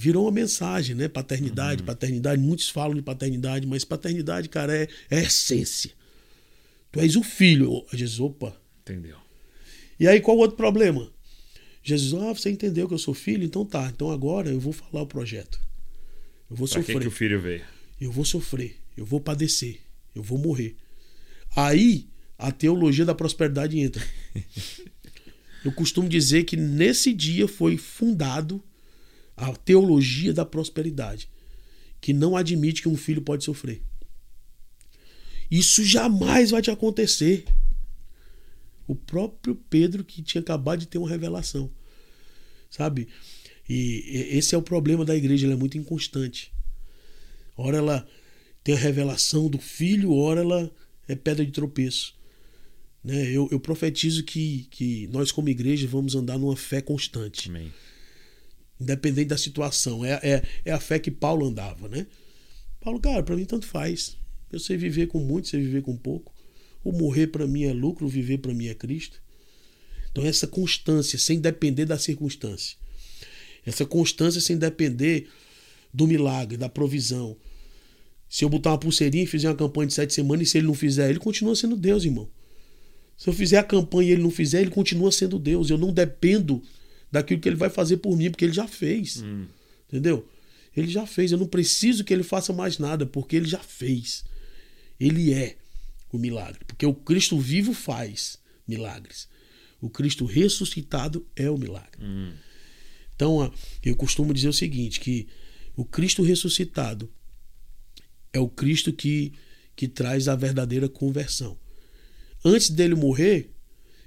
Virou 0.00 0.26
uma 0.26 0.30
mensagem, 0.30 0.94
né? 0.94 1.08
Paternidade, 1.08 1.82
paternidade. 1.82 2.40
Muitos 2.40 2.68
falam 2.68 2.94
de 2.94 3.02
paternidade, 3.02 3.66
mas 3.66 3.84
paternidade, 3.84 4.48
cara, 4.48 4.72
é, 4.72 4.86
é 5.10 5.22
essência. 5.24 5.90
Tu 6.92 7.00
és 7.00 7.16
o 7.16 7.22
filho. 7.24 7.84
Jesus, 7.92 8.20
opa, 8.20 8.56
Entendeu? 8.82 9.16
e 9.98 10.06
aí 10.06 10.20
qual 10.20 10.36
o 10.36 10.40
outro 10.40 10.56
problema? 10.56 11.10
Jesus, 11.82 12.22
ah, 12.22 12.32
você 12.32 12.48
entendeu 12.48 12.86
que 12.86 12.94
eu 12.94 12.98
sou 12.98 13.12
filho? 13.12 13.42
Então 13.42 13.64
tá, 13.64 13.90
então 13.92 14.12
agora 14.12 14.48
eu 14.50 14.60
vou 14.60 14.72
falar 14.72 15.02
o 15.02 15.06
projeto. 15.06 15.60
Eu 16.48 16.54
vou 16.54 16.68
Pra 16.68 16.78
que, 16.80 16.86
sofrer. 16.86 17.00
que 17.02 17.08
o 17.08 17.10
filho 17.10 17.40
veio? 17.40 17.64
Eu 18.00 18.12
vou 18.12 18.24
sofrer, 18.24 18.76
eu 18.96 19.04
vou 19.04 19.20
padecer, 19.20 19.80
eu 20.14 20.22
vou 20.22 20.38
morrer. 20.38 20.76
Aí 21.56 22.06
a 22.38 22.52
teologia 22.52 23.04
da 23.04 23.16
prosperidade 23.16 23.76
entra. 23.80 24.06
Eu 25.64 25.72
costumo 25.72 26.08
dizer 26.08 26.44
que 26.44 26.56
nesse 26.56 27.12
dia 27.12 27.48
foi 27.48 27.76
fundado 27.76 28.62
a 29.38 29.54
teologia 29.56 30.32
da 30.32 30.44
prosperidade, 30.44 31.28
que 32.00 32.12
não 32.12 32.36
admite 32.36 32.82
que 32.82 32.88
um 32.88 32.96
filho 32.96 33.22
pode 33.22 33.44
sofrer. 33.44 33.80
Isso 35.50 35.82
jamais 35.84 36.50
vai 36.50 36.60
te 36.60 36.70
acontecer. 36.70 37.44
O 38.86 38.94
próprio 38.94 39.54
Pedro 39.54 40.04
que 40.04 40.22
tinha 40.22 40.40
acabado 40.40 40.80
de 40.80 40.86
ter 40.86 40.98
uma 40.98 41.08
revelação, 41.08 41.70
sabe? 42.68 43.08
E 43.68 44.28
esse 44.32 44.54
é 44.54 44.58
o 44.58 44.62
problema 44.62 45.04
da 45.04 45.14
igreja, 45.14 45.46
ela 45.46 45.54
é 45.54 45.58
muito 45.58 45.78
inconstante. 45.78 46.52
Ora 47.56 47.78
ela 47.78 48.08
tem 48.64 48.74
a 48.74 48.78
revelação 48.78 49.48
do 49.48 49.58
filho, 49.58 50.12
ora 50.12 50.40
ela 50.40 50.70
é 51.06 51.14
pedra 51.14 51.44
de 51.44 51.52
tropeço. 51.52 52.14
Né? 53.04 53.30
Eu, 53.30 53.48
eu 53.50 53.60
profetizo 53.60 54.24
que, 54.24 54.66
que 54.70 55.06
nós, 55.08 55.30
como 55.30 55.48
igreja, 55.48 55.86
vamos 55.86 56.14
andar 56.14 56.38
numa 56.38 56.56
fé 56.56 56.80
constante, 56.80 57.48
Amém. 57.48 57.72
Independente 58.80 59.28
da 59.28 59.38
situação. 59.38 60.04
É, 60.04 60.20
é, 60.22 60.42
é 60.64 60.72
a 60.72 60.80
fé 60.80 60.98
que 60.98 61.10
Paulo 61.10 61.46
andava, 61.46 61.88
né? 61.88 62.06
Paulo, 62.80 63.00
cara, 63.00 63.22
para 63.22 63.36
mim 63.36 63.44
tanto 63.44 63.66
faz. 63.66 64.16
Eu 64.50 64.58
sei 64.58 64.76
viver 64.76 65.08
com 65.08 65.18
muito, 65.18 65.48
sei 65.48 65.60
viver 65.60 65.82
com 65.82 65.96
pouco. 65.96 66.32
O 66.82 66.92
morrer 66.92 67.26
para 67.26 67.46
mim 67.46 67.64
é 67.64 67.72
lucro, 67.72 68.08
viver 68.08 68.38
para 68.38 68.54
mim 68.54 68.68
é 68.68 68.74
Cristo. 68.74 69.20
Então, 70.10 70.24
essa 70.24 70.46
constância, 70.46 71.18
sem 71.18 71.38
depender 71.38 71.84
da 71.84 71.98
circunstância. 71.98 72.76
Essa 73.66 73.84
constância 73.84 74.40
sem 74.40 74.56
depender 74.56 75.28
do 75.92 76.06
milagre, 76.06 76.56
da 76.56 76.68
provisão. 76.68 77.36
Se 78.28 78.44
eu 78.44 78.48
botar 78.48 78.70
uma 78.70 78.78
pulseirinha 78.78 79.24
e 79.24 79.26
fizer 79.26 79.48
uma 79.48 79.56
campanha 79.56 79.88
de 79.88 79.94
sete 79.94 80.14
semanas, 80.14 80.48
e 80.48 80.50
se 80.50 80.58
ele 80.58 80.66
não 80.66 80.74
fizer, 80.74 81.10
ele 81.10 81.18
continua 81.18 81.54
sendo 81.54 81.76
Deus, 81.76 82.04
irmão. 82.04 82.28
Se 83.16 83.28
eu 83.28 83.34
fizer 83.34 83.58
a 83.58 83.64
campanha 83.64 84.10
e 84.10 84.12
ele 84.12 84.22
não 84.22 84.30
fizer, 84.30 84.60
ele 84.60 84.70
continua 84.70 85.10
sendo 85.10 85.38
Deus. 85.38 85.70
Eu 85.70 85.78
não 85.78 85.92
dependo 85.92 86.62
daquilo 87.10 87.40
que 87.40 87.48
ele 87.48 87.56
vai 87.56 87.70
fazer 87.70 87.98
por 87.98 88.16
mim, 88.16 88.30
porque 88.30 88.44
ele 88.44 88.52
já 88.52 88.66
fez. 88.68 89.22
Entendeu? 89.88 90.28
Ele 90.76 90.88
já 90.88 91.06
fez. 91.06 91.32
Eu 91.32 91.38
não 91.38 91.46
preciso 91.46 92.04
que 92.04 92.12
ele 92.12 92.22
faça 92.22 92.52
mais 92.52 92.78
nada, 92.78 93.06
porque 93.06 93.36
ele 93.36 93.48
já 93.48 93.58
fez. 93.58 94.24
Ele 95.00 95.32
é 95.32 95.56
o 96.12 96.18
milagre. 96.18 96.64
Porque 96.66 96.84
o 96.86 96.94
Cristo 96.94 97.38
vivo 97.38 97.72
faz 97.72 98.38
milagres. 98.66 99.28
O 99.80 99.88
Cristo 99.88 100.24
ressuscitado 100.24 101.26
é 101.36 101.50
o 101.50 101.56
milagre. 101.56 102.00
Então, 103.14 103.40
a- 103.42 103.52
eu 103.82 103.96
costumo 103.96 104.32
dizer 104.34 104.48
o 104.48 104.52
seguinte, 104.52 105.00
que 105.00 105.26
o 105.76 105.84
Cristo 105.84 106.22
ressuscitado 106.22 107.10
é 108.32 108.38
o 108.38 108.48
Cristo 108.48 108.92
que, 108.92 109.32
que 109.74 109.88
traz 109.88 110.28
a 110.28 110.36
verdadeira 110.36 110.88
conversão. 110.88 111.56
Antes 112.44 112.70
dele 112.70 112.94
morrer, 112.94 113.50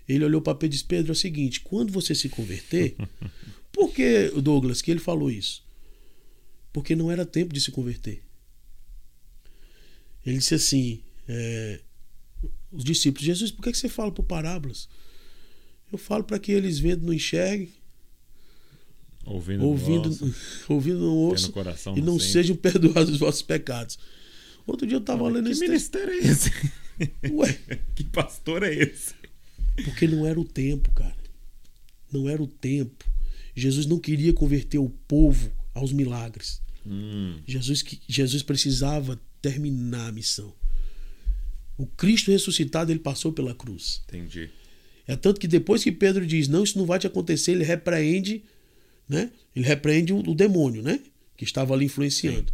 ele 0.08 0.26
olhou 0.26 0.42
para 0.42 0.56
Pedro 0.56 0.68
e 0.68 0.70
disse: 0.70 0.86
Pedro, 0.86 1.12
é 1.12 1.14
o 1.14 1.16
seguinte, 1.16 1.62
quando 1.62 1.92
você 1.92 2.14
se 2.16 2.30
converter, 2.30 2.96
por 3.72 3.92
que, 3.94 4.30
Douglas, 4.42 4.82
que 4.82 4.92
ele 4.92 5.00
falou 5.00 5.30
isso? 5.32 5.64
Porque 6.74 6.96
não 6.96 7.12
era 7.12 7.26
tempo 7.26 7.54
de 7.54 7.62
se 7.62 7.72
converter. 7.72 8.22
Ele 10.26 10.38
disse 10.38 10.56
assim: 10.56 11.02
é, 11.28 11.82
os 12.72 12.84
discípulos, 12.84 13.26
Jesus, 13.26 13.52
por 13.52 13.64
que 13.64 13.72
que 13.72 13.78
você 13.78 13.90
fala 13.90 14.12
por 14.12 14.24
parábolas? 14.24 14.88
Eu 15.92 15.98
falo 15.98 16.24
para 16.24 16.40
que 16.40 16.52
eles 16.52 16.80
vendo 16.80 17.06
não 17.06 17.14
enxerguem, 17.14 17.70
Ouvindo, 19.26 19.64
ouvindo, 19.66 20.10
nossa, 20.10 20.26
ouvindo 20.68 21.00
não 21.00 21.08
tendo 21.10 21.16
ouçam 21.18 21.52
coração 21.52 21.98
e 21.98 22.02
não 22.02 22.18
sente. 22.20 22.32
sejam 22.32 22.56
perdoados 22.56 23.14
os 23.14 23.20
vossos 23.20 23.42
pecados. 23.42 24.00
Outro 24.66 24.88
dia 24.88 24.96
eu 24.96 25.02
estava 25.02 25.28
lendo 25.28 25.46
Que 25.46 25.52
esse 25.52 25.60
texto. 25.60 25.70
ministério 25.70 26.14
é 26.14 26.18
esse? 26.18 26.52
Ué, 27.32 27.60
que 27.96 28.04
pastor 28.06 28.64
é 28.64 28.74
esse? 28.74 29.14
Porque 29.84 30.08
não 30.08 30.26
era 30.28 30.40
o 30.40 30.46
tempo, 30.46 30.92
cara. 30.92 31.16
Não 32.12 32.28
era 32.28 32.42
o 32.42 32.48
tempo. 32.48 33.06
Jesus 33.56 33.86
não 33.86 34.00
queria 34.00 34.34
converter 34.34 34.78
o 34.78 34.90
povo 34.90 35.52
aos 35.74 35.92
milagres. 35.92 36.62
Hum, 36.86 37.40
Jesus, 37.46 37.84
Jesus 38.08 38.44
precisava 38.44 39.20
terminar 39.42 40.08
a 40.08 40.12
missão. 40.12 40.54
O 41.78 41.86
Cristo 41.86 42.32
ressuscitado, 42.32 42.92
ele 42.92 43.00
passou 43.00 43.32
pela 43.32 43.56
cruz. 43.56 44.02
entendi. 44.08 44.50
É 45.08 45.16
tanto 45.16 45.40
que 45.40 45.48
depois 45.48 45.84
que 45.84 45.92
Pedro 45.92 46.26
diz, 46.26 46.48
não, 46.48 46.64
isso 46.64 46.78
não 46.78 46.86
vai 46.86 47.00
te 47.00 47.08
acontecer, 47.08 47.52
ele 47.52 47.64
repreende, 47.64 48.44
né? 49.10 49.32
Ele 49.56 49.66
repreende 49.66 50.14
o, 50.14 50.20
o 50.20 50.36
demônio, 50.36 50.82
né? 50.82 51.00
Que 51.36 51.44
estava 51.44 51.74
ali 51.74 51.86
influenciando. 51.86 52.52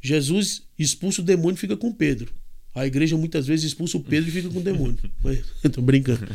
Jesus 0.00 0.62
expulsa 0.78 1.20
o 1.20 1.24
demônio 1.24 1.56
e 1.56 1.60
fica 1.60 1.76
com 1.76 1.92
Pedro. 1.92 2.32
A 2.76 2.86
igreja 2.86 3.16
muitas 3.16 3.46
vezes 3.46 3.64
expulsa 3.64 3.96
o 3.96 4.02
Pedro 4.02 4.28
e 4.28 4.32
fica 4.32 4.50
com 4.50 4.58
o 4.58 4.62
demônio. 4.62 4.98
Mas, 5.24 5.42
tô 5.72 5.80
brincando. 5.80 6.26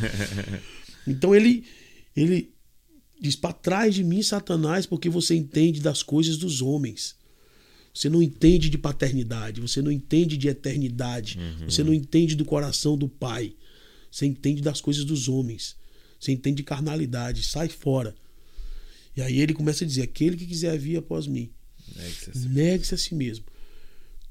Então 1.08 1.36
ele, 1.36 1.64
ele 2.16 2.52
diz: 3.22 3.36
para 3.36 3.54
trás 3.54 3.94
de 3.94 4.04
mim, 4.04 4.24
Satanás, 4.24 4.88
porque 4.88 5.08
você 5.08 5.36
entende 5.36 5.80
das 5.80 6.02
coisas 6.02 6.38
dos 6.38 6.60
homens. 6.60 7.16
Você 7.94 8.10
não 8.10 8.24
entende 8.24 8.72
de 8.72 8.78
paternidade, 8.78 9.62
você 9.62 9.84
não 9.84 9.92
entende 9.92 10.36
de 10.36 10.48
eternidade, 10.48 11.38
uhum. 11.38 11.70
você 11.70 11.84
não 11.84 11.94
entende 11.94 12.36
do 12.36 12.44
coração 12.44 12.98
do 12.98 13.08
Pai. 13.08 13.54
Você 14.10 14.26
entende 14.26 14.64
das 14.64 14.82
coisas 14.82 15.06
dos 15.06 15.30
homens. 15.30 15.76
Você 16.20 16.32
entende 16.32 16.58
de 16.58 16.64
carnalidade. 16.64 17.44
Sai 17.44 17.70
fora. 17.70 18.16
E 19.16 19.22
aí 19.22 19.40
ele 19.40 19.54
começa 19.54 19.84
a 19.84 19.88
dizer: 19.88 20.02
aquele 20.02 20.36
que 20.36 20.48
quiser 20.48 20.76
vir 20.80 20.98
após 20.98 21.28
mim, 21.28 21.52
negue-se 22.50 22.96
a, 22.96 22.98
si 22.98 23.14
mesmo. 23.14 23.46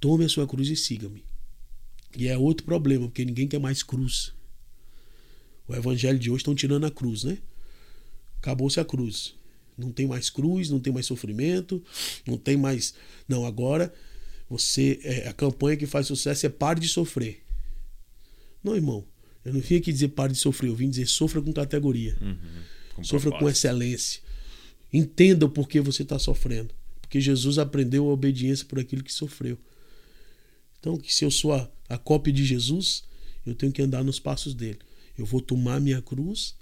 Tome 0.00 0.24
a 0.24 0.28
sua 0.28 0.44
cruz 0.44 0.68
e 0.68 0.74
siga-me. 0.74 1.29
E 2.16 2.28
é 2.28 2.36
outro 2.36 2.64
problema, 2.64 3.06
porque 3.06 3.24
ninguém 3.24 3.46
quer 3.46 3.60
mais 3.60 3.82
cruz. 3.82 4.32
O 5.66 5.74
evangelho 5.74 6.18
de 6.18 6.30
hoje 6.30 6.40
estão 6.40 6.54
tirando 6.54 6.84
a 6.84 6.90
cruz, 6.90 7.24
né? 7.24 7.38
Acabou-se 8.38 8.80
a 8.80 8.84
cruz. 8.84 9.34
Não 9.76 9.92
tem 9.92 10.06
mais 10.06 10.28
cruz, 10.28 10.68
não 10.68 10.80
tem 10.80 10.92
mais 10.92 11.06
sofrimento, 11.06 11.82
não 12.26 12.36
tem 12.36 12.56
mais. 12.56 12.94
Não, 13.28 13.46
agora 13.46 13.92
você. 14.48 15.00
É, 15.04 15.28
a 15.28 15.32
campanha 15.32 15.76
que 15.76 15.86
faz 15.86 16.06
sucesso 16.06 16.44
é 16.44 16.48
pare 16.48 16.80
de 16.80 16.88
sofrer. 16.88 17.42
Não, 18.62 18.74
irmão. 18.74 19.06
Eu 19.44 19.54
não 19.54 19.60
vim 19.60 19.76
aqui 19.76 19.90
dizer 19.90 20.08
pare 20.08 20.32
de 20.32 20.38
sofrer, 20.38 20.68
eu 20.68 20.74
vim 20.74 20.90
dizer 20.90 21.06
sofra 21.06 21.40
com 21.40 21.52
categoria. 21.52 22.16
Uhum, 22.20 22.36
com 22.96 23.04
sofra 23.04 23.30
com 23.30 23.48
excelência. 23.48 24.20
Entenda 24.92 25.46
o 25.46 25.48
porquê 25.48 25.80
você 25.80 26.02
está 26.02 26.18
sofrendo. 26.18 26.74
Porque 27.00 27.20
Jesus 27.20 27.58
aprendeu 27.58 28.08
a 28.08 28.12
obediência 28.12 28.66
por 28.66 28.78
aquilo 28.78 29.02
que 29.02 29.12
sofreu. 29.12 29.58
Então, 30.78 30.96
que 30.96 31.12
se 31.14 31.24
eu 31.24 31.30
sou 31.30 31.52
a, 31.52 31.70
a 31.90 31.98
cópia 31.98 32.32
de 32.32 32.44
Jesus, 32.44 33.02
eu 33.44 33.54
tenho 33.54 33.72
que 33.72 33.82
andar 33.82 34.04
nos 34.04 34.20
passos 34.20 34.54
dele. 34.54 34.78
Eu 35.18 35.26
vou 35.26 35.40
tomar 35.40 35.80
minha 35.80 36.00
cruz 36.00 36.54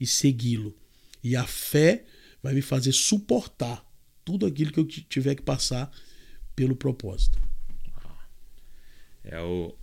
e 0.00 0.06
segui-lo. 0.06 0.76
E 1.22 1.36
a 1.36 1.46
fé 1.46 2.04
vai 2.42 2.52
me 2.52 2.60
fazer 2.60 2.92
suportar 2.92 3.86
tudo 4.24 4.44
aquilo 4.44 4.72
que 4.72 4.80
eu 4.80 4.86
tiver 4.86 5.36
que 5.36 5.42
passar 5.42 5.90
pelo 6.56 6.74
propósito. 6.74 7.40
É 9.24 9.40
o 9.40 9.74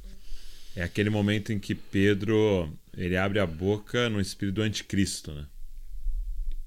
é 0.76 0.84
aquele 0.84 1.09
momento 1.09 1.53
em 1.53 1.59
que 1.59 1.73
Pedro 1.73 2.69
ele 2.97 3.15
abre 3.15 3.39
a 3.39 3.47
boca 3.47 4.09
no 4.09 4.19
espírito 4.19 4.55
do 4.55 4.61
anticristo, 4.61 5.32
né? 5.34 5.47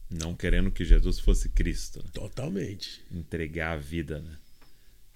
Não 0.09 0.35
querendo 0.35 0.71
que 0.71 0.83
Jesus 0.83 1.21
fosse 1.21 1.51
Cristo. 1.51 1.99
Né? 1.99 2.11
Totalmente. 2.15 3.03
Entregar 3.13 3.73
a 3.73 3.77
vida, 3.77 4.21
né? 4.21 4.39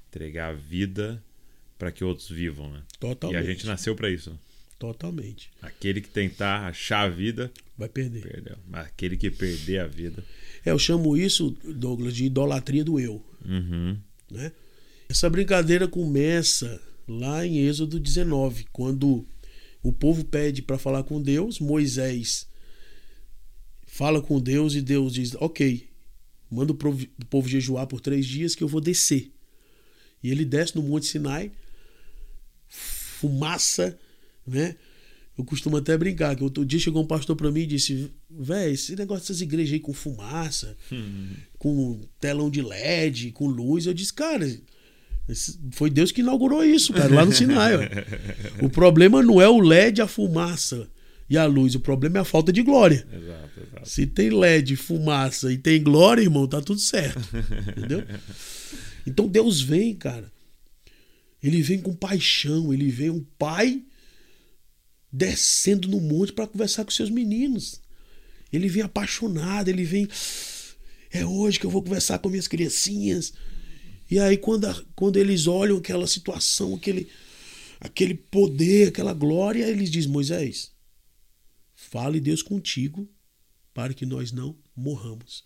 Entregar 0.09 0.51
a 0.51 0.53
vida 0.53 1.25
para 1.83 1.91
que 1.91 2.05
outros 2.05 2.29
vivam, 2.29 2.71
né? 2.71 2.81
Totalmente. 3.01 3.41
E 3.41 3.45
a 3.45 3.53
gente 3.53 3.67
nasceu 3.67 3.97
para 3.97 4.09
isso. 4.09 4.31
Né? 4.31 4.37
Totalmente. 4.79 5.51
Aquele 5.61 6.01
que 6.01 6.09
tentar 6.09 6.69
achar 6.69 7.01
a 7.01 7.09
vida 7.09 7.51
vai 7.77 7.89
perder. 7.89 8.23
Perdeu. 8.23 8.57
Mas 8.69 8.87
aquele 8.87 9.17
que 9.17 9.29
perder 9.33 9.81
a 9.81 9.89
vida. 9.89 10.23
É, 10.65 10.71
eu 10.71 10.79
chamo 10.79 11.17
isso, 11.17 11.51
Douglas, 11.65 12.15
de 12.15 12.27
idolatria 12.27 12.85
do 12.85 13.01
eu. 13.01 13.21
Uhum. 13.45 13.99
Né? 14.31 14.53
Essa 15.09 15.29
brincadeira 15.29 15.89
começa 15.89 16.81
lá 17.09 17.45
em 17.45 17.67
Êxodo 17.67 17.99
19, 17.99 18.67
quando 18.73 19.27
o 19.83 19.93
povo 19.93 20.25
pede 20.25 20.63
para 20.63 20.79
falar 20.79 21.03
com 21.03 21.21
Deus, 21.21 21.59
Moisés 21.59 22.49
fala 23.85 24.23
com 24.23 24.41
Deus 24.41 24.77
e 24.77 24.81
Deus 24.81 25.15
diz: 25.15 25.35
Ok, 25.41 25.89
manda 26.49 26.71
o 26.71 27.27
povo 27.29 27.49
jejuar 27.49 27.89
por 27.89 28.01
três 28.01 28.25
dias 28.25 28.55
que 28.55 28.63
eu 28.63 28.69
vou 28.69 28.81
descer. 28.81 29.33
E 30.23 30.31
ele 30.31 30.45
desce 30.45 30.77
no 30.77 30.83
Monte 30.85 31.07
Sinai, 31.07 31.51
fumaça, 33.23 33.97
né? 34.47 34.75
Eu 35.39 35.45
costumo 35.45 35.77
até 35.79 35.97
brincar, 35.97 36.37
que 36.37 36.45
outro 36.45 36.65
dia 36.65 36.79
chegou 36.79 37.03
um 37.03 37.07
pastor 37.07 37.35
para 37.37 37.51
mim 37.51 37.61
e 37.61 37.67
disse: 37.67 38.11
Véi, 38.29 38.73
esse 38.73 38.95
negócio 38.97 39.23
dessas 39.23 39.41
igrejas 39.41 39.73
aí 39.73 39.81
com 39.81 39.93
fumaça, 39.93 40.77
hum. 40.91 41.31
com 41.59 42.01
telão 42.21 42.51
de 42.51 42.61
LED, 42.61 43.33
com 43.33 43.47
luz. 43.47 43.87
Eu 43.87 43.95
disse, 43.95 44.13
cara, 44.13 44.47
foi 45.71 45.89
Deus 45.89 46.13
que 46.13 46.21
inaugurou 46.21 46.63
isso, 46.63 46.93
cara, 46.93 47.15
lá 47.15 47.25
no 47.25 47.33
Sinai. 47.33 47.77
Ó. 47.77 47.81
O 48.67 48.69
problema 48.69 49.23
não 49.23 49.41
é 49.41 49.49
o 49.49 49.59
LED, 49.61 50.03
a 50.03 50.07
fumaça 50.07 50.89
e 51.31 51.39
a 51.39 51.47
luz. 51.47 51.75
O 51.75 51.81
problema 51.81 52.19
é 52.19 52.21
a 52.21 52.25
falta 52.25 52.53
de 52.53 52.63
glória. 52.63 53.07
Exato, 53.11 53.61
exato. 53.61 53.89
Se 53.89 54.07
tem 54.07 54.29
LED, 54.29 54.77
fumaça 54.77 55.51
e 55.51 55.57
tem 55.57 55.83
glória, 55.83 56.21
irmão, 56.21 56.47
tá 56.47 56.61
tudo 56.61 56.81
certo. 56.81 57.21
Entendeu? 57.77 58.05
Então 59.05 59.27
Deus 59.27 59.61
vem, 59.61 59.97
cara. 59.97 60.32
Ele 61.43 61.61
vem 61.63 61.81
com 61.81 61.95
paixão, 61.95 62.73
ele 62.73 62.91
vem 62.91 63.11
um 63.11 63.25
pai 63.39 63.83
descendo 65.13 65.89
no 65.89 66.01
monte 66.01 66.33
para 66.33 66.47
conversar 66.47 66.85
com 66.85 66.91
seus 66.91 67.11
meninos. 67.11 67.81
Ele 68.53 68.69
vem 68.69 68.83
apaixonado, 68.83 69.69
ele 69.69 69.85
vem. 69.85 70.09
É 71.11 71.27
hoje 71.27 71.59
que 71.59 71.67
eu 71.67 71.71
vou 71.71 71.83
conversar 71.83 72.19
com 72.19 72.29
minhas 72.29 72.49
criancinhas. 72.49 73.33
E 74.11 74.19
aí, 74.19 74.37
quando, 74.37 74.67
a, 74.67 74.85
quando 74.95 75.17
eles 75.17 75.47
olham 75.47 75.79
aquela 75.79 76.07
situação, 76.07 76.75
aquele, 76.75 77.09
aquele 77.81 78.15
poder, 78.15 78.89
aquela 78.89 79.13
glória, 79.13 79.67
eles 79.67 79.91
dizem: 79.91 80.11
Moisés, 80.11 80.73
Fale 81.83 82.21
Deus 82.21 82.43
contigo 82.43 83.11
para 83.75 83.93
que 83.93 84.07
nós 84.07 84.31
não 84.31 84.57
morramos. 84.75 85.45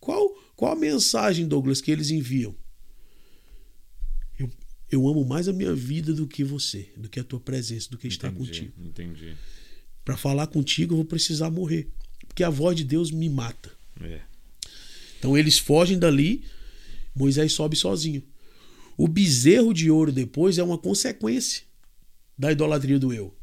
Qual, 0.00 0.28
qual 0.56 0.72
a 0.72 0.76
mensagem, 0.76 1.46
Douglas, 1.46 1.80
que 1.80 1.90
eles 1.90 2.10
enviam? 2.10 2.56
Eu, 4.92 5.08
amo 5.08 5.24
mais 5.24 5.48
a 5.48 5.52
minha 5.54 5.74
vida 5.74 6.12
do 6.12 6.26
que 6.26 6.44
você, 6.44 6.90
do 6.96 7.08
que 7.08 7.18
a 7.18 7.24
tua 7.24 7.40
presença, 7.40 7.88
do 7.90 7.96
que 7.96 8.06
entendi, 8.06 8.14
estar 8.14 8.30
contigo. 8.30 8.72
Entendi. 8.78 9.34
Para 10.04 10.18
falar 10.18 10.46
contigo, 10.48 10.92
eu 10.92 10.96
vou 10.96 11.04
precisar 11.06 11.50
morrer. 11.50 11.88
Porque 12.28 12.44
a 12.44 12.50
voz 12.50 12.76
de 12.76 12.84
Deus 12.84 13.10
me 13.10 13.28
mata. 13.28 13.70
É. 14.00 14.20
Então 15.18 15.36
eles 15.36 15.58
fogem 15.58 15.98
dali, 15.98 16.44
Moisés 17.14 17.52
sobe 17.52 17.74
sozinho. 17.74 18.22
O 18.96 19.08
bezerro 19.08 19.72
de 19.72 19.90
ouro 19.90 20.12
depois 20.12 20.58
é 20.58 20.62
uma 20.62 20.76
consequência 20.76 21.62
da 22.36 22.52
idolatria 22.52 22.98
do 22.98 23.14
eu. 23.14 23.34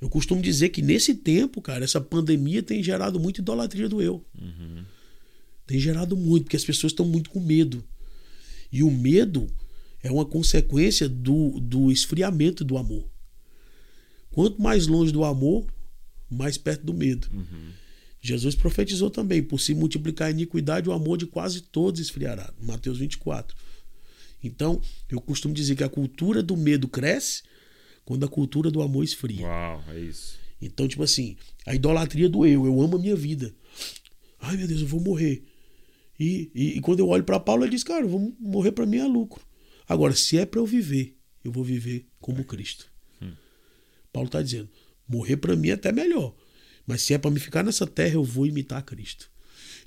Eu 0.00 0.08
costumo 0.08 0.40
dizer 0.40 0.68
que 0.70 0.80
nesse 0.80 1.14
tempo, 1.14 1.60
cara, 1.60 1.84
essa 1.84 2.00
pandemia 2.00 2.62
tem 2.62 2.82
gerado 2.82 3.18
muito 3.20 3.40
idolatria 3.40 3.88
do 3.88 4.00
eu. 4.00 4.24
Uhum. 4.40 4.84
Tem 5.66 5.78
gerado 5.78 6.16
muito, 6.16 6.44
porque 6.44 6.56
as 6.56 6.64
pessoas 6.64 6.92
estão 6.92 7.04
muito 7.04 7.28
com 7.28 7.40
medo. 7.40 7.84
E 8.70 8.82
o 8.82 8.90
medo 8.90 9.50
é 10.02 10.10
uma 10.10 10.24
consequência 10.24 11.08
do, 11.08 11.60
do 11.60 11.90
esfriamento 11.90 12.64
do 12.64 12.78
amor. 12.78 13.08
Quanto 14.30 14.60
mais 14.60 14.86
longe 14.86 15.12
do 15.12 15.24
amor, 15.24 15.66
mais 16.30 16.56
perto 16.56 16.84
do 16.84 16.94
medo. 16.94 17.28
Uhum. 17.32 17.72
Jesus 18.20 18.54
profetizou 18.54 19.10
também: 19.10 19.42
por 19.42 19.60
se 19.60 19.74
multiplicar 19.74 20.28
a 20.28 20.30
iniquidade, 20.30 20.88
o 20.88 20.92
amor 20.92 21.16
de 21.16 21.26
quase 21.26 21.62
todos 21.62 22.00
esfriará. 22.00 22.52
Mateus 22.60 22.98
24. 22.98 23.56
Então, 24.42 24.80
eu 25.08 25.20
costumo 25.20 25.52
dizer 25.52 25.74
que 25.74 25.82
a 25.82 25.88
cultura 25.88 26.42
do 26.42 26.56
medo 26.56 26.86
cresce 26.86 27.42
quando 28.04 28.24
a 28.24 28.28
cultura 28.28 28.70
do 28.70 28.80
amor 28.80 29.02
esfria. 29.02 29.44
Uau, 29.44 29.84
é 29.88 30.00
isso. 30.00 30.38
Então, 30.60 30.86
tipo 30.86 31.02
assim, 31.02 31.36
a 31.66 31.74
idolatria 31.74 32.28
do 32.28 32.46
eu, 32.46 32.66
eu 32.66 32.80
amo 32.80 32.96
a 32.96 33.00
minha 33.00 33.16
vida. 33.16 33.54
Ai, 34.40 34.56
meu 34.56 34.66
Deus, 34.66 34.80
eu 34.80 34.86
vou 34.86 35.00
morrer. 35.00 35.42
E, 36.18 36.50
e, 36.54 36.76
e 36.76 36.80
quando 36.80 37.00
eu 37.00 37.08
olho 37.08 37.24
para 37.24 37.38
Paulo, 37.38 37.64
ele 37.64 37.70
diz, 37.70 37.84
cara, 37.84 38.04
eu 38.04 38.08
vou 38.08 38.36
morrer 38.40 38.72
para 38.72 38.86
mim 38.86 38.98
é 38.98 39.04
lucro. 39.04 39.44
Agora, 39.88 40.14
se 40.14 40.36
é 40.36 40.44
para 40.44 40.60
eu 40.60 40.66
viver, 40.66 41.16
eu 41.42 41.50
vou 41.50 41.64
viver 41.64 42.06
como 42.20 42.44
Cristo. 42.44 42.90
Hum. 43.22 43.32
Paulo 44.12 44.28
está 44.28 44.42
dizendo, 44.42 44.68
morrer 45.08 45.38
para 45.38 45.56
mim 45.56 45.70
é 45.70 45.72
até 45.72 45.90
melhor. 45.90 46.36
Mas 46.86 47.02
se 47.02 47.14
é 47.14 47.18
para 47.18 47.30
me 47.30 47.40
ficar 47.40 47.62
nessa 47.62 47.86
terra, 47.86 48.14
eu 48.14 48.24
vou 48.24 48.46
imitar 48.46 48.82
Cristo. 48.82 49.30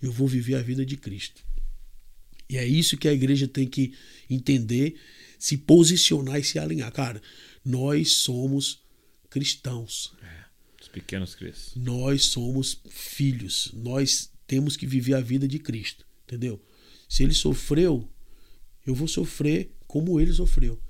Eu 0.01 0.11
vou 0.11 0.27
viver 0.27 0.55
a 0.55 0.61
vida 0.61 0.85
de 0.85 0.97
Cristo. 0.97 1.43
E 2.49 2.57
é 2.57 2.65
isso 2.65 2.97
que 2.97 3.07
a 3.07 3.13
igreja 3.13 3.47
tem 3.47 3.67
que 3.67 3.93
entender, 4.29 4.95
se 5.39 5.57
posicionar 5.57 6.39
e 6.39 6.43
se 6.43 6.59
alinhar. 6.59 6.91
Cara, 6.91 7.21
nós 7.63 8.11
somos 8.13 8.83
cristãos. 9.29 10.13
É, 10.21 10.45
os 10.81 10.87
pequenos 10.89 11.33
cristos. 11.33 11.75
Nós 11.75 12.25
somos 12.25 12.81
filhos. 12.89 13.71
Nós 13.73 14.29
temos 14.45 14.75
que 14.75 14.85
viver 14.85 15.13
a 15.13 15.21
vida 15.21 15.47
de 15.47 15.59
Cristo. 15.59 16.05
Entendeu? 16.25 16.61
Se 17.07 17.23
ele 17.23 17.33
sofreu, 17.33 18.07
eu 18.85 18.93
vou 18.93 19.07
sofrer 19.07 19.71
como 19.91 20.21
ele 20.21 20.31
sofreu. 20.31 20.81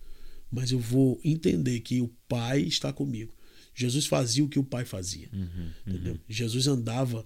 Mas 0.51 0.71
eu 0.71 0.77
vou 0.77 1.19
entender 1.23 1.79
que 1.79 2.01
o 2.01 2.07
Pai 2.27 2.61
está 2.61 2.93
comigo. 2.93 3.33
Jesus 3.73 4.05
fazia 4.05 4.43
o 4.43 4.47
que 4.47 4.59
o 4.59 4.63
Pai 4.63 4.85
fazia. 4.85 5.27
Uhum, 5.33 5.71
entendeu? 5.87 6.13
Uhum. 6.13 6.19
Jesus 6.29 6.67
andava, 6.67 7.25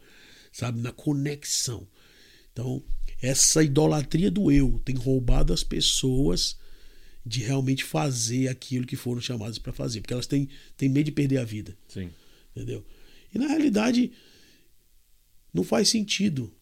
sabe, 0.53 0.79
na 0.79 0.93
conexão. 0.93 1.85
Então, 2.53 2.81
essa 3.21 3.61
idolatria 3.61 4.31
do 4.31 4.49
eu 4.49 4.79
tem 4.85 4.95
roubado 4.95 5.51
as 5.51 5.65
pessoas 5.65 6.57
de 7.25 7.41
realmente 7.41 7.83
fazer 7.83 8.47
aquilo 8.47 8.87
que 8.87 8.95
foram 8.95 9.19
chamadas 9.19 9.59
para 9.59 9.73
fazer, 9.73 9.99
porque 9.99 10.13
elas 10.13 10.27
têm, 10.27 10.47
têm 10.77 10.87
medo 10.87 11.07
de 11.07 11.11
perder 11.11 11.39
a 11.39 11.43
vida. 11.43 11.77
Sim. 11.89 12.09
Entendeu? 12.55 12.85
E 13.33 13.37
na 13.37 13.47
realidade 13.47 14.13
não 15.53 15.63
faz 15.63 15.89
sentido. 15.89 16.55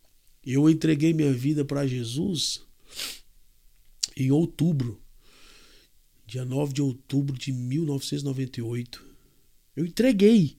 Eu 0.43 0.67
entreguei 0.67 1.13
minha 1.13 1.31
vida 1.31 1.63
para 1.63 1.85
Jesus 1.85 2.63
em 4.17 4.31
outubro 4.31 5.02
dia 6.25 6.45
9 6.45 6.73
de 6.73 6.81
outubro 6.81 7.37
de 7.37 7.51
1998. 7.51 9.03
Eu 9.75 9.85
entreguei. 9.85 10.57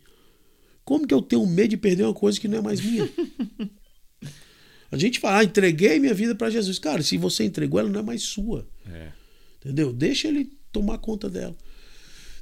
Como 0.84 1.06
que 1.06 1.14
eu 1.14 1.22
tenho 1.22 1.46
medo 1.46 1.70
de 1.70 1.76
perder 1.76 2.04
uma 2.04 2.14
coisa 2.14 2.38
que 2.38 2.48
não 2.48 2.58
é 2.58 2.62
mais 2.62 2.80
minha? 2.80 3.08
A 4.90 4.96
gente 4.96 5.18
fala, 5.18 5.38
ah, 5.38 5.44
entreguei 5.44 5.98
minha 5.98 6.14
vida 6.14 6.34
para 6.34 6.50
Jesus. 6.50 6.78
Cara, 6.78 7.02
se 7.02 7.16
você 7.16 7.42
entregou, 7.44 7.80
ela 7.80 7.88
não 7.88 8.00
é 8.00 8.02
mais 8.02 8.22
sua. 8.22 8.68
É. 8.86 9.10
Entendeu? 9.58 9.92
Deixa 9.92 10.28
ele 10.28 10.52
tomar 10.70 10.98
conta 10.98 11.28
dela. 11.28 11.56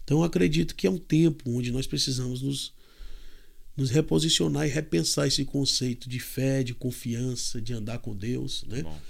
Então 0.05 0.19
eu 0.19 0.25
acredito 0.25 0.75
que 0.75 0.87
é 0.87 0.91
um 0.91 0.99
tempo 0.99 1.51
onde 1.51 1.71
nós 1.71 1.87
precisamos 1.87 2.43
nos, 2.43 2.75
nos 3.77 3.91
reposicionar 3.91 4.67
e 4.67 4.71
repensar 4.71 5.27
esse 5.27 5.45
conceito 5.45 6.09
de 6.09 6.19
fé, 6.19 6.63
de 6.63 6.75
confiança, 6.75 7.61
de 7.61 7.73
andar 7.73 7.99
com 8.01 8.15
Deus, 8.15 8.65
né? 8.65 8.83
Bom. 8.83 9.01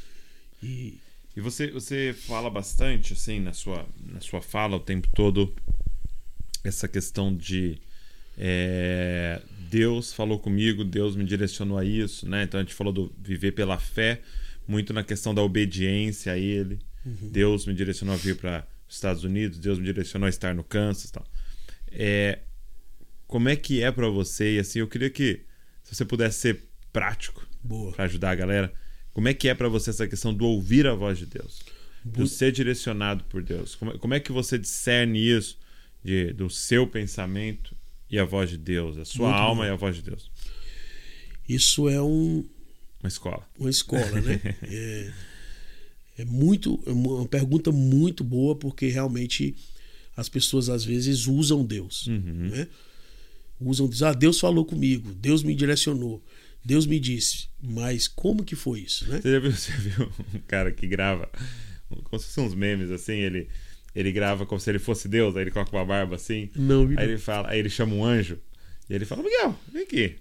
E 0.62 0.98
E 1.37 1.41
você, 1.41 1.68
você 1.68 2.14
fala 2.14 2.51
bastante, 2.51 3.14
assim, 3.14 3.41
na 3.41 3.53
sua, 3.53 3.87
na 4.07 4.20
sua 4.20 4.43
fala 4.43 4.76
o 4.76 4.80
tempo 4.80 5.09
todo, 5.14 5.55
essa 6.62 6.87
questão 6.87 7.35
de 7.35 7.80
é, 8.37 9.41
Deus 9.70 10.12
falou 10.12 10.39
comigo, 10.39 10.85
Deus 10.85 11.16
me 11.16 11.24
direcionou 11.24 11.78
a 11.78 11.85
isso, 11.85 12.28
né? 12.28 12.43
Então 12.45 12.61
a 12.61 12.62
gente 12.62 12.74
falou 12.74 12.93
do 12.93 13.12
viver 13.18 13.53
pela 13.53 13.78
fé, 13.78 14.20
muito 14.66 14.93
na 14.93 15.03
questão 15.03 15.35
da 15.35 15.43
obediência 15.43 16.33
a 16.33 16.39
Ele. 16.39 16.78
Deus 17.05 17.66
me 17.66 17.74
direcionou 17.74 18.14
a 18.14 18.18
vir 18.18 18.37
para 18.37 18.66
os 18.89 18.95
Estados 18.95 19.24
Unidos, 19.24 19.59
Deus 19.59 19.78
me 19.78 19.85
direcionou 19.85 20.26
a 20.26 20.30
estar 20.30 20.55
no 20.55 20.62
Kansas 20.62 21.11
tal. 21.11 21.24
É, 21.91 22.41
como 23.26 23.49
é 23.49 23.57
que 23.57 23.83
é 23.83 23.91
para 23.91 24.09
você? 24.09 24.57
E 24.57 24.59
assim, 24.61 24.78
eu 24.80 24.89
queria 24.89 25.11
que, 25.11 25.41
se 25.83 25.95
você 25.95 26.05
pudesse 26.05 26.39
ser 26.39 26.64
prático 26.93 27.47
para 27.95 28.05
ajudar 28.05 28.30
a 28.30 28.35
galera, 28.35 28.72
como 29.12 29.28
é 29.28 29.34
que 29.34 29.48
é 29.48 29.54
para 29.54 29.68
você 29.68 29.90
essa 29.90 30.06
questão 30.08 30.32
do 30.32 30.44
ouvir 30.44 30.86
a 30.86 30.94
voz 30.94 31.18
de 31.18 31.26
Deus? 31.26 31.60
Do 32.04 32.26
ser 32.26 32.50
direcionado 32.52 33.22
por 33.24 33.42
Deus? 33.42 33.74
Como, 33.76 33.92
é- 33.92 33.98
como 33.98 34.14
é 34.14 34.20
que 34.20 34.32
você 34.32 34.58
discerne 34.58 35.18
isso 35.20 35.56
de, 36.04 36.32
do 36.32 36.50
seu 36.50 36.86
pensamento 36.86 37.76
e 38.10 38.18
a 38.18 38.24
voz 38.24 38.50
de 38.50 38.58
Deus? 38.58 38.98
A 38.98 39.04
sua 39.04 39.28
Muito 39.28 39.38
alma 39.40 39.62
bom. 39.64 39.68
e 39.68 39.72
a 39.72 39.76
voz 39.76 39.94
de 39.96 40.02
Deus? 40.02 40.30
Isso 41.48 41.88
é 41.88 42.00
um, 42.02 42.44
Uma 43.02 43.08
escola. 43.08 43.46
uma 43.58 43.70
escola, 43.70 44.20
né? 44.20 44.40
É, 44.64 45.12
é 46.18 46.24
muito, 46.24 46.80
é 46.86 46.90
uma 46.90 47.26
pergunta 47.26 47.70
muito 47.72 48.22
boa 48.24 48.54
porque 48.56 48.86
realmente 48.88 49.54
as 50.16 50.28
pessoas 50.28 50.68
às 50.68 50.84
vezes 50.84 51.26
usam 51.26 51.64
Deus, 51.64 52.06
Uhum. 52.06 52.48
né? 52.50 52.68
Usam, 53.60 53.88
dizem, 53.88 54.08
ah, 54.08 54.12
Deus 54.12 54.40
falou 54.40 54.64
comigo, 54.64 55.12
Deus 55.14 55.42
me 55.44 55.54
direcionou, 55.54 56.20
Deus 56.64 56.86
me 56.86 57.00
disse, 57.00 57.48
mas 57.60 58.06
como 58.06 58.44
que 58.44 58.54
foi 58.54 58.80
isso, 58.80 59.08
né? 59.08 59.20
Você 59.20 59.32
já 59.32 59.38
viu, 59.38 59.50
você 59.52 59.72
viu 59.72 60.12
um 60.34 60.38
cara 60.46 60.70
que 60.72 60.86
grava, 60.86 61.28
como 61.88 62.20
se 62.20 62.26
fossem 62.26 62.44
uns 62.44 62.54
memes 62.54 62.90
assim, 62.90 63.14
ele, 63.14 63.48
ele 63.94 64.12
grava 64.12 64.46
como 64.46 64.60
se 64.60 64.70
ele 64.70 64.78
fosse 64.78 65.08
Deus, 65.08 65.36
aí 65.36 65.42
ele 65.42 65.50
coloca 65.50 65.74
uma 65.76 65.84
barba 65.84 66.16
assim, 66.16 66.50
Não, 66.54 66.86
aí 66.96 67.08
ele 67.08 67.18
fala, 67.18 67.50
aí 67.50 67.58
ele 67.58 67.70
chama 67.70 67.94
um 67.94 68.04
anjo, 68.04 68.38
e 68.88 68.94
ele 68.94 69.04
fala, 69.04 69.22
Miguel, 69.22 69.58
vem 69.72 69.82
aqui. 69.82 70.16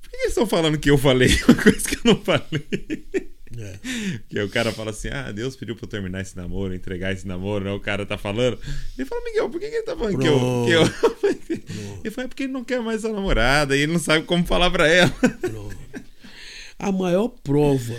Por 0.00 0.10
que 0.10 0.16
eles 0.16 0.28
estão 0.28 0.46
falando 0.46 0.78
que 0.78 0.90
eu 0.90 0.98
falei 0.98 1.28
uma 1.48 1.54
coisa 1.54 1.88
que 1.88 1.96
eu 1.96 2.14
não 2.14 2.22
falei? 2.22 3.06
É. 3.58 3.78
Que 4.28 4.40
o 4.40 4.48
cara 4.48 4.72
fala 4.72 4.90
assim: 4.90 5.08
Ah, 5.08 5.30
Deus 5.32 5.56
pediu 5.56 5.76
pra 5.76 5.84
eu 5.84 5.88
terminar 5.88 6.20
esse 6.20 6.36
namoro, 6.36 6.74
entregar 6.74 7.12
esse 7.12 7.26
namoro, 7.26 7.64
né? 7.64 7.72
O 7.72 7.80
cara 7.80 8.06
tá 8.06 8.16
falando. 8.16 8.58
Ele 8.96 9.06
fala, 9.06 9.24
Miguel, 9.24 9.50
por 9.50 9.60
que, 9.60 9.68
que 9.68 9.76
ele 9.76 9.82
tá 9.82 9.96
falando 9.96 10.18
que 10.18 10.26
eu. 10.26 10.64
Que 10.66 10.72
eu... 10.72 10.82
Ele 12.02 12.10
fala, 12.10 12.24
é 12.24 12.28
porque 12.28 12.44
ele 12.44 12.52
não 12.52 12.64
quer 12.64 12.80
mais 12.80 13.04
a 13.04 13.12
namorada 13.12 13.76
e 13.76 13.82
ele 13.82 13.92
não 13.92 14.00
sabe 14.00 14.24
como 14.24 14.44
falar 14.44 14.70
pra 14.70 14.88
ela. 14.88 15.10
Pronto. 15.10 15.76
A 16.78 16.90
maior 16.90 17.28
prova 17.28 17.96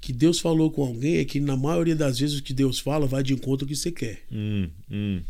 que 0.00 0.12
Deus 0.12 0.40
falou 0.40 0.70
com 0.70 0.82
alguém 0.82 1.18
é 1.18 1.24
que 1.24 1.38
na 1.38 1.56
maioria 1.56 1.94
das 1.94 2.18
vezes 2.18 2.38
o 2.38 2.42
que 2.42 2.54
Deus 2.54 2.78
fala 2.78 3.06
vai 3.06 3.22
de 3.22 3.34
encontro 3.34 3.66
ao 3.66 3.68
que 3.68 3.76
você 3.76 3.92
quer. 3.92 4.22
Hum, 4.32 4.70
hum. 4.90 5.20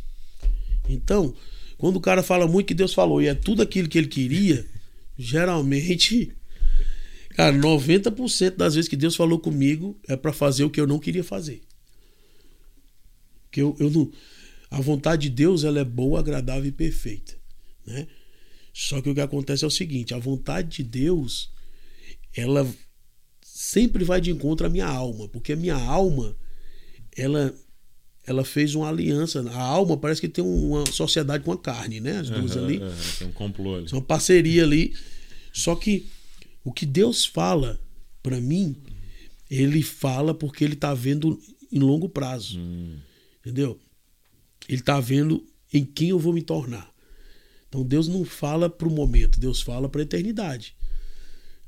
Então, 0.88 1.34
quando 1.76 1.96
o 1.96 2.00
cara 2.00 2.22
fala 2.22 2.46
muito 2.46 2.66
que 2.66 2.74
Deus 2.74 2.94
falou 2.94 3.20
e 3.20 3.26
é 3.26 3.34
tudo 3.34 3.62
aquilo 3.62 3.88
que 3.88 3.98
ele 3.98 4.06
queria, 4.06 4.64
geralmente, 5.18 6.32
cara, 7.40 7.56
90% 7.56 8.56
das 8.56 8.74
vezes 8.74 8.88
que 8.88 8.96
Deus 8.96 9.16
falou 9.16 9.38
comigo 9.38 9.98
é 10.06 10.14
para 10.16 10.32
fazer 10.32 10.64
o 10.64 10.70
que 10.70 10.80
eu 10.80 10.86
não 10.86 10.98
queria 10.98 11.24
fazer. 11.24 11.62
Que 13.50 13.62
eu, 13.62 13.74
eu 13.80 13.90
não, 13.90 14.10
a 14.70 14.80
vontade 14.80 15.22
de 15.22 15.30
Deus 15.30 15.64
ela 15.64 15.80
é 15.80 15.84
boa, 15.84 16.20
agradável 16.20 16.66
e 16.66 16.72
perfeita, 16.72 17.34
né? 17.86 18.06
Só 18.72 19.00
que 19.00 19.08
o 19.08 19.14
que 19.14 19.20
acontece 19.20 19.64
é 19.64 19.66
o 19.66 19.70
seguinte, 19.70 20.14
a 20.14 20.18
vontade 20.18 20.68
de 20.76 20.82
Deus 20.82 21.50
ela 22.36 22.66
sempre 23.42 24.04
vai 24.04 24.20
de 24.20 24.30
encontro 24.30 24.66
à 24.66 24.70
minha 24.70 24.86
alma, 24.86 25.26
porque 25.28 25.54
a 25.54 25.56
minha 25.56 25.74
alma 25.74 26.36
ela 27.16 27.54
ela 28.26 28.44
fez 28.44 28.74
uma 28.74 28.88
aliança. 28.88 29.42
A 29.50 29.60
alma 29.60 29.96
parece 29.96 30.20
que 30.20 30.28
tem 30.28 30.44
uma 30.44 30.84
sociedade 30.92 31.42
com 31.42 31.50
a 31.50 31.58
carne, 31.58 32.00
né? 32.00 32.18
As 32.18 32.30
duas 32.30 32.52
Aham, 32.52 32.64
ali. 32.64 32.80
Tem 33.18 33.26
um 33.26 33.32
complô 33.32 33.76
ali. 33.76 33.86
Uma 33.90 34.02
parceria 34.02 34.62
ali. 34.62 34.94
Só 35.52 35.74
que 35.74 36.06
o 36.64 36.72
que 36.72 36.84
Deus 36.84 37.24
fala 37.24 37.80
para 38.22 38.40
mim, 38.40 38.76
ele 39.50 39.82
fala 39.82 40.34
porque 40.34 40.64
ele 40.64 40.76
tá 40.76 40.94
vendo 40.94 41.40
em 41.72 41.78
longo 41.78 42.08
prazo. 42.08 42.58
Hum, 42.58 42.98
Entendeu? 43.40 43.78
Ele 44.68 44.82
tá 44.82 45.00
vendo 45.00 45.44
em 45.72 45.84
quem 45.84 46.10
eu 46.10 46.18
vou 46.18 46.32
me 46.32 46.42
tornar. 46.42 46.92
Então 47.68 47.84
Deus 47.84 48.08
não 48.08 48.24
fala 48.24 48.68
para 48.68 48.88
o 48.88 48.92
momento, 48.92 49.40
Deus 49.40 49.62
fala 49.62 49.88
para 49.88 50.00
a 50.00 50.04
eternidade. 50.04 50.74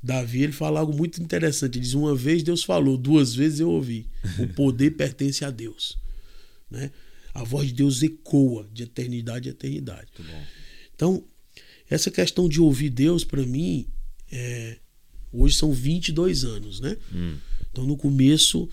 Davi 0.03 0.43
ele 0.43 0.51
fala 0.51 0.81
algo 0.81 0.95
muito 0.95 1.21
interessante. 1.21 1.77
Ele 1.77 1.85
diz: 1.85 1.93
Uma 1.93 2.13
vez 2.13 2.43
Deus 2.43 2.61
falou, 2.61 2.97
duas 2.97 3.33
vezes 3.33 3.61
eu 3.61 3.69
ouvi. 3.69 4.09
O 4.37 4.47
poder 4.49 4.91
pertence 4.97 5.45
a 5.45 5.49
Deus. 5.49 5.97
Né? 6.69 6.91
A 7.33 7.43
voz 7.43 7.67
de 7.67 7.73
Deus 7.73 8.03
ecoa 8.03 8.69
de 8.71 8.83
eternidade 8.83 9.47
a 9.47 9.53
eternidade. 9.53 10.11
Então, 10.93 11.23
essa 11.89 12.11
questão 12.11 12.49
de 12.49 12.59
ouvir 12.59 12.89
Deus, 12.89 13.23
para 13.23 13.45
mim, 13.45 13.87
é, 14.29 14.77
hoje 15.33 15.55
são 15.55 15.71
22 15.73 16.43
anos, 16.45 16.79
né? 16.79 16.95
Hum. 17.13 17.35
Então, 17.71 17.83
no 17.85 17.97
começo, 17.97 18.69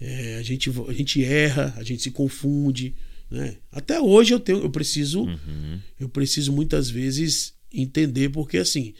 é, 0.00 0.36
a, 0.36 0.42
gente, 0.42 0.70
a 0.88 0.92
gente 0.92 1.22
erra, 1.22 1.74
a 1.76 1.82
gente 1.82 2.02
se 2.02 2.10
confunde, 2.10 2.94
né? 3.30 3.58
Até 3.70 4.00
hoje 4.00 4.32
eu 4.34 4.40
tenho, 4.40 4.58
eu 4.60 4.70
preciso, 4.70 5.22
Uhum. 5.22 5.78
eu 6.00 6.08
preciso 6.08 6.52
muitas 6.52 6.88
vezes 6.90 7.54
entender 7.72 8.30
porque 8.30 8.56
assim, 8.58 8.94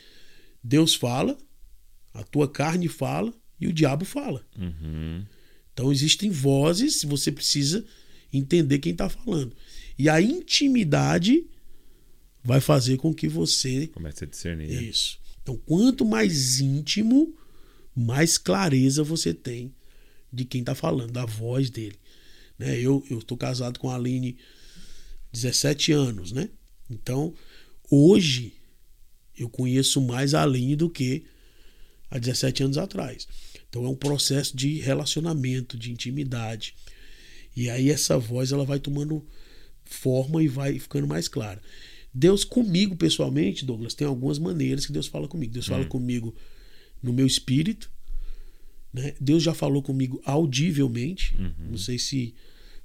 Deus 0.63 0.95
fala, 0.95 1.37
a 2.15 2.23
tua 2.23 2.47
carne 2.49 2.87
fala 2.89 3.33
e 3.61 3.67
o 3.67 3.73
diabo 3.73 4.05
fala. 4.05 4.45
Uhum. 4.59 5.25
Então 5.73 5.91
existem 5.91 6.31
vozes, 6.31 7.03
você 7.05 7.33
precisa 7.33 7.85
entender 8.33 8.79
quem 8.79 8.93
está 8.93 9.09
falando. 9.09 9.53
E 9.99 10.09
a 10.09 10.21
intimidade 10.21 11.45
vai 12.45 12.61
fazer 12.61 12.97
com 12.97 13.13
que 13.13 13.29
você 13.29 13.87
Começa 13.89 14.25
a 14.25 14.29
discernir. 14.29 14.71
isso. 14.83 15.19
Então, 15.43 15.57
quanto 15.57 16.05
mais 16.05 16.61
íntimo, 16.61 17.35
mais 17.95 18.39
clareza 18.39 19.03
você 19.03 19.35
tem 19.35 19.75
de 20.33 20.45
quem 20.45 20.61
está 20.61 20.75
falando, 20.75 21.13
da 21.13 21.25
voz 21.25 21.71
dele. 21.71 21.99
Né? 22.59 22.79
Eu 22.81 23.05
estou 23.11 23.37
casado 23.37 23.79
com 23.79 23.91
a 23.91 23.97
Aline 23.97 24.37
17 25.33 25.93
anos, 25.93 26.33
né? 26.33 26.49
Então, 26.89 27.35
hoje 27.91 28.55
eu 29.37 29.49
conheço 29.49 30.01
mais 30.01 30.35
a 30.35 30.43
Aline 30.43 30.77
do 30.77 30.91
que 30.91 31.25
há 32.11 32.19
17 32.19 32.65
anos 32.65 32.79
atrás. 32.79 33.27
Então 33.69 33.87
é 33.87 33.89
um 33.89 33.95
processo 33.95 34.57
de 34.57 34.81
relacionamento, 34.81 35.79
de 35.79 35.93
intimidade. 35.93 36.75
E 37.57 37.71
aí 37.71 37.89
essa 37.89 38.19
voz 38.19 38.53
ela 38.53 38.65
vai 38.65 38.79
tomando 38.79 39.25
forma 39.85 40.43
e 40.43 40.49
vai 40.49 40.79
ficando 40.79 41.07
mais 41.07 41.29
clara. 41.29 41.63
Deus 42.13 42.45
comigo 42.45 42.97
pessoalmente, 42.97 43.65
Douglas, 43.65 43.95
tem 43.95 44.07
algumas 44.07 44.39
maneiras 44.39 44.85
que 44.85 44.93
Deus 44.93 45.07
fala 45.07 45.29
comigo. 45.29 45.53
Deus 45.53 45.67
fala 45.67 45.85
comigo 45.85 46.35
no 47.03 47.13
meu 47.13 47.27
espírito, 47.27 47.91
né? 48.93 49.15
Deus 49.21 49.43
já 49.43 49.55
falou 49.55 49.83
comigo 49.83 50.21
audivelmente. 50.25 51.37
Não 51.59 51.79
sei 51.79 51.99
se 51.99 52.35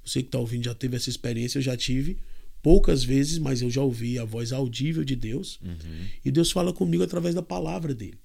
você 0.04 0.22
que 0.22 0.28
está 0.28 0.38
ouvindo 0.38 0.64
já 0.64 0.74
teve 0.74 0.96
essa 0.96 1.10
experiência, 1.10 1.58
eu 1.58 1.62
já 1.62 1.76
tive 1.76 2.18
poucas 2.62 3.02
vezes, 3.02 3.38
mas 3.38 3.62
eu 3.62 3.70
já 3.70 3.82
ouvi 3.82 4.18
a 4.18 4.24
voz 4.24 4.52
audível 4.52 5.04
de 5.04 5.16
Deus. 5.16 5.60
Uhum. 5.60 6.06
E 6.24 6.30
Deus 6.30 6.50
fala 6.50 6.72
comigo 6.72 7.02
através 7.02 7.34
da 7.34 7.42
palavra 7.42 7.94
dele. 7.94 8.18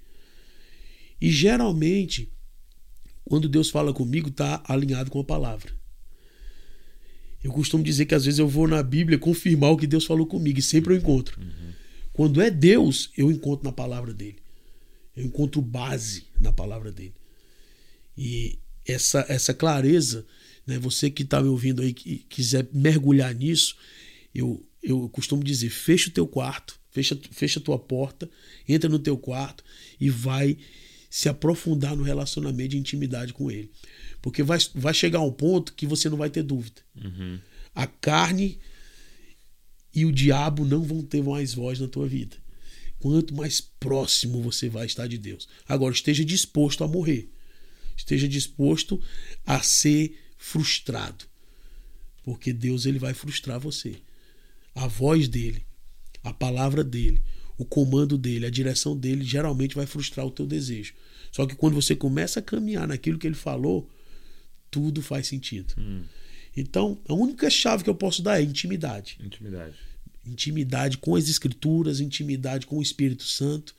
E 1.20 1.30
geralmente, 1.32 2.32
quando 3.26 3.50
Deus 3.50 3.70
fala 3.70 3.94
comigo, 3.94 4.30
está 4.30 4.64
alinhado 4.68 5.12
com 5.12 5.20
a 5.20 5.24
palavra. 5.24 5.72
Eu 7.44 7.52
costumo 7.52 7.84
dizer 7.84 8.06
que 8.06 8.16
às 8.16 8.26
vezes 8.26 8.40
eu 8.40 8.48
vou 8.48 8.68
na 8.68 8.84
Bíblia 8.84 9.18
confirmar 9.18 9.72
o 9.72 9.78
que 9.78 9.88
Deus 9.88 10.06
falou 10.06 10.28
comigo 10.28 10.60
e 10.60 10.62
sempre 10.62 10.94
eu 10.94 10.98
encontro. 10.98 11.40
Quando 12.14 12.42
é 12.42 12.52
Deus, 12.52 13.10
eu 13.18 13.32
encontro 13.32 13.66
na 13.66 13.72
palavra 13.72 14.14
dele. 14.14 14.38
Eu 15.16 15.26
encontro 15.26 15.62
base 15.62 16.26
na 16.40 16.52
palavra 16.52 16.92
dele. 16.92 17.14
E 18.18 18.60
essa, 18.86 19.26
essa 19.28 19.54
clareza, 19.54 20.26
né, 20.66 20.78
você 20.78 21.10
que 21.10 21.24
está 21.24 21.42
me 21.42 21.50
ouvindo 21.50 21.82
aí, 21.82 21.94
que 21.94 22.20
quiser 22.30 22.68
mergulhar 22.74 23.34
nisso, 23.34 23.76
eu, 24.34 24.64
eu 24.84 25.10
costumo 25.10 25.44
dizer: 25.44 25.70
fecha 25.70 26.10
o 26.10 26.14
teu 26.14 26.28
quarto, 26.28 26.80
fecha, 26.92 27.18
fecha 27.32 27.60
a 27.60 27.64
tua 27.64 27.80
porta, 27.80 28.30
entra 28.68 28.90
no 28.90 29.00
teu 29.00 29.18
quarto 29.18 29.64
e 30.00 30.10
vai 30.10 30.58
se 31.10 31.28
aprofundar 31.28 31.96
no 31.96 32.04
relacionamento 32.04 32.70
de 32.70 32.78
intimidade 32.78 33.34
com 33.34 33.52
Ele. 33.52 33.70
Porque 34.22 34.44
vai, 34.44 34.60
vai 34.76 34.94
chegar 34.94 35.22
um 35.22 35.32
ponto 35.32 35.74
que 35.74 35.88
você 35.88 36.10
não 36.10 36.18
vai 36.18 36.30
ter 36.30 36.44
dúvida. 36.44 36.82
Uhum. 36.96 37.40
A 37.74 37.88
carne 37.88 38.60
e 39.94 40.06
o 40.06 40.12
diabo 40.12 40.66
não 40.66 40.84
vão 40.84 41.02
ter 41.02 41.24
mais 41.24 41.54
voz 41.54 41.80
na 41.80 41.88
tua 41.88 42.08
vida. 42.08 42.38
Quanto 43.00 43.34
mais 43.34 43.60
próximo 43.60 44.42
você 44.42 44.70
vai 44.70 44.86
estar 44.86 45.08
de 45.08 45.18
Deus. 45.18 45.50
Agora, 45.68 45.94
esteja 45.94 46.24
disposto 46.24 46.84
a 46.84 46.88
morrer. 46.88 47.30
Esteja 47.98 48.28
disposto 48.28 49.02
a 49.46 49.62
ser 49.62 50.16
frustrado. 50.38 51.26
Porque 52.24 52.54
Deus 52.54 52.86
ele 52.86 53.00
vai 53.00 53.14
frustrar 53.14 53.60
você. 53.60 53.96
A 54.76 54.88
voz 54.88 55.28
dele, 55.28 55.66
a 56.24 56.32
palavra 56.32 56.84
dele, 56.84 57.22
o 57.58 57.66
comando 57.66 58.18
dele, 58.18 58.46
a 58.46 58.50
direção 58.50 58.96
dele 58.96 59.24
geralmente 59.24 59.76
vai 59.76 59.86
frustrar 59.86 60.26
o 60.26 60.32
teu 60.32 60.46
desejo. 60.46 60.94
Só 61.32 61.46
que 61.46 61.56
quando 61.56 61.74
você 61.74 61.96
começa 61.96 62.40
a 62.40 62.44
caminhar 62.44 62.88
naquilo 62.88 63.18
que 63.18 63.28
ele 63.28 63.36
falou, 63.36 63.90
tudo 64.72 65.02
faz 65.02 65.28
sentido. 65.28 65.76
Hum. 65.78 66.04
Então, 66.56 67.00
a 67.08 67.14
única 67.14 67.50
chave 67.50 67.84
que 67.84 67.90
eu 67.90 67.96
posso 67.96 68.22
dar 68.22 68.40
é 68.40 68.44
intimidade. 68.44 69.18
Intimidade. 69.22 69.76
Intimidade 70.26 70.98
com 70.98 71.16
as 71.16 71.28
escrituras, 71.28 72.00
intimidade 72.00 72.66
com 72.66 72.78
o 72.78 72.82
Espírito 72.82 73.24
Santo. 73.24 73.76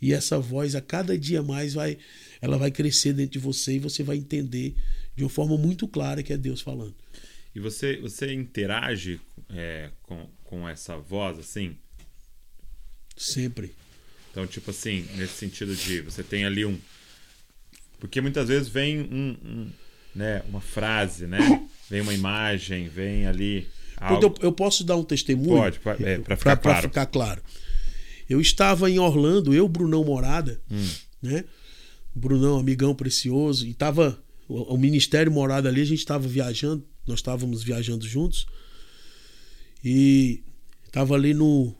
E 0.00 0.12
essa 0.12 0.38
voz 0.38 0.74
a 0.74 0.80
cada 0.80 1.18
dia 1.18 1.42
mais 1.42 1.74
vai 1.74 1.98
ela 2.40 2.58
vai 2.58 2.70
crescer 2.70 3.12
dentro 3.12 3.32
de 3.32 3.38
você 3.38 3.76
e 3.76 3.78
você 3.78 4.02
vai 4.02 4.16
entender 4.16 4.74
de 5.16 5.24
uma 5.24 5.30
forma 5.30 5.56
muito 5.56 5.88
clara 5.88 6.22
que 6.22 6.32
é 6.32 6.36
Deus 6.36 6.60
falando. 6.60 6.94
E 7.54 7.60
você, 7.60 7.96
você 7.96 8.32
interage 8.34 9.18
é, 9.48 9.90
com, 10.02 10.28
com 10.44 10.68
essa 10.68 10.98
voz 10.98 11.38
assim? 11.38 11.76
Sempre. 13.16 13.72
Então, 14.30 14.46
tipo 14.46 14.70
assim, 14.70 15.06
nesse 15.16 15.32
sentido 15.34 15.74
de 15.74 16.02
você 16.02 16.22
tem 16.22 16.44
ali 16.44 16.66
um. 16.66 16.78
Porque 17.98 18.20
muitas 18.20 18.48
vezes 18.48 18.68
vem 18.68 19.00
um, 19.00 19.36
um 19.42 19.70
né, 20.16 20.42
uma 20.48 20.60
frase, 20.60 21.26
né? 21.26 21.38
Vem 21.88 22.00
uma 22.00 22.12
imagem, 22.12 22.88
vem 22.88 23.28
ali. 23.28 23.68
Algo... 23.96 24.26
Eu, 24.26 24.34
eu, 24.42 24.52
posso 24.52 24.82
dar 24.82 24.96
um 24.96 25.04
testemunho? 25.04 25.72
Pode, 25.80 26.02
é, 26.02 26.18
para 26.18 26.36
ficar, 26.36 26.56
pra, 26.56 26.72
claro. 26.72 26.88
ficar 26.88 27.06
claro. 27.06 27.42
Eu 28.28 28.40
estava 28.40 28.90
em 28.90 28.98
Orlando, 28.98 29.54
eu, 29.54 29.68
Brunão 29.68 30.02
Morada, 30.02 30.60
hum. 30.68 30.88
né? 31.22 31.44
Brunão, 32.12 32.58
amigão 32.58 32.92
precioso, 32.92 33.64
e 33.64 33.72
tava 33.72 34.18
o, 34.48 34.74
o 34.74 34.76
Ministério 34.76 35.30
Morada 35.30 35.68
ali, 35.68 35.80
a 35.80 35.84
gente 35.84 36.00
estava 36.00 36.26
viajando, 36.26 36.84
nós 37.06 37.20
estávamos 37.20 37.62
viajando 37.62 38.04
juntos, 38.04 38.46
e 39.84 40.42
tava 40.90 41.14
ali 41.14 41.34
no, 41.34 41.72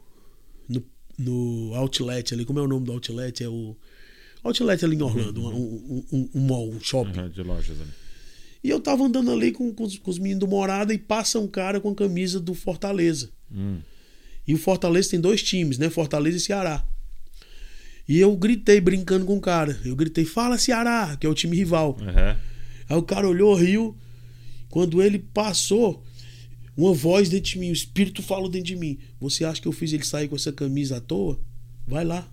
no, 0.69 0.85
no 1.19 1.75
Outlet 1.75 2.33
ali, 2.33 2.45
como 2.45 2.61
é 2.61 2.63
o 2.63 2.69
nome 2.69 2.87
do 2.87 2.93
Outlet? 2.93 3.43
É 3.43 3.49
o 3.49 3.77
Outlet 4.45 4.85
ali 4.85 4.95
em 4.95 5.03
Orlando, 5.03 5.43
uhum. 5.43 5.57
um, 5.57 6.07
um, 6.13 6.31
um, 6.33 6.41
mall, 6.47 6.71
um 6.71 6.81
shopping. 6.81 7.19
Uhum, 7.19 7.29
de 7.29 7.43
lojas 7.43 7.81
ali. 7.81 8.06
E 8.67 8.69
eu 8.69 8.81
tava 8.81 9.05
andando 9.05 9.31
ali 9.31 9.53
com, 9.53 9.73
com, 9.73 9.85
os, 9.85 9.97
com 9.97 10.11
os 10.11 10.19
meninos 10.19 10.41
do 10.41 10.49
Morada 10.49 10.93
e 10.93 10.99
passa 10.99 11.39
um 11.39 11.47
cara 11.47 11.81
com 11.81 11.91
a 11.91 11.95
camisa 11.95 12.41
do 12.41 12.53
Fortaleza. 12.53 13.31
Hum. 13.49 13.79
E 14.45 14.55
o 14.55 14.59
Fortaleza 14.59 15.11
tem 15.11 15.21
dois 15.21 15.41
times, 15.41 15.79
né? 15.79 15.89
Fortaleza 15.89 16.37
e 16.37 16.41
Ceará. 16.41 16.85
E 18.09 18.19
eu 18.19 18.35
gritei 18.37 18.81
brincando 18.81 19.25
com 19.25 19.37
o 19.37 19.41
cara. 19.41 19.81
Eu 19.85 19.95
gritei, 19.95 20.25
fala 20.25 20.59
Ceará, 20.59 21.17
que 21.17 21.25
é 21.25 21.31
o 21.31 21.35
time 21.35 21.57
rival. 21.57 21.97
Uhum. 22.01 22.37
Aí 22.89 22.97
o 22.97 23.03
cara 23.03 23.29
olhou, 23.29 23.55
riu. 23.55 23.97
Quando 24.69 25.01
ele 25.01 25.21
passou, 25.21 26.03
uma 26.77 26.93
voz 26.93 27.29
dentro 27.29 27.53
de 27.53 27.61
mim, 27.61 27.71
o 27.71 27.73
Espírito 27.73 28.21
falou 28.21 28.49
dentro 28.49 28.67
de 28.67 28.75
mim. 28.75 28.99
Você 29.21 29.45
acha 29.45 29.63
que 29.63 29.69
eu 29.69 29.73
fiz 29.73 29.93
ele 29.93 30.05
sair 30.05 30.27
com 30.27 30.35
essa 30.35 30.53
camisa 30.53 30.97
à 30.97 31.01
toa? 31.01 31.39
Vai 31.87 32.05
lá. 32.05 32.29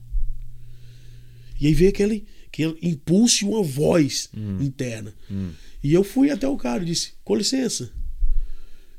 E 1.62 1.68
aí 1.68 1.76
veio 1.76 1.92
aquele, 1.92 2.26
aquele 2.48 2.76
impulso 2.82 3.46
e 3.46 3.48
uma 3.48 3.62
voz 3.62 4.30
hum. 4.36 4.58
interna. 4.64 5.14
Hum. 5.30 5.52
E 5.84 5.94
eu 5.94 6.04
fui 6.04 6.32
até 6.32 6.48
o 6.48 6.56
cara 6.58 6.82
e 6.82 6.86
disse: 6.86 7.14
com 7.24 7.36
licença. 7.36 7.92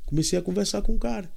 Comecei 0.05 0.37
a 0.37 0.41
conversar 0.41 0.81
com 0.83 0.95
o 0.95 0.99
cara. 0.99 1.29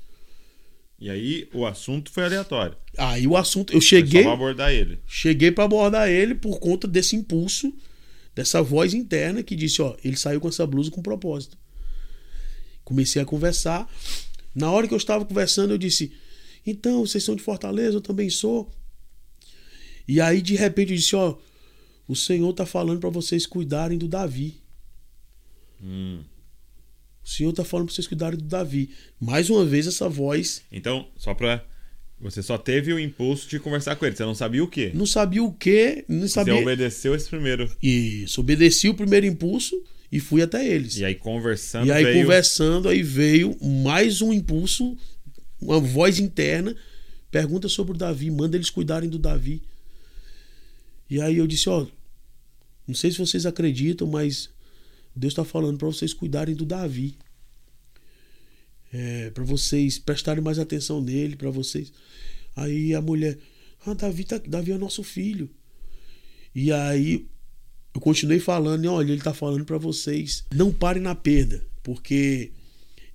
E 1.00 1.08
aí 1.08 1.48
o 1.54 1.64
assunto 1.64 2.10
foi 2.10 2.24
aleatório. 2.24 2.76
Aí 2.96 3.26
o 3.26 3.36
assunto, 3.36 3.72
eu 3.72 3.80
cheguei. 3.80 4.24
Só 4.24 4.32
abordar 4.32 4.72
ele. 4.72 4.98
Cheguei 5.06 5.50
para 5.50 5.64
abordar 5.64 6.08
ele 6.08 6.34
por 6.34 6.58
conta 6.58 6.86
desse 6.86 7.16
impulso, 7.16 7.72
dessa 8.34 8.60
voz 8.60 8.92
interna 8.92 9.42
que 9.42 9.56
disse: 9.56 9.80
ó, 9.80 9.96
ele 10.04 10.16
saiu 10.16 10.40
com 10.40 10.48
essa 10.48 10.66
blusa 10.66 10.90
com 10.90 11.00
propósito. 11.00 11.56
Comecei 12.84 13.22
a 13.22 13.24
conversar. 13.24 13.88
Na 14.54 14.70
hora 14.70 14.86
que 14.86 14.94
eu 14.94 14.98
estava 14.98 15.24
conversando, 15.24 15.72
eu 15.72 15.78
disse: 15.78 16.12
então, 16.66 17.06
vocês 17.06 17.24
são 17.24 17.34
de 17.34 17.42
Fortaleza, 17.42 17.96
eu 17.96 18.00
também 18.00 18.28
sou. 18.28 18.70
E 20.06 20.20
aí, 20.20 20.42
de 20.42 20.54
repente, 20.54 20.92
eu 20.92 20.96
disse: 20.98 21.16
ó, 21.16 21.38
o 22.06 22.14
Senhor 22.14 22.52
tá 22.52 22.66
falando 22.66 23.00
para 23.00 23.08
vocês 23.08 23.46
cuidarem 23.46 23.96
do 23.96 24.08
Davi. 24.08 24.60
Hum. 25.82 26.20
O 27.24 27.28
Senhor 27.28 27.52
tá 27.52 27.64
falando 27.64 27.86
para 27.86 27.94
vocês 27.94 28.06
cuidarem 28.06 28.38
do 28.38 28.44
Davi. 28.44 28.90
Mais 29.20 29.50
uma 29.50 29.64
vez, 29.64 29.86
essa 29.86 30.08
voz. 30.08 30.62
Então, 30.72 31.06
só 31.16 31.34
pra. 31.34 31.64
Você 32.20 32.42
só 32.42 32.58
teve 32.58 32.92
o 32.92 32.98
impulso 32.98 33.48
de 33.48 33.60
conversar 33.60 33.94
com 33.94 34.04
ele, 34.04 34.16
você 34.16 34.24
não 34.24 34.34
sabia 34.34 34.64
o 34.64 34.66
quê? 34.66 34.90
Não 34.92 35.06
sabia 35.06 35.44
o 35.44 35.52
quê, 35.52 36.04
não 36.08 36.26
sabia. 36.26 36.54
Você 36.54 36.62
obedeceu 36.62 37.14
esse 37.14 37.28
primeiro. 37.28 37.70
Isso, 37.80 38.40
obedeci 38.40 38.88
o 38.88 38.94
primeiro 38.94 39.24
impulso 39.24 39.80
e 40.10 40.18
fui 40.18 40.42
até 40.42 40.66
eles. 40.66 40.96
E 40.96 41.04
aí 41.04 41.14
conversando. 41.14 41.86
E 41.86 41.92
aí 41.92 42.02
veio... 42.02 42.22
conversando, 42.22 42.88
aí 42.88 43.02
veio 43.02 43.56
mais 43.62 44.20
um 44.20 44.32
impulso, 44.32 44.96
uma 45.60 45.78
voz 45.78 46.18
interna. 46.18 46.74
Pergunta 47.30 47.68
sobre 47.68 47.92
o 47.92 47.96
Davi, 47.96 48.30
manda 48.30 48.56
eles 48.56 48.70
cuidarem 48.70 49.08
do 49.08 49.18
Davi. 49.18 49.62
E 51.08 51.20
aí 51.20 51.36
eu 51.36 51.46
disse, 51.46 51.68
ó, 51.68 51.86
não 52.86 52.94
sei 52.94 53.12
se 53.12 53.18
vocês 53.18 53.46
acreditam, 53.46 54.08
mas 54.08 54.50
Deus 55.18 55.32
está 55.32 55.44
falando 55.44 55.76
para 55.78 55.88
vocês 55.88 56.14
cuidarem 56.14 56.54
do 56.54 56.64
Davi. 56.64 57.16
É, 58.92 59.30
para 59.30 59.44
vocês 59.44 59.98
prestarem 59.98 60.42
mais 60.42 60.58
atenção 60.58 61.00
nele, 61.00 61.36
para 61.36 61.50
vocês. 61.50 61.92
Aí 62.54 62.94
a 62.94 63.02
mulher, 63.02 63.36
ah, 63.84 63.94
Davi, 63.94 64.24
tá, 64.24 64.38
Davi 64.38 64.72
é 64.72 64.78
nosso 64.78 65.02
filho. 65.02 65.50
E 66.54 66.72
aí 66.72 67.26
eu 67.94 68.00
continuei 68.00 68.38
falando, 68.38 68.84
e 68.84 68.88
olha, 68.88 69.10
ele 69.10 69.18
está 69.18 69.34
falando 69.34 69.64
para 69.64 69.76
vocês, 69.76 70.44
não 70.54 70.72
parem 70.72 71.02
na 71.02 71.14
perda, 71.14 71.66
porque 71.82 72.52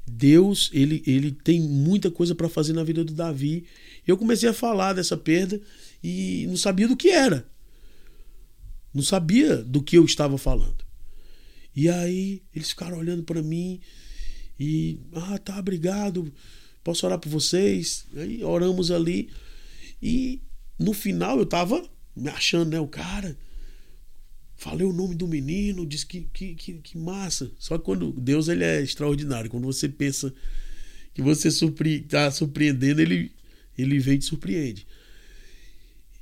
Deus, 0.06 0.70
ele, 0.74 1.02
ele 1.08 1.32
tem 1.32 1.62
muita 1.62 2.12
coisa 2.12 2.36
para 2.36 2.50
fazer 2.50 2.74
na 2.74 2.84
vida 2.84 3.04
do 3.04 3.14
Davi. 3.14 3.66
Eu 4.06 4.18
comecei 4.18 4.50
a 4.50 4.54
falar 4.54 4.94
dessa 4.94 5.16
perda 5.16 5.60
e 6.04 6.46
não 6.48 6.58
sabia 6.58 6.88
do 6.88 6.98
que 6.98 7.10
era. 7.10 7.48
Não 8.94 9.02
sabia 9.02 9.58
do 9.58 9.82
que 9.82 9.98
eu 9.98 10.06
estava 10.06 10.38
falando. 10.38 10.83
E 11.76 11.90
aí 11.90 12.42
eles 12.56 12.70
ficaram 12.70 12.98
olhando 12.98 13.24
para 13.24 13.42
mim 13.42 13.80
e 14.60 15.00
ah, 15.14 15.38
tá, 15.38 15.60
obrigado. 15.60 16.32
Posso 16.84 17.06
orar 17.06 17.20
por 17.20 17.30
vocês? 17.30 18.06
Aí 18.16 18.44
oramos 18.44 18.92
ali 18.92 19.30
e 20.02 20.42
no 20.78 20.94
final 20.94 21.40
eu 21.40 21.46
tava 21.46 21.84
me 22.16 22.30
achando, 22.30 22.72
né, 22.72 22.80
o 22.80 22.88
cara. 22.88 23.38
Falei 24.56 24.86
o 24.86 24.94
nome 24.94 25.16
do 25.16 25.28
menino, 25.28 25.86
disse 25.86 26.06
que, 26.06 26.22
que, 26.34 26.56
que, 26.56 26.74
que 26.74 26.98
massa. 26.98 27.52
Só 27.58 27.78
que 27.78 27.84
quando 27.84 28.12
Deus 28.12 28.48
ele 28.48 28.64
é 28.64 28.82
extraordinário, 28.82 29.50
quando 29.50 29.66
você 29.66 29.90
pensa 29.90 30.34
que 31.14 31.22
você 31.22 31.52
surpre, 31.52 32.02
tá 32.02 32.30
surpreendendo, 32.32 33.02
ele 33.02 33.32
ele 33.78 34.00
vem 34.00 34.16
e 34.16 34.20
te 34.20 34.26
surpreende. 34.26 34.86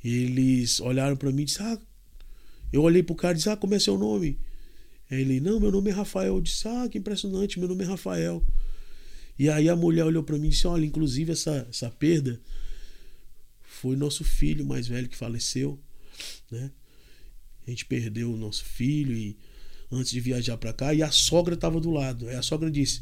Eles 0.04 0.80
olharam 0.80 1.16
para 1.16 1.32
mim 1.32 1.44
e 1.44 1.46
disseram: 1.46 1.74
ah, 1.74 1.80
eu 2.72 2.82
olhei 2.82 3.04
pro 3.04 3.16
cara 3.16 3.34
e 3.34 3.38
disse: 3.38 3.50
Ah, 3.50 3.58
como 3.58 3.76
é 3.76 3.80
seu 3.80 3.98
nome? 3.98 4.38
Ele, 5.12 5.42
não, 5.42 5.60
meu 5.60 5.72
nome 5.72 5.92
é 5.92 5.94
Rafael. 5.94 6.36
Eu 6.36 6.42
disse: 6.42 6.66
Ah, 6.68 6.88
que 6.90 6.98
impressionante, 6.98 7.60
meu 7.60 7.68
nome 7.68 7.84
é 7.84 7.88
Rafael. 7.88 8.42
E 9.38 9.50
aí 9.50 9.68
a 9.68 9.76
mulher 9.76 10.06
olhou 10.06 10.24
para 10.24 10.38
mim 10.38 10.48
e 10.48 10.52
disse: 10.52 10.66
Olha, 10.66 10.86
inclusive 10.86 11.34
essa, 11.34 11.68
essa 11.70 11.90
perda 11.90 12.40
foi 13.62 13.98
nosso 13.98 14.24
filho 14.24 14.66
mais 14.66 14.88
velho 14.88 15.10
que 15.10 15.18
faleceu, 15.18 15.78
né? 16.50 16.72
A 17.68 17.70
gente 17.70 17.86
perdeu 17.86 18.34
o 18.34 18.38
nosso 18.38 18.64
filho 18.64 19.16
e 19.16 19.38
antes 19.92 20.12
de 20.12 20.20
viajar 20.20 20.58
para 20.58 20.72
cá 20.72 20.94
e 20.94 21.04
a 21.04 21.12
sogra 21.12 21.56
estava 21.56 21.80
do 21.80 21.92
lado. 21.92 22.30
Aí 22.30 22.36
a 22.36 22.42
sogra 22.42 22.72
disse: 22.72 23.02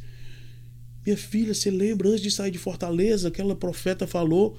Minha 1.06 1.18
filha, 1.18 1.54
você 1.54 1.70
lembra 1.70 2.10
antes 2.10 2.22
de 2.22 2.32
sair 2.32 2.50
de 2.50 2.58
Fortaleza, 2.58 3.28
aquela 3.28 3.56
profeta 3.56 4.08
falou 4.08 4.58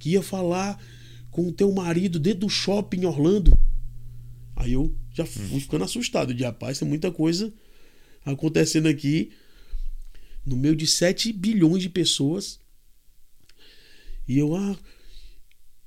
que 0.00 0.10
ia 0.10 0.22
falar 0.22 0.82
com 1.30 1.46
o 1.46 1.52
teu 1.52 1.70
marido 1.72 2.18
dentro 2.18 2.40
do 2.40 2.48
shopping 2.48 3.02
em 3.02 3.06
Orlando? 3.06 3.56
Aí 4.56 4.72
eu 4.72 4.92
já 5.18 5.26
fui 5.26 5.60
ficando 5.60 5.84
assustado 5.84 6.32
de 6.32 6.44
rapaz, 6.44 6.78
tem 6.78 6.86
muita 6.86 7.10
coisa 7.10 7.52
acontecendo 8.24 8.86
aqui 8.86 9.32
no 10.46 10.56
meio 10.56 10.76
de 10.76 10.86
7 10.86 11.32
bilhões 11.32 11.82
de 11.82 11.88
pessoas. 11.88 12.60
E 14.26 14.38
eu, 14.38 14.54
ah, 14.54 14.78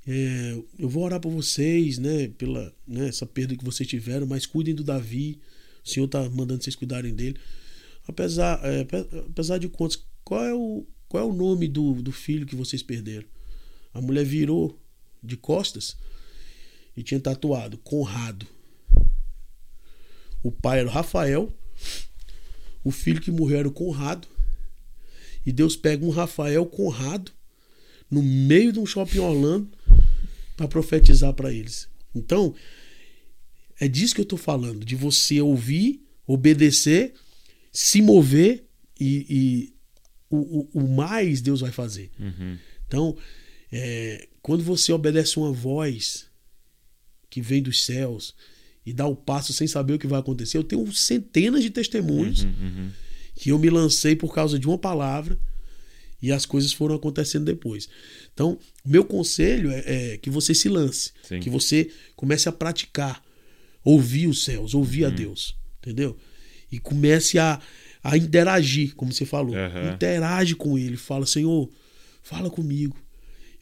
é, 0.06 0.62
eu 0.78 0.90
vou 0.90 1.04
orar 1.04 1.20
por 1.20 1.32
vocês, 1.32 1.98
né, 1.98 2.28
pela 2.30 2.74
né, 2.86 3.08
essa 3.08 3.26
perda 3.26 3.56
que 3.56 3.64
vocês 3.64 3.88
tiveram, 3.88 4.28
mas 4.28 4.46
cuidem 4.46 4.76
do 4.76 4.84
Davi. 4.84 5.40
O 5.84 5.90
Senhor 5.90 6.08
tá 6.08 6.30
mandando 6.30 6.64
vocês 6.64 6.76
cuidarem 6.76 7.14
dele. 7.14 7.40
Apesar, 8.08 8.60
é, 8.64 8.86
apesar 9.30 9.58
de 9.58 9.70
contas, 9.70 10.04
qual 10.24 10.44
é 10.44 10.54
o, 10.54 10.86
qual 11.08 11.24
é 11.24 11.26
o 11.26 11.34
nome 11.34 11.68
do, 11.68 12.02
do 12.02 12.12
filho 12.12 12.46
que 12.46 12.56
vocês 12.56 12.84
perderam? 12.84 13.28
A 13.94 14.02
mulher 14.02 14.26
virou 14.26 14.78
de 15.24 15.38
costas 15.38 15.96
e 16.98 17.04
tinha 17.04 17.20
tatuado 17.20 17.78
Conrado. 17.78 18.46
O 20.44 20.52
pai 20.52 20.80
era 20.80 20.88
o 20.88 20.92
Rafael, 20.92 21.54
o 22.84 22.92
filho 22.92 23.22
que 23.22 23.32
morreu 23.32 23.60
era 23.60 23.68
o 23.68 23.72
Conrado. 23.72 24.28
E 25.46 25.52
Deus 25.52 25.76
pega 25.76 26.06
um 26.06 26.10
Rafael 26.10 26.66
Conrado 26.66 27.32
no 28.10 28.22
meio 28.22 28.72
de 28.72 28.80
um 28.80 28.86
shopping 28.86 29.20
Orlando 29.20 29.70
para 30.56 30.68
profetizar 30.68 31.34
para 31.34 31.52
eles. 31.52 31.88
Então, 32.14 32.54
é 33.80 33.88
disso 33.88 34.14
que 34.14 34.22
eu 34.22 34.24
estou 34.24 34.38
falando, 34.38 34.86
de 34.86 34.96
você 34.96 35.42
ouvir, 35.42 36.06
obedecer, 36.28 37.14
se 37.72 38.02
mover 38.02 38.66
e, 39.00 39.26
e 39.30 39.76
o, 40.30 40.38
o, 40.38 40.70
o, 40.74 40.88
mais 40.88 41.42
Deus 41.42 41.62
vai 41.62 41.72
fazer. 41.72 42.12
Uhum. 42.20 42.58
Então, 42.88 43.18
é, 43.72 44.28
quando 44.42 44.64
você 44.64 44.92
obedece 44.92 45.38
uma 45.38 45.52
voz 45.52 46.28
que 47.30 47.42
vem 47.42 47.62
dos 47.62 47.84
céus 47.86 48.36
e 48.86 48.94
dá 48.94 49.06
o 49.06 49.16
passo 49.16 49.54
sem 49.54 49.68
saber 49.68 49.94
o 49.94 50.00
que 50.00 50.08
vai 50.08 50.20
acontecer, 50.20 50.58
eu 50.58 50.64
tenho 50.64 50.92
centenas 50.92 51.62
de 51.64 51.70
testemunhos 51.70 52.44
Uhum, 52.44 52.50
uhum. 52.50 52.90
que 53.36 53.52
eu 53.52 53.60
me 53.60 53.70
lancei 53.70 54.16
por 54.16 54.34
causa 54.34 54.58
de 54.58 54.68
uma 54.68 54.78
palavra 54.78 55.38
e 56.22 56.32
as 56.32 56.46
coisas 56.46 56.72
foram 56.72 56.96
acontecendo 56.96 57.46
depois. 57.46 57.90
Então, 58.34 58.58
meu 58.86 59.04
conselho 59.04 59.72
é, 59.72 60.14
é 60.14 60.18
que 60.18 60.30
você 60.30 60.54
se 60.54 60.70
lance, 60.70 61.12
Sim. 61.24 61.40
que 61.40 61.50
você 61.50 61.90
comece 62.16 62.48
a 62.48 62.52
praticar, 62.52 63.24
ouvir 63.84 64.28
os 64.28 64.44
céus, 64.44 64.74
ouvir 64.74 65.06
a 65.06 65.10
Deus, 65.10 65.56
entendeu? 65.80 66.16
E 66.72 66.80
comece 66.80 67.40
a, 67.40 67.60
a 68.04 68.16
interagir, 68.18 68.96
como 68.96 69.12
você 69.12 69.26
falou. 69.26 69.56
Interage 69.94 70.56
com 70.56 70.78
ele, 70.78 70.96
fala, 70.96 71.26
Senhor, 71.26 71.70
fala 72.22 72.50
comigo, 72.50 72.96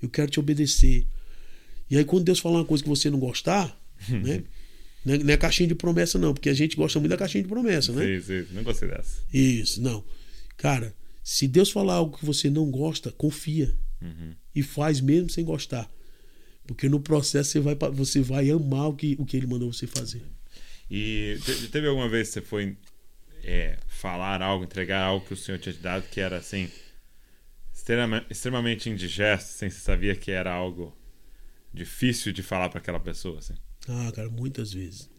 eu 0.01 0.09
quero 0.09 0.29
te 0.29 0.39
obedecer. 0.39 1.07
E 1.89 1.97
aí, 1.97 2.05
quando 2.05 2.25
Deus 2.25 2.39
falar 2.39 2.59
uma 2.59 2.65
coisa 2.65 2.83
que 2.83 2.89
você 2.89 3.09
não 3.09 3.19
gostar, 3.19 3.77
né? 4.09 4.43
Não 5.09 5.15
é, 5.15 5.17
não 5.17 5.33
é 5.33 5.37
caixinha 5.37 5.67
de 5.67 5.73
promessa, 5.75 6.19
não, 6.19 6.33
porque 6.35 6.49
a 6.49 6.53
gente 6.53 6.75
gosta 6.75 6.99
muito 6.99 7.09
da 7.09 7.17
caixinha 7.17 7.41
de 7.41 7.49
promessa, 7.49 7.91
né? 7.93 8.19
Sim, 8.19 8.21
sim. 8.45 8.53
Não 8.53 8.61
gostei 8.63 8.87
dessa. 8.89 9.17
Isso, 9.33 9.81
não. 9.81 10.03
Cara, 10.55 10.93
se 11.23 11.47
Deus 11.47 11.71
falar 11.71 11.95
algo 11.95 12.15
que 12.17 12.23
você 12.25 12.47
não 12.49 12.69
gosta, 12.69 13.11
confia. 13.11 13.75
Uhum. 14.01 14.35
E 14.53 14.61
faz 14.61 15.01
mesmo 15.01 15.29
sem 15.29 15.43
gostar. 15.43 15.89
Porque 16.67 16.87
no 16.87 16.99
processo 16.99 17.49
você 17.51 17.59
vai, 17.59 17.75
você 17.91 18.21
vai 18.21 18.51
amar 18.51 18.89
o 18.89 18.93
que, 18.95 19.15
o 19.17 19.25
que 19.25 19.35
ele 19.35 19.47
mandou 19.47 19.73
você 19.73 19.87
fazer. 19.87 20.21
E 20.91 21.39
te- 21.43 21.67
teve 21.69 21.87
alguma 21.87 22.07
vez 22.07 22.27
que 22.27 22.33
você 22.35 22.41
foi 22.41 22.77
é, 23.43 23.77
falar 23.87 24.41
algo, 24.43 24.63
entregar 24.65 25.01
algo 25.01 25.25
que 25.25 25.33
o 25.33 25.37
Senhor 25.37 25.57
tinha 25.57 25.73
te 25.73 25.79
dado 25.79 26.03
que 26.09 26.19
era 26.19 26.37
assim 26.37 26.69
extrema- 27.73 28.25
extremamente 28.29 28.89
indigesto, 28.89 29.47
sem 29.47 29.69
você 29.69 29.79
sabia 29.79 30.15
que 30.15 30.29
era 30.31 30.51
algo 30.51 30.95
difícil 31.73 32.31
de 32.31 32.43
falar 32.43 32.69
para 32.69 32.79
aquela 32.79 32.99
pessoa, 32.99 33.39
assim? 33.39 33.55
Ah, 33.91 34.11
cara, 34.13 34.29
muitas 34.29 34.71
vezes. 34.71 35.09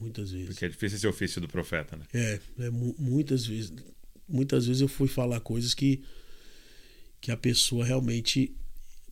Muitas 0.00 0.30
vezes. 0.30 0.46
Porque 0.48 0.64
é 0.64 0.68
difícil 0.68 0.96
esse 0.96 1.06
ofício 1.06 1.40
do 1.40 1.48
profeta, 1.48 1.96
né? 1.96 2.04
É, 2.12 2.40
é 2.60 2.70
mu- 2.70 2.94
muitas 2.98 3.46
vezes. 3.46 3.72
Muitas 4.28 4.66
vezes 4.66 4.82
eu 4.82 4.88
fui 4.88 5.08
falar 5.08 5.40
coisas 5.40 5.72
que, 5.74 6.02
que 7.20 7.30
a 7.32 7.36
pessoa 7.36 7.84
realmente. 7.84 8.52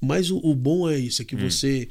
Mas 0.00 0.30
o, 0.30 0.36
o 0.38 0.54
bom 0.54 0.88
é 0.88 0.98
isso, 0.98 1.22
é 1.22 1.24
que 1.24 1.34
você 1.34 1.88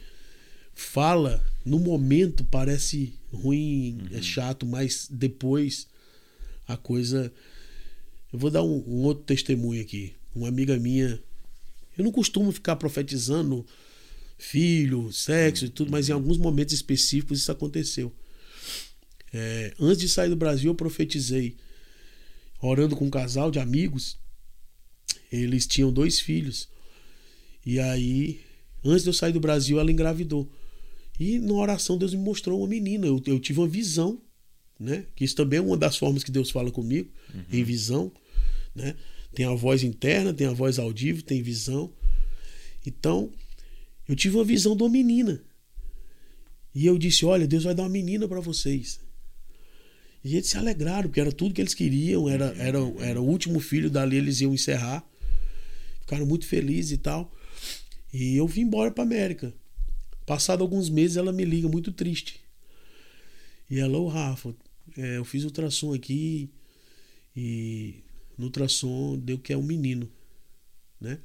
fala, 0.73 1.43
no 1.65 1.79
momento 1.79 2.43
parece 2.43 3.13
ruim, 3.33 3.97
é 4.11 4.21
chato, 4.21 4.65
mas 4.65 5.07
depois 5.09 5.87
a 6.67 6.77
coisa. 6.77 7.33
Eu 8.31 8.37
vou 8.39 8.51
dar 8.51 8.61
um, 8.63 8.83
um 8.87 9.03
outro 9.03 9.23
testemunho 9.23 9.81
aqui. 9.81 10.13
Uma 10.35 10.47
amiga 10.49 10.77
minha. 10.77 11.19
Eu 11.97 12.03
não 12.03 12.11
costumo 12.11 12.51
ficar 12.51 12.75
profetizando 12.75 13.65
filho, 14.37 15.11
sexo 15.11 15.65
e 15.65 15.69
tudo, 15.69 15.91
mas 15.91 16.09
em 16.09 16.11
alguns 16.11 16.37
momentos 16.37 16.73
específicos 16.73 17.39
isso 17.39 17.51
aconteceu. 17.51 18.13
É, 19.33 19.73
antes 19.79 19.99
de 19.99 20.09
sair 20.09 20.29
do 20.29 20.35
Brasil, 20.35 20.71
eu 20.71 20.75
profetizei, 20.75 21.55
orando 22.61 22.95
com 22.95 23.05
um 23.05 23.09
casal 23.09 23.51
de 23.51 23.59
amigos. 23.59 24.17
Eles 25.31 25.67
tinham 25.67 25.91
dois 25.91 26.19
filhos. 26.19 26.69
E 27.65 27.79
aí, 27.79 28.41
antes 28.83 29.03
de 29.03 29.09
eu 29.09 29.13
sair 29.13 29.33
do 29.33 29.39
Brasil, 29.39 29.79
ela 29.79 29.91
engravidou. 29.91 30.49
E 31.19 31.39
na 31.39 31.53
oração, 31.53 31.97
Deus 31.97 32.13
me 32.13 32.21
mostrou 32.21 32.59
uma 32.59 32.67
menina. 32.67 33.07
Eu, 33.07 33.21
eu 33.25 33.39
tive 33.39 33.59
uma 33.59 33.67
visão, 33.67 34.21
né? 34.79 35.05
Que 35.15 35.25
isso 35.25 35.35
também 35.35 35.59
é 35.59 35.61
uma 35.61 35.77
das 35.77 35.97
formas 35.97 36.23
que 36.23 36.31
Deus 36.31 36.51
fala 36.51 36.71
comigo, 36.71 37.09
em 37.51 37.63
visão, 37.63 38.11
né? 38.73 38.95
Tem 39.33 39.45
a 39.45 39.53
voz 39.53 39.83
interna, 39.83 40.33
tem 40.33 40.47
a 40.47 40.53
voz 40.53 40.79
audível, 40.79 41.21
tem 41.21 41.41
visão. 41.41 41.91
Então, 42.85 43.31
eu 44.07 44.15
tive 44.15 44.35
uma 44.37 44.43
visão 44.43 44.75
de 44.75 44.83
uma 44.83 44.89
menina. 44.89 45.41
E 46.73 46.85
eu 46.85 46.97
disse: 46.97 47.25
Olha, 47.25 47.47
Deus 47.47 47.63
vai 47.63 47.73
dar 47.73 47.83
uma 47.83 47.89
menina 47.89 48.27
para 48.27 48.39
vocês. 48.39 48.99
E 50.23 50.35
eles 50.35 50.49
se 50.49 50.57
alegraram, 50.57 51.07
porque 51.07 51.21
era 51.21 51.31
tudo 51.31 51.53
que 51.53 51.61
eles 51.61 51.73
queriam, 51.73 52.27
era, 52.27 52.45
era, 52.57 52.79
era 52.99 53.21
o 53.21 53.25
último 53.25 53.59
filho, 53.59 53.89
dali 53.91 54.17
eles 54.17 54.41
iam 54.41 54.53
encerrar. 54.53 55.07
Ficaram 56.01 56.25
muito 56.25 56.47
felizes 56.47 56.93
e 56.93 56.97
tal. 56.97 57.33
E 58.11 58.35
eu 58.35 58.47
vim 58.47 58.61
embora 58.61 58.91
para 58.91 59.03
América. 59.03 59.53
Passado 60.25 60.61
alguns 60.61 60.89
meses, 60.89 61.17
ela 61.17 61.31
me 61.31 61.45
liga 61.45 61.67
muito 61.67 61.91
triste. 61.91 62.41
E 63.69 63.79
ela, 63.79 63.97
ô 63.97 64.07
Rafa, 64.07 64.55
é, 64.97 65.17
eu 65.17 65.25
fiz 65.25 65.43
ultrassom 65.43 65.93
aqui 65.93 66.49
e 67.35 68.03
no 68.37 68.45
ultrassom 68.45 69.17
deu 69.17 69.37
que 69.37 69.53
é 69.53 69.57
um 69.57 69.63
menino, 69.63 70.09
né? 70.99 71.19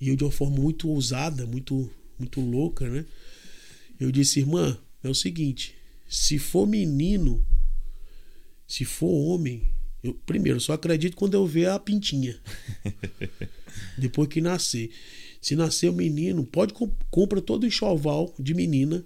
E 0.00 0.08
eu 0.08 0.16
de 0.16 0.24
uma 0.24 0.32
forma 0.32 0.56
muito 0.56 0.88
ousada, 0.88 1.46
muito 1.46 1.90
muito 2.18 2.40
louca, 2.40 2.88
né? 2.88 3.06
Eu 3.98 4.12
disse, 4.12 4.40
irmã, 4.40 4.78
é 5.02 5.08
o 5.08 5.14
seguinte, 5.14 5.74
se 6.06 6.38
for 6.38 6.66
menino, 6.66 7.44
se 8.66 8.84
for 8.84 9.08
homem, 9.08 9.72
eu 10.02 10.14
primeiro 10.14 10.60
só 10.60 10.74
acredito 10.74 11.16
quando 11.16 11.34
eu 11.34 11.46
ver 11.46 11.68
a 11.68 11.78
pintinha. 11.78 12.38
Depois 13.96 14.28
que 14.28 14.40
nascer. 14.40 14.90
Se 15.40 15.56
nascer 15.56 15.90
o 15.90 15.94
menino, 15.94 16.44
pode 16.44 16.74
comp 16.74 16.92
compra 17.10 17.40
todo 17.40 17.64
o 17.64 17.66
enxoval 17.66 18.34
de 18.38 18.54
menina. 18.54 19.04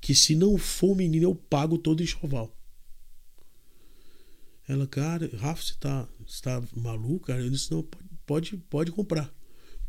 Que 0.00 0.14
se 0.14 0.36
não 0.36 0.58
for 0.58 0.94
menino, 0.94 1.24
eu 1.24 1.34
pago 1.34 1.78
todo 1.78 2.00
o 2.00 2.02
enxoval. 2.02 2.54
Ela, 4.68 4.86
cara, 4.86 5.30
Rafa, 5.36 5.62
você 5.62 5.74
tá, 5.78 6.08
você 6.26 6.42
tá 6.42 6.62
maluco, 6.74 7.26
cara? 7.26 7.42
Eu 7.42 7.50
disse, 7.50 7.70
não, 7.70 7.82
pode, 7.82 8.08
pode, 8.26 8.56
pode 8.56 8.92
comprar. 8.92 9.32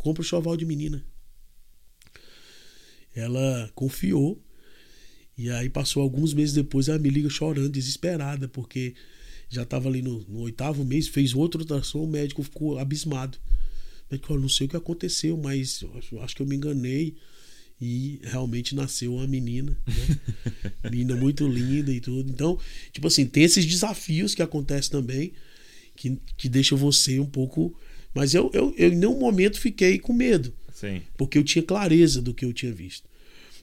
Compra 0.06 0.22
o 0.22 0.24
enxoval 0.24 0.56
de 0.56 0.68
menina. 0.68 1.03
Ela 3.16 3.72
confiou. 3.74 4.39
E 5.36 5.49
aí 5.49 5.68
passou 5.68 6.03
alguns 6.03 6.32
meses 6.32 6.53
depois, 6.53 6.88
ela 6.88 6.99
me 6.99 7.10
liga 7.10 7.28
chorando, 7.28 7.70
desesperada, 7.70 8.47
porque 8.47 8.93
já 9.49 9.64
estava 9.64 9.89
ali 9.89 10.03
no, 10.03 10.20
no, 10.30 10.41
oitavo 10.41 10.86
mês, 10.86 11.08
fez 11.08 11.34
outro 11.34 11.62
ultrassom, 11.62 12.03
o 12.03 12.08
médico 12.08 12.43
ficou 12.43 12.78
abismado. 12.78 13.39
O 14.08 14.14
médico 14.14 14.28
falou, 14.28 14.43
não 14.43 14.47
sei 14.47 14.68
o 14.68 14.70
que 14.70 14.78
aconteceu, 14.78 15.36
mas 15.38 15.84
acho, 15.95 16.20
acho 16.20 16.36
que 16.36 16.43
eu 16.43 16.45
me 16.45 16.56
enganei. 16.56 17.16
E 17.82 18.20
realmente 18.22 18.76
nasceu 18.76 19.16
uma 19.16 19.26
menina, 19.26 19.76
né? 19.88 20.20
menina 20.91 21.16
muito 21.16 21.47
linda 21.47 21.91
e 21.91 21.99
tudo. 21.99 22.30
Então, 22.30 22.60
tipo 22.91 23.08
assim, 23.08 23.26
tem 23.26 23.43
esses 23.43 23.66
desafios 23.66 24.36
que 24.36 24.43
acontecem 24.43 24.91
também, 24.91 25.34
que, 25.95 26.22
que 26.38 26.47
deixam 26.47 26.78
você 26.78 27.20
um 27.20 27.26
pouco. 27.26 27.76
Mas 28.16 28.34
eu, 28.34 28.49
eu, 28.53 28.74
eu 28.78 28.93
em 28.93 28.95
nenhum 28.95 29.20
momento 29.20 29.59
fiquei 29.59 29.99
com 29.99 30.13
medo. 30.13 30.53
Sim. 30.74 31.01
Porque 31.18 31.38
eu 31.38 31.43
tinha 31.43 31.61
clareza 31.61 32.22
do 32.22 32.34
que 32.34 32.45
eu 32.45 32.53
tinha 32.53 32.72
visto. 32.74 33.07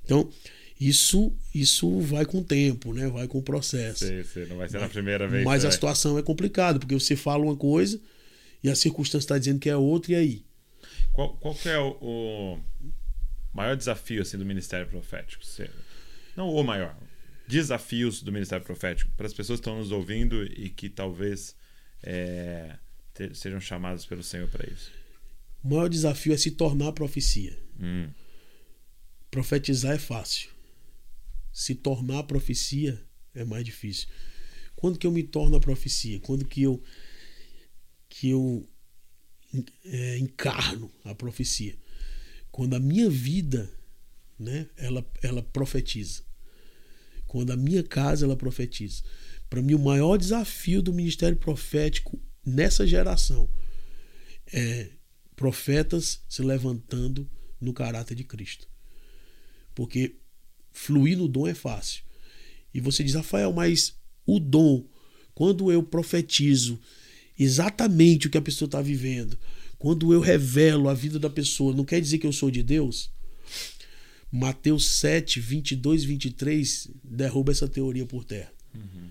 Então, 0.05 0.31
isso 0.79 1.35
isso 1.55 2.01
vai 2.01 2.27
com 2.27 2.39
o 2.39 2.45
tempo, 2.45 2.93
né? 2.93 3.09
Vai 3.09 3.27
com 3.27 3.39
o 3.39 3.43
processo. 3.43 4.05
Sim. 4.07 4.45
Não 4.49 4.59
vai 4.59 4.69
ser 4.69 4.79
na 4.79 4.89
primeira 4.89 5.27
vez. 5.27 5.43
Mas 5.45 5.63
né? 5.63 5.71
a 5.71 5.73
situação 5.73 6.19
é 6.19 6.23
complicada, 6.23 6.79
porque 6.79 6.95
você 6.95 7.17
fala 7.17 7.43
uma 7.45 7.57
coisa 7.57 7.99
e 8.63 8.69
a 8.69 8.75
circunstância 8.75 9.25
está 9.25 9.39
dizendo 9.39 9.59
que 9.59 9.71
é 9.71 9.77
outra, 9.77 10.13
e 10.13 10.15
aí? 10.15 10.45
Qual, 11.13 11.35
qual 11.37 11.57
é 11.65 11.79
o, 11.79 11.97
o 12.01 12.61
maior 13.55 13.75
desafio 13.77 14.21
assim, 14.21 14.37
do 14.37 14.45
Ministério 14.45 14.87
Profético? 14.87 15.45
Você- 15.45 15.71
Não 16.37 16.49
o 16.51 16.63
maior. 16.63 16.95
Desafios 17.49 18.23
do 18.23 18.31
Ministério 18.31 18.65
Profético 18.65 19.11
para 19.17 19.27
as 19.27 19.33
pessoas 19.33 19.61
que 19.61 19.63
estão 19.69 19.79
nos 19.79 19.91
ouvindo 19.91 20.45
e 20.45 20.69
que 20.69 20.89
talvez 20.89 21.55
é, 22.03 22.77
te- 23.15 23.35
sejam 23.35 23.61
chamadas 23.61 24.05
pelo 24.05 24.23
Senhor 24.23 24.49
para 24.49 24.69
isso. 24.73 24.91
O 25.63 25.69
maior 25.69 25.89
desafio 25.89 26.33
é 26.33 26.37
se 26.37 26.51
tornar 26.53 26.93
profecia. 26.93 27.59
Hum, 27.81 28.09
Profetizar 29.31 29.93
é 29.95 29.99
fácil. 29.99 30.51
Se 31.53 31.75
tornar 31.75 32.23
profecia 32.25 33.03
é 33.35 33.45
mais 33.45 33.65
difícil. 33.65 34.09
Quando 34.77 34.99
que 34.99 35.07
eu 35.07 35.11
me 35.13 35.23
torno 35.23 35.57
a 35.57 35.61
profecia? 35.61 36.19
Quando 36.21 36.45
que 36.45 36.63
eu 36.63 36.83
que 38.09 38.29
eu 38.29 38.67
é, 39.85 40.19
encarno 40.19 40.91
a 41.05 41.15
profecia? 41.15 41.77
Quando 42.51 42.75
a 42.75 42.81
minha 42.81 43.09
vida, 43.09 43.71
né, 44.39 44.69
ela 44.77 45.07
ela 45.23 45.43
profetiza. 45.43 46.23
Quando 47.27 47.53
a 47.53 47.57
minha 47.57 47.83
casa 47.83 48.27
ela 48.27 48.37
profetiza. 48.37 49.03
Para 49.49 49.63
mim 49.63 49.75
o 49.75 49.79
maior 49.79 50.19
desafio 50.19 50.83
do 50.83 50.93
ministério 50.93 51.39
profético 51.39 52.21
nessa 52.45 52.87
geração 52.87 53.49
é 54.53 54.91
profetas 55.35 56.21
se 56.29 56.43
levantando 56.43 57.29
no 57.61 57.73
caráter 57.73 58.15
de 58.15 58.25
Cristo. 58.25 58.69
Porque 59.75 60.17
fluir 60.71 61.17
no 61.17 61.27
dom 61.27 61.47
é 61.47 61.55
fácil. 61.55 62.03
E 62.73 62.81
você 62.81 63.03
diz, 63.03 63.15
Rafael, 63.15 63.53
mas 63.53 63.95
o 64.27 64.39
dom, 64.39 64.87
quando 65.35 65.73
eu 65.73 65.83
profetizo 65.83 66.79
exatamente 67.39 68.27
o 68.27 68.31
que 68.31 68.39
a 68.39 68.43
pessoa 68.43 68.67
está 68.67 68.81
vivendo, 68.81 69.39
quando 69.79 70.13
eu 70.13 70.21
revelo 70.21 70.89
a 70.89 70.95
vida 70.95 71.19
da 71.19 71.31
pessoa, 71.31 71.75
não 71.75 71.85
quer 71.85 72.01
dizer 72.01 72.19
que 72.19 72.27
eu 72.27 72.33
sou 72.33 72.51
de 72.51 72.63
Deus? 72.63 73.11
Mateus 74.31 74.87
7, 74.99 75.41
22 75.41 76.05
23 76.05 76.89
derruba 77.03 77.53
essa 77.53 77.69
teoria 77.69 78.07
por 78.07 78.25
terra. 78.25 78.53
Uhum. 78.75 79.11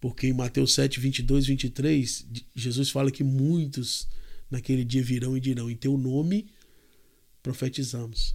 Porque 0.00 0.28
em 0.28 0.32
Mateus 0.32 0.74
7, 0.74 1.00
22 1.00 1.46
23, 1.46 2.26
Jesus 2.54 2.90
fala 2.90 3.10
que 3.10 3.24
muitos 3.24 4.08
naquele 4.50 4.84
dia 4.84 5.02
virão 5.02 5.36
e 5.36 5.40
dirão: 5.40 5.70
Em 5.70 5.76
teu 5.76 5.98
nome 5.98 6.50
profetizamos. 7.42 8.34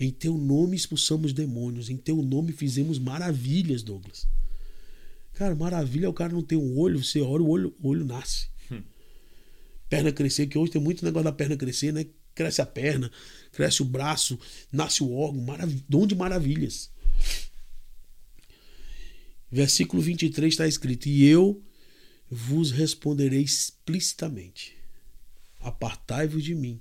Em 0.00 0.10
teu 0.10 0.36
nome 0.36 0.76
expulsamos 0.76 1.32
demônios. 1.32 1.90
Em 1.90 1.96
teu 1.96 2.22
nome 2.22 2.52
fizemos 2.52 2.98
maravilhas, 2.98 3.82
Douglas. 3.82 4.26
Cara, 5.34 5.54
maravilha 5.54 6.06
é 6.06 6.08
o 6.08 6.12
cara 6.12 6.32
não 6.32 6.42
ter 6.42 6.56
um 6.56 6.76
olho, 6.76 7.02
você 7.02 7.20
ora, 7.20 7.42
o 7.42 7.48
olho, 7.48 7.74
o 7.80 7.88
olho 7.88 8.04
nasce. 8.04 8.48
Hum. 8.70 8.82
Perna 9.88 10.12
crescer, 10.12 10.46
que 10.46 10.58
hoje 10.58 10.72
tem 10.72 10.80
muito 10.80 11.04
negócio 11.04 11.24
da 11.24 11.32
perna 11.32 11.56
crescer, 11.56 11.92
né? 11.92 12.06
Cresce 12.34 12.60
a 12.60 12.66
perna, 12.66 13.10
cresce 13.52 13.82
o 13.82 13.84
braço, 13.84 14.38
nasce 14.72 15.02
o 15.02 15.12
órgão, 15.12 15.40
marav 15.42 15.72
dom 15.88 16.06
de 16.06 16.14
maravilhas. 16.14 16.90
Versículo 19.50 20.02
23 20.02 20.52
está 20.52 20.66
escrito: 20.66 21.06
E 21.08 21.24
eu 21.24 21.62
vos 22.30 22.70
responderei 22.70 23.42
explicitamente: 23.42 24.76
Apartai-vos 25.60 26.44
de 26.44 26.54
mim, 26.54 26.80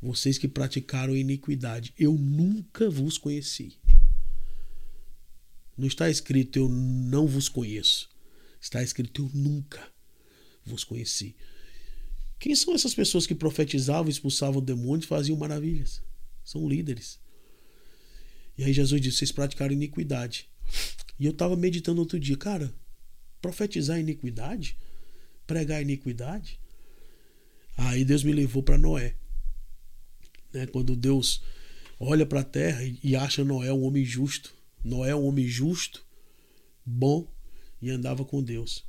vocês 0.00 0.36
que 0.38 0.46
praticaram 0.48 1.16
iniquidade, 1.16 1.94
eu 1.98 2.12
nunca 2.12 2.90
vos 2.90 3.16
conheci. 3.16 3.78
Não 5.76 5.86
está 5.86 6.08
escrito 6.08 6.58
eu 6.58 6.68
não 6.68 7.26
vos 7.26 7.48
conheço. 7.48 8.08
Está 8.60 8.82
escrito 8.82 9.22
eu 9.22 9.30
nunca 9.34 9.86
vos 10.64 10.84
conheci. 10.84 11.36
Quem 12.38 12.54
são 12.54 12.74
essas 12.74 12.94
pessoas 12.94 13.26
que 13.26 13.34
profetizavam, 13.34 14.10
expulsavam 14.10 14.62
demônios 14.62 15.06
faziam 15.06 15.36
maravilhas? 15.36 16.02
São 16.44 16.68
líderes. 16.68 17.18
E 18.56 18.64
aí 18.64 18.72
Jesus 18.72 19.00
disse: 19.00 19.18
vocês 19.18 19.32
praticaram 19.32 19.72
iniquidade. 19.72 20.48
E 21.18 21.24
eu 21.26 21.32
estava 21.32 21.56
meditando 21.56 22.00
outro 22.00 22.18
dia, 22.18 22.36
cara, 22.36 22.72
profetizar 23.40 23.98
iniquidade? 23.98 24.76
Pregar 25.46 25.82
iniquidade? 25.82 26.58
Aí 27.76 28.04
Deus 28.04 28.22
me 28.22 28.32
levou 28.32 28.62
para 28.62 28.78
Noé. 28.78 29.14
Né? 30.52 30.66
Quando 30.66 30.96
Deus 30.96 31.42
olha 31.98 32.26
para 32.26 32.40
a 32.40 32.44
terra 32.44 32.80
e 33.02 33.16
acha 33.16 33.44
Noé 33.44 33.72
um 33.72 33.84
homem 33.84 34.04
justo. 34.04 34.54
Noé 34.84 35.14
um 35.14 35.26
homem 35.26 35.46
justo, 35.46 36.04
bom 36.84 37.26
e 37.80 37.90
andava 37.90 38.24
com 38.24 38.42
Deus. 38.42 38.84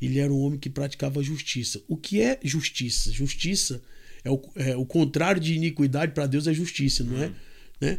Ele 0.00 0.18
era 0.18 0.32
um 0.32 0.40
homem 0.40 0.58
que 0.58 0.70
praticava 0.70 1.22
justiça. 1.22 1.82
O 1.88 1.96
que 1.96 2.20
é 2.20 2.38
justiça? 2.42 3.12
Justiça 3.12 3.82
é 4.24 4.30
o, 4.30 4.42
é, 4.56 4.76
o 4.76 4.84
contrário 4.84 5.40
de 5.40 5.54
iniquidade 5.54 6.12
para 6.12 6.26
Deus 6.26 6.46
é 6.46 6.52
justiça, 6.52 7.04
não 7.04 7.22
é? 7.22 7.26
Uhum. 7.26 7.34
Né? 7.80 7.98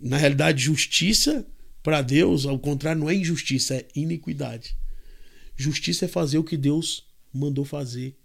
Na 0.00 0.16
realidade, 0.16 0.62
justiça 0.62 1.46
para 1.82 2.00
Deus, 2.00 2.46
ao 2.46 2.58
contrário, 2.58 3.00
não 3.00 3.10
é 3.10 3.14
injustiça, 3.14 3.74
é 3.74 3.88
iniquidade. 3.94 4.76
Justiça 5.56 6.04
é 6.04 6.08
fazer 6.08 6.38
o 6.38 6.44
que 6.44 6.56
Deus 6.56 7.06
mandou 7.32 7.64
fazer 7.64 8.16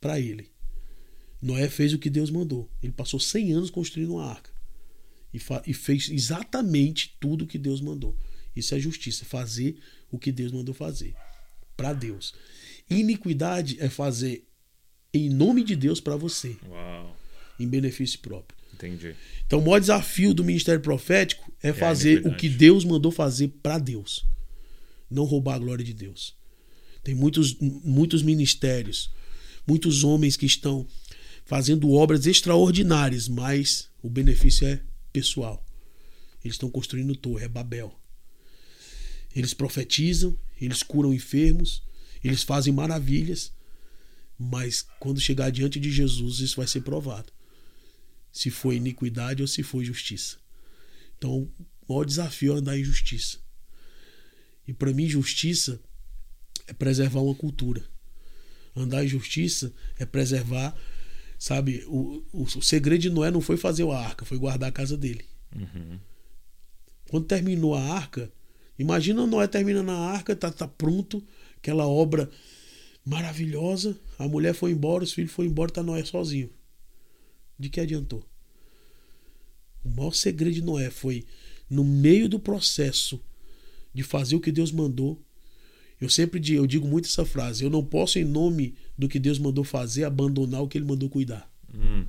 para 0.00 0.20
ele. 0.20 0.50
Noé 1.40 1.68
fez 1.68 1.92
o 1.92 1.98
que 1.98 2.10
Deus 2.10 2.30
mandou. 2.30 2.70
Ele 2.82 2.92
passou 2.92 3.18
100 3.18 3.52
anos 3.52 3.70
construindo 3.70 4.14
uma 4.14 4.26
arca. 4.26 4.50
E, 5.32 5.38
e 5.66 5.74
fez 5.74 6.08
exatamente 6.10 7.16
tudo 7.18 7.44
o 7.44 7.46
que 7.46 7.58
Deus 7.58 7.80
mandou. 7.80 8.16
Isso 8.54 8.74
é 8.74 8.78
justiça, 8.78 9.24
fazer 9.24 9.78
o 10.10 10.18
que 10.18 10.30
Deus 10.30 10.52
mandou 10.52 10.74
fazer. 10.74 11.14
Para 11.76 11.92
Deus. 11.92 12.34
Iniquidade 12.88 13.76
é 13.80 13.88
fazer 13.88 14.46
em 15.12 15.28
nome 15.28 15.64
de 15.64 15.74
Deus 15.74 16.00
para 16.00 16.16
você. 16.16 16.56
Uau. 16.68 17.16
Em 17.58 17.66
benefício 17.66 18.18
próprio. 18.20 18.58
Entendi. 18.74 19.14
Então, 19.46 19.60
o 19.60 19.62
maior 19.62 19.78
desafio 19.78 20.34
do 20.34 20.44
ministério 20.44 20.80
profético 20.80 21.52
é, 21.62 21.68
é 21.68 21.72
fazer 21.72 22.26
o 22.26 22.34
que 22.34 22.48
Deus 22.48 22.84
mandou 22.84 23.10
fazer 23.10 23.48
para 23.62 23.78
Deus. 23.78 24.24
Não 25.10 25.24
roubar 25.24 25.54
a 25.54 25.58
glória 25.58 25.84
de 25.84 25.94
Deus. 25.94 26.34
Tem 27.02 27.14
muitos, 27.14 27.56
muitos 27.60 28.22
ministérios 28.22 29.10
muitos 29.66 30.04
homens 30.04 30.36
que 30.36 30.46
estão 30.46 30.86
fazendo 31.44 31.90
obras 31.92 32.26
extraordinárias, 32.26 33.28
mas 33.28 33.88
o 34.02 34.08
benefício 34.08 34.66
é 34.66 34.80
pessoal. 35.12 35.64
Eles 36.44 36.54
estão 36.54 36.70
construindo 36.70 37.16
torre, 37.16 37.44
é 37.44 37.48
Babel. 37.48 37.94
Eles 39.34 39.54
profetizam, 39.54 40.38
eles 40.60 40.82
curam 40.82 41.12
enfermos, 41.12 41.82
eles 42.22 42.42
fazem 42.42 42.72
maravilhas, 42.72 43.52
mas 44.38 44.86
quando 45.00 45.20
chegar 45.20 45.50
diante 45.50 45.80
de 45.80 45.90
Jesus, 45.90 46.40
isso 46.40 46.56
vai 46.56 46.66
ser 46.66 46.82
provado. 46.82 47.32
Se 48.34 48.50
foi 48.50 48.76
iniquidade 48.76 49.40
ou 49.40 49.48
se 49.48 49.62
foi 49.62 49.84
justiça. 49.84 50.36
Então, 51.16 51.48
o 51.86 51.92
maior 51.92 52.04
desafio 52.04 52.54
é 52.54 52.58
andar 52.58 52.76
em 52.76 52.82
justiça. 52.82 53.38
E 54.66 54.72
para 54.72 54.92
mim, 54.92 55.08
justiça 55.08 55.80
é 56.66 56.72
preservar 56.72 57.20
uma 57.20 57.34
cultura. 57.34 57.84
Andar 58.74 59.04
em 59.04 59.08
justiça 59.08 59.72
é 59.96 60.04
preservar, 60.04 60.76
sabe? 61.38 61.84
O, 61.86 62.24
o, 62.32 62.42
o 62.42 62.62
segredo 62.62 63.02
de 63.02 63.10
Noé 63.10 63.30
não 63.30 63.40
foi 63.40 63.56
fazer 63.56 63.88
a 63.88 63.96
arca, 63.96 64.24
foi 64.24 64.36
guardar 64.36 64.68
a 64.68 64.72
casa 64.72 64.96
dele. 64.96 65.24
Uhum. 65.54 66.00
Quando 67.08 67.26
terminou 67.26 67.76
a 67.76 67.80
arca, 67.80 68.32
imagina 68.76 69.24
Noé 69.28 69.46
terminando 69.46 69.90
a 69.90 70.10
arca, 70.10 70.34
tá, 70.34 70.50
tá 70.50 70.66
pronto, 70.66 71.22
aquela 71.56 71.86
obra 71.86 72.28
maravilhosa. 73.04 73.96
A 74.18 74.26
mulher 74.26 74.54
foi 74.54 74.72
embora, 74.72 75.04
os 75.04 75.12
filhos 75.12 75.30
foram 75.30 75.50
embora, 75.50 75.70
tá 75.70 75.84
Noé 75.84 76.04
sozinho. 76.04 76.50
De 77.58 77.68
que 77.68 77.80
adiantou? 77.80 78.24
O 79.84 79.90
maior 79.90 80.14
segredo 80.14 80.54
de 80.54 80.62
Noé 80.62 80.90
foi, 80.90 81.24
no 81.68 81.84
meio 81.84 82.28
do 82.28 82.38
processo 82.38 83.20
de 83.92 84.02
fazer 84.02 84.34
o 84.34 84.40
que 84.40 84.50
Deus 84.50 84.72
mandou, 84.72 85.20
eu 86.00 86.08
sempre 86.08 86.40
digo, 86.40 86.62
eu 86.62 86.66
digo 86.66 86.86
muito 86.86 87.06
essa 87.06 87.24
frase: 87.24 87.64
eu 87.64 87.70
não 87.70 87.84
posso, 87.84 88.18
em 88.18 88.24
nome 88.24 88.74
do 88.98 89.08
que 89.08 89.18
Deus 89.18 89.38
mandou 89.38 89.64
fazer, 89.64 90.04
abandonar 90.04 90.62
o 90.62 90.68
que 90.68 90.78
Ele 90.78 90.84
mandou 90.84 91.08
cuidar. 91.08 91.50
Hum. 91.74 92.04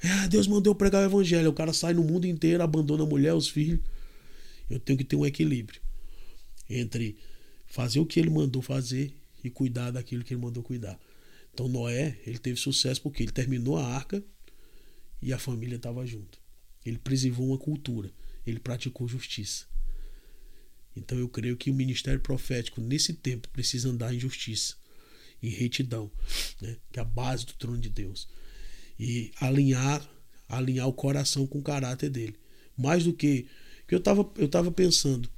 É, 0.00 0.28
Deus 0.28 0.46
mandou 0.46 0.74
pregar 0.74 1.02
o 1.02 1.06
evangelho. 1.06 1.50
O 1.50 1.52
cara 1.52 1.72
sai 1.72 1.92
no 1.94 2.04
mundo 2.04 2.26
inteiro, 2.26 2.62
abandona 2.62 3.02
a 3.02 3.06
mulher, 3.06 3.34
os 3.34 3.48
filhos. 3.48 3.80
Eu 4.70 4.78
tenho 4.78 4.98
que 4.98 5.04
ter 5.04 5.16
um 5.16 5.26
equilíbrio 5.26 5.80
entre 6.68 7.16
fazer 7.66 8.00
o 8.00 8.06
que 8.06 8.20
ele 8.20 8.30
mandou 8.30 8.62
fazer 8.62 9.12
e 9.42 9.50
cuidar 9.50 9.90
daquilo 9.90 10.22
que 10.22 10.34
ele 10.34 10.40
mandou 10.40 10.62
cuidar. 10.62 10.98
Então 11.58 11.66
Noé, 11.66 12.16
ele 12.24 12.38
teve 12.38 12.56
sucesso 12.56 13.02
porque 13.02 13.20
ele 13.20 13.32
terminou 13.32 13.76
a 13.76 13.84
arca 13.84 14.22
e 15.20 15.32
a 15.32 15.38
família 15.40 15.74
estava 15.74 16.06
junto. 16.06 16.40
Ele 16.86 16.98
preservou 16.98 17.48
uma 17.48 17.58
cultura, 17.58 18.12
ele 18.46 18.60
praticou 18.60 19.08
justiça. 19.08 19.66
Então 20.94 21.18
eu 21.18 21.28
creio 21.28 21.56
que 21.56 21.68
o 21.68 21.74
ministério 21.74 22.20
profético, 22.20 22.80
nesse 22.80 23.12
tempo, 23.12 23.48
precisa 23.48 23.88
andar 23.88 24.14
em 24.14 24.20
justiça, 24.20 24.76
em 25.42 25.48
retidão, 25.48 26.08
né? 26.62 26.76
que 26.92 27.00
é 27.00 27.02
a 27.02 27.04
base 27.04 27.44
do 27.44 27.54
trono 27.54 27.80
de 27.80 27.88
Deus. 27.88 28.28
E 28.96 29.32
alinhar, 29.40 30.08
alinhar 30.48 30.86
o 30.86 30.92
coração 30.92 31.44
com 31.44 31.58
o 31.58 31.62
caráter 31.62 32.08
dele. 32.08 32.36
Mais 32.76 33.02
do 33.02 33.12
que. 33.12 33.48
que 33.88 33.96
eu 33.96 33.98
estava 33.98 34.30
eu 34.36 34.48
tava 34.48 34.70
pensando. 34.70 35.28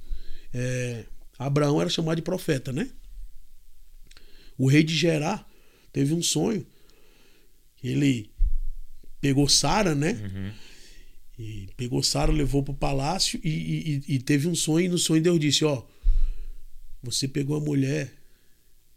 É, 0.53 1.03
Abraão 1.39 1.81
era 1.81 1.89
chamado 1.89 2.17
de 2.17 2.21
profeta, 2.21 2.71
né? 2.71 2.91
O 4.55 4.67
rei 4.69 4.83
de 4.83 4.95
Gerar 4.95 5.49
teve 5.91 6.13
um 6.13 6.21
sonho. 6.21 6.65
Ele 7.83 8.29
pegou 9.19 9.47
Sara, 9.47 9.95
né? 9.95 10.11
Uhum 10.11 10.51
e 11.41 11.69
pegou 11.75 12.03
Sara, 12.03 12.31
levou 12.31 12.61
para 12.61 12.71
o 12.71 12.77
palácio 12.77 13.39
e, 13.43 13.49
e, 13.49 14.15
e, 14.15 14.19
teve 14.19 14.47
um 14.47 14.53
sonho. 14.53 14.85
E 14.85 14.89
no 14.89 14.97
sonho 14.97 15.23
Deus 15.23 15.39
disse: 15.39 15.65
Ó, 15.65 15.83
você 17.01 17.27
pegou 17.27 17.57
a 17.57 17.59
mulher 17.59 18.13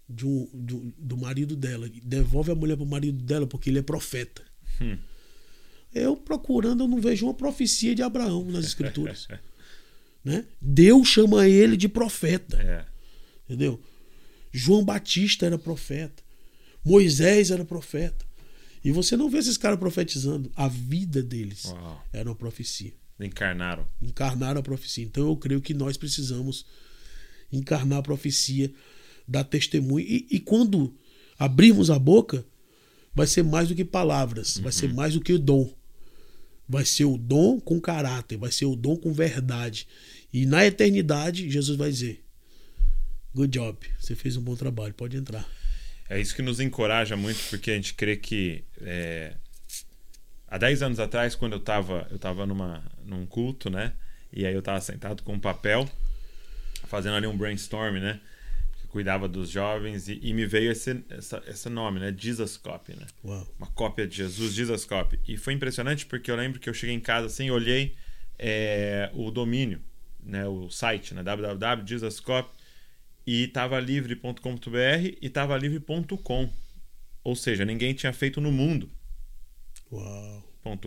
de 0.08 0.26
um, 0.26 0.48
do, 0.52 0.92
do 0.98 1.16
marido 1.16 1.56
dela, 1.56 1.90
devolve 2.02 2.52
a 2.52 2.54
mulher 2.54 2.76
para 2.76 2.84
o 2.84 2.88
marido 2.88 3.22
dela, 3.22 3.46
porque 3.46 3.70
ele 3.70 3.78
é 3.78 3.82
profeta. 3.82 4.42
Hum. 4.80 4.98
Eu 5.94 6.16
procurando, 6.16 6.84
eu 6.84 6.88
não 6.88 7.00
vejo 7.00 7.24
uma 7.24 7.34
profecia 7.34 7.94
de 7.94 8.02
Abraão 8.02 8.44
nas 8.44 8.66
escrituras. 8.66 9.26
né? 10.22 10.44
Deus 10.60 11.08
chama 11.08 11.48
ele 11.48 11.76
de 11.76 11.88
profeta. 11.88 12.60
É. 12.60 12.84
Entendeu? 13.44 13.80
João 14.52 14.84
Batista 14.84 15.46
era 15.46 15.56
profeta. 15.56 16.22
Moisés 16.84 17.50
era 17.50 17.64
profeta. 17.64 18.24
E 18.84 18.92
você 18.92 19.16
não 19.16 19.30
vê 19.30 19.38
esses 19.38 19.56
caras 19.56 19.78
profetizando. 19.78 20.52
A 20.54 20.68
vida 20.68 21.22
deles 21.22 21.64
Uau. 21.64 22.04
era 22.12 22.28
uma 22.28 22.34
profecia. 22.34 22.92
Encarnaram. 23.18 23.86
Encarnaram 24.02 24.60
a 24.60 24.62
profecia. 24.62 25.04
Então 25.04 25.26
eu 25.26 25.36
creio 25.36 25.60
que 25.60 25.72
nós 25.72 25.96
precisamos 25.96 26.66
encarnar 27.50 28.00
a 28.00 28.02
profecia, 28.02 28.72
dar 29.26 29.44
testemunho. 29.44 30.04
E, 30.06 30.26
e 30.30 30.40
quando 30.40 30.94
abrirmos 31.38 31.90
a 31.90 31.98
boca, 31.98 32.44
vai 33.14 33.26
ser 33.26 33.42
mais 33.42 33.68
do 33.68 33.74
que 33.74 33.84
palavras, 33.84 34.56
uhum. 34.56 34.64
vai 34.64 34.72
ser 34.72 34.86
uhum. 34.86 34.94
mais 34.94 35.14
do 35.14 35.20
que 35.20 35.38
dom. 35.38 35.72
Vai 36.68 36.84
ser 36.84 37.04
o 37.04 37.18
dom 37.18 37.60
com 37.60 37.80
caráter, 37.80 38.38
vai 38.38 38.50
ser 38.50 38.64
o 38.64 38.74
dom 38.74 38.96
com 38.96 39.12
verdade. 39.12 39.86
E 40.32 40.46
na 40.46 40.64
eternidade, 40.64 41.50
Jesus 41.50 41.76
vai 41.76 41.90
dizer: 41.90 42.24
Good 43.34 43.58
job, 43.58 43.78
você 44.00 44.14
fez 44.14 44.36
um 44.36 44.42
bom 44.42 44.56
trabalho, 44.56 44.94
pode 44.94 45.16
entrar. 45.16 45.46
É 46.08 46.20
isso 46.20 46.34
que 46.34 46.42
nos 46.42 46.60
encoraja 46.60 47.16
muito, 47.16 47.40
porque 47.50 47.70
a 47.70 47.74
gente 47.74 47.94
crê 47.94 48.16
que. 48.16 48.64
É... 48.80 49.34
Há 50.46 50.58
10 50.58 50.82
anos 50.82 51.00
atrás, 51.00 51.34
quando 51.34 51.52
eu 51.52 51.58
estava 51.58 52.06
eu 52.10 52.18
tava 52.18 52.46
numa, 52.46 52.84
num 53.04 53.26
culto, 53.26 53.68
né? 53.68 53.92
E 54.32 54.46
aí 54.46 54.52
eu 54.52 54.60
estava 54.60 54.80
sentado 54.80 55.22
com 55.22 55.32
um 55.32 55.40
papel, 55.40 55.88
fazendo 56.86 57.16
ali 57.16 57.26
um 57.26 57.36
brainstorm, 57.36 57.94
né? 57.98 58.20
cuidava 58.94 59.26
dos 59.26 59.50
jovens 59.50 60.08
e, 60.08 60.20
e 60.22 60.32
me 60.32 60.46
veio 60.46 60.70
esse, 60.70 61.04
essa, 61.10 61.42
esse 61.48 61.68
nome, 61.68 61.98
né? 61.98 62.14
Jesus 62.16 62.56
Copy, 62.56 62.94
né? 62.94 63.04
Uau. 63.24 63.44
Uma 63.58 63.66
cópia 63.66 64.06
de 64.06 64.18
Jesus, 64.18 64.54
Jesus 64.54 64.84
Copy. 64.84 65.18
E 65.26 65.36
foi 65.36 65.52
impressionante 65.52 66.06
porque 66.06 66.30
eu 66.30 66.36
lembro 66.36 66.60
que 66.60 66.70
eu 66.70 66.74
cheguei 66.74 66.94
em 66.94 67.00
casa 67.00 67.26
assim, 67.26 67.50
olhei 67.50 67.96
é, 68.38 69.10
o 69.12 69.32
domínio, 69.32 69.82
né? 70.22 70.46
O 70.46 70.70
site, 70.70 71.12
né? 71.12 71.24
www.jesuscopy 71.24 72.50
e 73.26 73.48
tava 73.48 73.78
livre.com.br 73.80 75.16
e 75.20 75.30
tava 75.30 75.56
livre.com. 75.56 76.50
Ou 77.22 77.34
seja, 77.34 77.64
ninguém 77.64 77.94
tinha 77.94 78.12
feito 78.12 78.40
no 78.40 78.52
mundo. 78.52 78.90
Uau. 79.90 80.42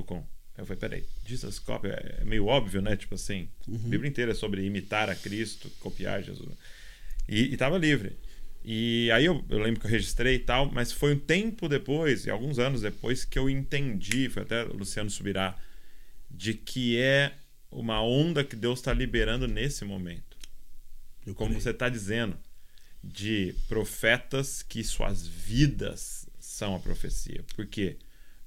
.com. 0.05 0.25
Eu 0.57 0.65
falei, 0.65 0.79
peraí, 0.79 1.05
Jesus 1.23 1.59
Copy 1.59 1.87
é 1.87 2.23
meio 2.25 2.47
óbvio, 2.47 2.81
né? 2.81 2.95
Tipo 2.95 3.13
assim, 3.13 3.47
uhum. 3.67 3.75
a 3.75 3.89
Bíblia 3.89 4.09
inteira 4.09 4.31
é 4.31 4.35
sobre 4.35 4.65
imitar 4.65 5.07
a 5.07 5.15
Cristo, 5.15 5.69
copiar 5.79 6.23
Jesus. 6.23 6.49
E, 7.29 7.53
e 7.53 7.57
tava 7.57 7.77
livre. 7.77 8.17
E 8.65 9.09
aí 9.11 9.25
eu, 9.25 9.45
eu, 9.49 9.59
lembro 9.59 9.79
que 9.79 9.85
eu 9.85 9.91
registrei 9.91 10.35
e 10.35 10.39
tal, 10.39 10.71
mas 10.71 10.91
foi 10.91 11.13
um 11.13 11.19
tempo 11.19 11.69
depois, 11.69 12.25
e 12.25 12.31
alguns 12.31 12.57
anos 12.57 12.81
depois, 12.81 13.23
que 13.23 13.37
eu 13.37 13.49
entendi, 13.49 14.29
foi 14.29 14.43
até 14.43 14.63
o 14.63 14.75
Luciano 14.75 15.09
Subirá, 15.09 15.55
de 16.29 16.55
que 16.55 16.97
é 16.97 17.33
uma 17.71 18.01
onda 18.01 18.43
que 18.43 18.55
Deus 18.55 18.79
está 18.79 18.91
liberando 18.91 19.47
nesse 19.47 19.85
momento. 19.85 20.26
Como 21.35 21.53
você 21.53 21.71
está 21.71 21.89
dizendo, 21.89 22.37
de 23.03 23.55
profetas 23.67 24.63
que 24.63 24.83
suas 24.83 25.27
vidas 25.27 26.27
são 26.39 26.75
a 26.75 26.79
profecia. 26.79 27.43
Por 27.55 27.65
quê? 27.65 27.97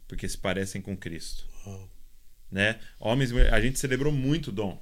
Porque 0.08 0.28
se 0.28 0.38
parecem 0.38 0.80
com 0.80 0.96
Cristo. 0.96 1.46
Uau. 1.66 1.90
Né? 2.50 2.80
Homens, 2.98 3.32
a 3.32 3.60
gente 3.60 3.78
celebrou 3.78 4.12
muito 4.12 4.50
dom 4.50 4.80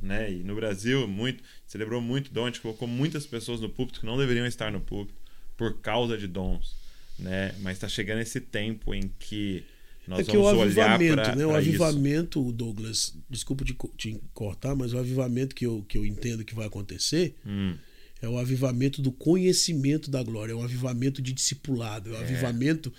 né? 0.00 0.30
E 0.30 0.44
no 0.44 0.54
Brasil, 0.54 1.06
muito, 1.06 1.42
celebrou 1.66 2.00
muito 2.00 2.32
dom, 2.32 2.44
a 2.44 2.46
gente 2.46 2.60
colocou 2.60 2.86
muitas 2.86 3.26
pessoas 3.26 3.60
no 3.60 3.68
púlpito 3.68 4.00
que 4.00 4.06
não 4.06 4.16
deveriam 4.16 4.46
estar 4.46 4.70
no 4.70 4.80
púlpito 4.80 5.18
por 5.56 5.80
causa 5.80 6.16
de 6.16 6.26
dons, 6.26 6.76
né? 7.18 7.54
Mas 7.60 7.74
está 7.74 7.88
chegando 7.88 8.20
esse 8.20 8.40
tempo 8.40 8.94
em 8.94 9.08
que 9.18 9.64
nós 10.08 10.20
é 10.20 10.30
que 10.30 10.36
o 10.36 10.42
olhar 10.42 10.98
para 10.98 11.36
né? 11.36 11.46
O 11.46 11.54
avivamento, 11.54 12.40
isso. 12.40 12.52
Douglas, 12.52 13.14
desculpa 13.28 13.64
te, 13.64 13.76
te, 13.96 14.20
cortar, 14.32 14.74
mas 14.74 14.94
o 14.94 14.98
avivamento 14.98 15.54
que 15.54 15.66
eu, 15.66 15.84
que 15.86 15.98
eu 15.98 16.06
entendo 16.06 16.44
que 16.44 16.54
vai 16.54 16.66
acontecer 16.66 17.36
hum. 17.46 17.74
é 18.22 18.28
o 18.28 18.38
avivamento 18.38 19.02
do 19.02 19.12
conhecimento 19.12 20.10
da 20.10 20.22
glória, 20.22 20.52
é 20.52 20.56
o 20.56 20.62
avivamento 20.62 21.20
de 21.20 21.32
discipulado, 21.32 22.10
é 22.10 22.12
o 22.14 22.16
é. 22.16 22.20
avivamento. 22.22 22.92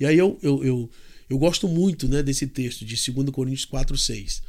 E 0.00 0.06
aí 0.06 0.16
eu, 0.16 0.38
eu, 0.42 0.64
eu, 0.64 0.90
eu 1.28 1.38
gosto 1.38 1.68
muito 1.68 2.08
né, 2.08 2.22
desse 2.22 2.46
texto 2.46 2.86
de 2.86 3.12
2 3.12 3.28
Coríntios 3.30 3.66
4, 3.66 3.98
6 3.98 4.42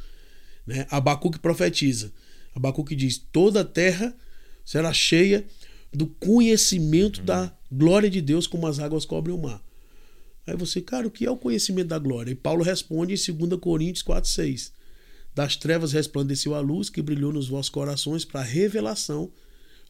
né? 0.66 0.86
Abacuque 0.90 1.38
profetiza. 1.38 2.12
Abacuque 2.54 2.94
diz: 2.94 3.18
toda 3.18 3.60
a 3.60 3.64
terra 3.64 4.14
será 4.64 4.92
cheia 4.92 5.44
do 5.92 6.06
conhecimento 6.06 7.18
uhum. 7.20 7.26
da 7.26 7.52
glória 7.70 8.08
de 8.08 8.20
Deus, 8.20 8.46
como 8.46 8.66
as 8.66 8.78
águas 8.78 9.04
cobrem 9.04 9.34
o 9.34 9.38
mar. 9.38 9.62
Aí 10.46 10.56
você, 10.56 10.80
cara, 10.80 11.06
o 11.06 11.10
que 11.10 11.24
é 11.24 11.30
o 11.30 11.36
conhecimento 11.36 11.88
da 11.88 11.98
glória? 11.98 12.32
E 12.32 12.34
Paulo 12.34 12.64
responde 12.64 13.14
em 13.14 13.34
2 13.34 13.60
Coríntios 13.60 14.04
4,6. 14.04 14.72
Das 15.34 15.56
trevas 15.56 15.92
resplandeceu 15.92 16.54
a 16.54 16.60
luz 16.60 16.90
que 16.90 17.00
brilhou 17.00 17.32
nos 17.32 17.48
vossos 17.48 17.70
corações 17.70 18.24
para 18.24 18.40
a 18.40 18.44
revelação 18.44 19.32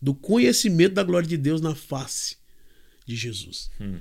do 0.00 0.14
conhecimento 0.14 0.94
da 0.94 1.03
glória 1.03 1.28
de 1.28 1.36
Deus 1.36 1.61
na 1.61 1.74
face 1.74 2.36
de 3.07 3.16
Jesus. 3.16 3.70
Hum. 3.80 3.98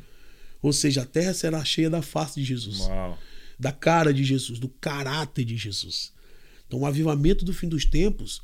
Ou 0.62 0.74
seja, 0.74 1.02
a 1.02 1.06
terra 1.06 1.34
será 1.34 1.64
cheia 1.66 1.90
da 1.90 2.02
face 2.02 2.40
de 2.40 2.46
Jesus, 2.46 2.80
Uau. 2.82 3.18
da 3.58 3.72
cara 3.72 4.14
de 4.14 4.24
Jesus, 4.24 4.60
do 4.60 4.68
caráter 4.68 5.44
de 5.44 5.58
Jesus. 5.58 6.12
Então, 6.68 6.82
o 6.82 6.86
avivamento 6.86 7.44
do 7.44 7.54
fim 7.54 7.68
dos 7.68 7.86
tempos 7.86 8.42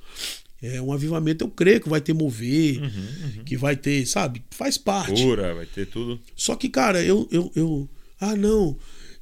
é 0.61 0.81
um 0.81 0.91
avivamento, 0.91 1.43
eu 1.45 1.49
creio 1.49 1.79
que 1.79 1.87
vai 1.87 2.01
ter 2.01 2.13
mover, 2.13 2.81
uhum, 2.81 2.87
uhum. 2.87 3.43
que 3.43 3.55
vai 3.55 3.75
ter, 3.75 4.05
sabe? 4.07 4.43
Faz 4.49 4.77
parte. 4.77 5.21
Cura, 5.21 5.53
vai 5.53 5.67
ter 5.67 5.85
tudo. 5.85 6.19
Só 6.35 6.55
que, 6.55 6.67
cara, 6.67 7.03
eu. 7.03 7.27
eu, 7.31 7.51
eu 7.55 7.89
ah, 8.19 8.35
não. 8.35 8.77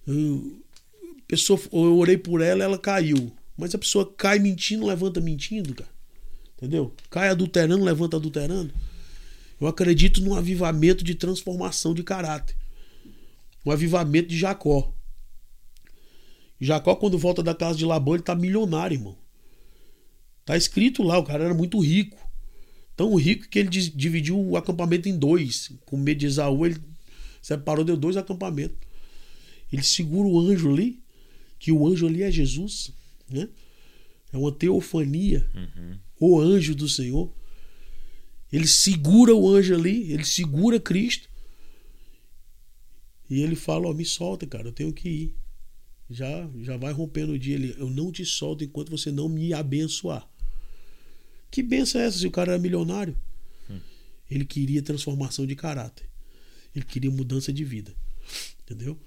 Eu, 0.08 0.62
pessoa, 1.28 1.60
eu 1.72 1.98
orei 1.98 2.18
por 2.18 2.42
ela 2.42 2.64
ela 2.64 2.78
caiu. 2.78 3.32
Mas 3.58 3.74
a 3.74 3.78
pessoa 3.78 4.14
cai 4.18 4.40
mentindo, 4.40 4.86
levanta 4.86 5.22
mentindo, 5.22 5.74
cara. 5.74 5.90
Entendeu? 6.58 6.94
Cai 7.10 7.30
adulterando, 7.30 7.84
levanta 7.84 8.18
adulterando. 8.18 8.74
Eu 9.60 9.68
acredito 9.68 10.22
num 10.22 10.36
avivamento 10.36 11.04
de 11.04 11.16
transformação 11.16 11.94
de 11.94 12.04
caráter. 12.04 12.56
Um 13.66 13.72
avivamento 13.72 14.30
de 14.30 14.38
Jacó. 14.38 14.94
Jacó, 16.60 16.96
quando 16.96 17.18
volta 17.18 17.42
da 17.44 17.54
casa 17.54 17.78
de 17.78 17.86
Labão, 17.86 18.16
ele 18.16 18.24
tá 18.24 18.36
milionário, 18.36 18.96
irmão. 18.96 19.18
Tá 20.46 20.56
escrito 20.56 21.04
lá, 21.04 21.18
o 21.18 21.24
cara 21.24 21.46
era 21.46 21.54
muito 21.54 21.80
rico. 21.80 22.18
Tão 22.96 23.16
rico 23.16 23.50
que 23.50 23.60
ele 23.60 23.70
dividiu 23.70 24.40
o 24.40 24.56
acampamento 24.56 25.10
em 25.10 25.18
dois. 25.18 25.72
Com 25.86 25.98
medo 25.98 26.20
de 26.20 26.28
Esaú, 26.28 26.66
ele 26.66 26.80
separou, 27.46 27.86
deu 27.86 27.96
dois 27.96 28.18
acampamentos. 28.18 28.76
Ele 29.72 29.84
segura 29.84 30.28
o 30.28 30.40
anjo 30.40 30.72
ali, 30.72 31.00
que 31.60 31.72
o 31.72 31.88
anjo 31.88 32.08
ali 32.08 32.24
é 32.24 32.32
Jesus, 32.32 32.92
né? 33.30 33.48
É 34.34 34.38
uma 34.38 34.52
teofania. 34.52 35.48
Uhum. 35.54 36.00
O 36.20 36.40
anjo 36.40 36.74
do 36.74 36.90
Senhor. 36.90 37.32
Ele 38.52 38.68
segura 38.68 39.36
o 39.36 39.48
anjo 39.48 39.76
ali, 39.76 40.12
ele 40.12 40.26
segura 40.26 40.80
Cristo. 40.80 41.30
E 43.30 43.42
ele 43.42 43.56
fala: 43.56 43.88
Ó, 43.88 43.92
oh, 43.92 43.94
me 43.94 44.06
solta, 44.06 44.48
cara, 44.48 44.70
eu 44.70 44.74
tenho 44.74 44.92
que 44.92 45.08
ir 45.08 45.36
já 46.10 46.50
já 46.62 46.78
vai 46.78 46.94
rompendo 46.94 47.34
o 47.34 47.40
dia. 47.40 47.56
Ele, 47.56 47.76
eu 47.78 47.90
não 47.90 48.12
te 48.12 48.26
solto 48.26 48.64
enquanto 48.64 48.90
você 48.90 49.12
não 49.12 49.30
me 49.30 49.54
abençoar. 49.54 50.28
Que 51.52 51.62
benção 51.62 52.02
é 52.02 52.06
essa 52.06 52.18
se 52.18 52.28
o 52.28 52.32
cara 52.32 52.54
era 52.54 52.62
milionário? 52.62 53.16
Hum. 53.70 53.80
Ele 54.30 54.46
queria 54.46 54.82
transformação 54.82 55.46
de 55.46 55.56
caráter. 55.56 56.10
Ele 56.76 56.86
queria 56.86 57.10
mudança 57.10 57.54
de 57.54 57.64
vida. 57.64 57.96
Entendeu? 58.62 59.00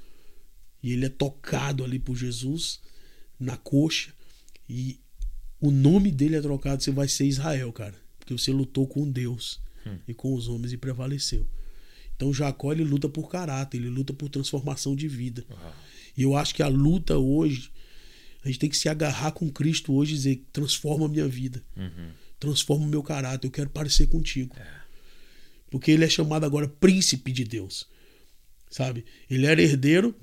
E 0.82 0.92
ele 0.92 1.06
é 1.06 1.08
tocado 1.08 1.84
ali 1.84 1.98
por 1.98 2.16
Jesus 2.16 2.80
na 3.38 3.56
coxa. 3.56 4.12
E 4.68 4.98
o 5.60 5.70
nome 5.70 6.10
dele 6.10 6.36
é 6.36 6.40
trocado. 6.40 6.82
Você 6.82 6.90
vai 6.90 7.08
ser 7.08 7.26
Israel, 7.26 7.72
cara. 7.72 7.94
Porque 8.18 8.32
você 8.32 8.52
lutou 8.52 8.86
com 8.86 9.10
Deus 9.10 9.60
hum. 9.86 9.98
e 10.06 10.14
com 10.14 10.34
os 10.34 10.48
homens 10.48 10.72
e 10.72 10.76
prevaleceu. 10.76 11.46
Então 12.18 12.34
Jacó 12.34 12.72
ele 12.72 12.82
luta 12.82 13.08
por 13.08 13.30
caráter, 13.30 13.76
ele 13.76 13.88
luta 13.88 14.12
por 14.12 14.28
transformação 14.28 14.96
de 14.96 15.06
vida. 15.06 15.46
Uhum. 15.48 15.70
E 16.16 16.22
eu 16.22 16.36
acho 16.36 16.52
que 16.52 16.64
a 16.64 16.68
luta 16.68 17.16
hoje, 17.16 17.70
a 18.42 18.48
gente 18.48 18.58
tem 18.58 18.68
que 18.68 18.76
se 18.76 18.88
agarrar 18.88 19.30
com 19.30 19.48
Cristo 19.48 19.94
hoje 19.94 20.14
e 20.14 20.16
dizer: 20.16 20.44
transforma 20.52 21.06
a 21.06 21.08
minha 21.08 21.28
vida, 21.28 21.62
uhum. 21.76 22.10
transforma 22.40 22.84
o 22.84 22.88
meu 22.88 23.04
caráter, 23.04 23.46
eu 23.46 23.52
quero 23.52 23.70
parecer 23.70 24.08
contigo. 24.08 24.52
É. 24.58 24.77
Porque 25.70 25.90
ele 25.90 26.04
é 26.04 26.08
chamado 26.08 26.44
agora 26.44 26.66
príncipe 26.68 27.32
de 27.32 27.44
Deus. 27.44 27.86
Sabe? 28.70 29.04
Ele 29.30 29.46
era 29.46 29.62
herdeiro, 29.62 30.14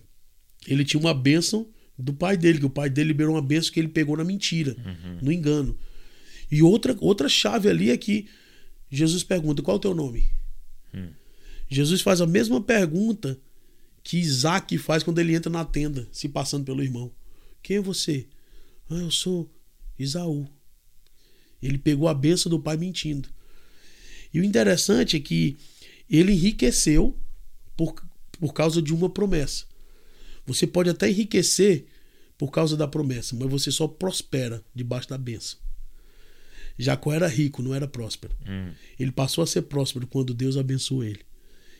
ele 0.67 0.85
tinha 0.85 0.99
uma 0.99 1.13
bênção 1.13 1.67
do 1.97 2.13
pai 2.13 2.35
dele, 2.35 2.59
que 2.59 2.65
o 2.65 2.69
pai 2.69 2.89
dele 2.89 3.09
liberou 3.09 3.35
uma 3.35 3.41
bênção 3.41 3.71
que 3.71 3.79
ele 3.79 3.87
pegou 3.87 4.17
na 4.17 4.23
mentira, 4.23 4.75
uhum. 4.77 5.19
no 5.21 5.31
engano. 5.31 5.77
E 6.51 6.61
outra, 6.61 6.95
outra 6.99 7.29
chave 7.29 7.69
ali 7.69 7.89
é 7.89 7.97
que 7.97 8.27
Jesus 8.89 9.23
pergunta: 9.23 9.61
qual 9.61 9.75
é 9.75 9.77
o 9.77 9.81
teu 9.81 9.95
nome? 9.95 10.27
Hum. 10.93 11.09
Jesus 11.69 12.01
faz 12.01 12.21
a 12.21 12.27
mesma 12.27 12.61
pergunta 12.61 13.39
que 14.03 14.17
Isaac 14.17 14.77
faz 14.77 15.01
quando 15.01 15.19
ele 15.19 15.33
entra 15.33 15.51
na 15.51 15.65
tenda, 15.65 16.07
se 16.11 16.29
passando 16.29 16.63
pelo 16.63 16.83
irmão. 16.83 17.11
Quem 17.63 17.77
é 17.77 17.81
você? 17.81 18.27
Ah, 18.89 18.95
eu 18.95 19.09
sou 19.09 19.51
Isaú. 19.97 20.47
Ele 21.61 21.79
pegou 21.79 22.07
a 22.07 22.13
benção 22.13 22.49
do 22.49 22.59
pai 22.59 22.77
mentindo. 22.77 23.29
E 24.35 24.39
o 24.39 24.43
interessante 24.43 25.17
é 25.17 25.19
que 25.19 25.57
ele 26.09 26.33
enriqueceu 26.33 27.17
por, 27.75 27.95
por 28.39 28.53
causa 28.53 28.81
de 28.81 28.93
uma 28.93 29.09
promessa. 29.09 29.65
Você 30.45 30.67
pode 30.67 30.89
até 30.89 31.09
enriquecer 31.09 31.85
por 32.37 32.51
causa 32.51 32.75
da 32.75 32.87
promessa, 32.87 33.35
mas 33.35 33.49
você 33.49 33.71
só 33.71 33.87
prospera 33.87 34.63
debaixo 34.73 35.09
da 35.09 35.17
benção. 35.17 35.57
Jacó 36.77 37.13
era 37.13 37.27
rico, 37.27 37.63
não 37.63 37.73
era 37.73 37.87
próspero. 37.87 38.35
Hum. 38.47 38.71
Ele 38.99 39.11
passou 39.11 39.43
a 39.43 39.47
ser 39.47 39.63
próspero 39.63 40.05
quando 40.05 40.33
Deus 40.33 40.57
abençoou 40.57 41.03
ele. 41.03 41.21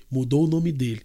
Mudou 0.10 0.46
o 0.46 0.48
nome 0.48 0.72
dele 0.72 1.02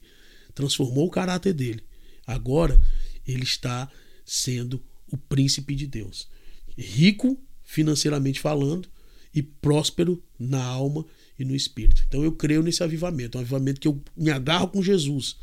transformou 0.55 1.07
o 1.07 1.11
caráter 1.11 1.53
dele. 1.53 1.83
Agora 2.27 2.81
ele 3.27 3.45
está 3.45 3.91
sendo 4.25 4.83
o 5.11 5.17
príncipe 5.17 5.75
de 5.75 5.87
Deus. 5.87 6.29
Rico 6.77 7.39
financeiramente 7.63 8.41
falando 8.41 8.89
e 9.35 9.43
próspero 9.43 10.23
na 10.39 10.63
alma 10.63 11.05
e 11.43 11.45
no 11.45 11.57
espírito. 11.57 12.05
Então 12.07 12.23
eu 12.23 12.33
creio 12.33 12.63
nesse 12.63 12.83
avivamento, 12.83 13.39
um 13.39 13.41
avivamento 13.41 13.81
que 13.81 13.89
eu 13.89 14.01
me 14.17 14.31
agarro 14.31 14.69
com 14.69 14.83
Jesus, 14.83 15.37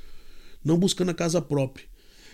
não 0.64 0.78
buscando 0.78 1.10
a 1.12 1.14
casa 1.14 1.42
própria, 1.42 1.86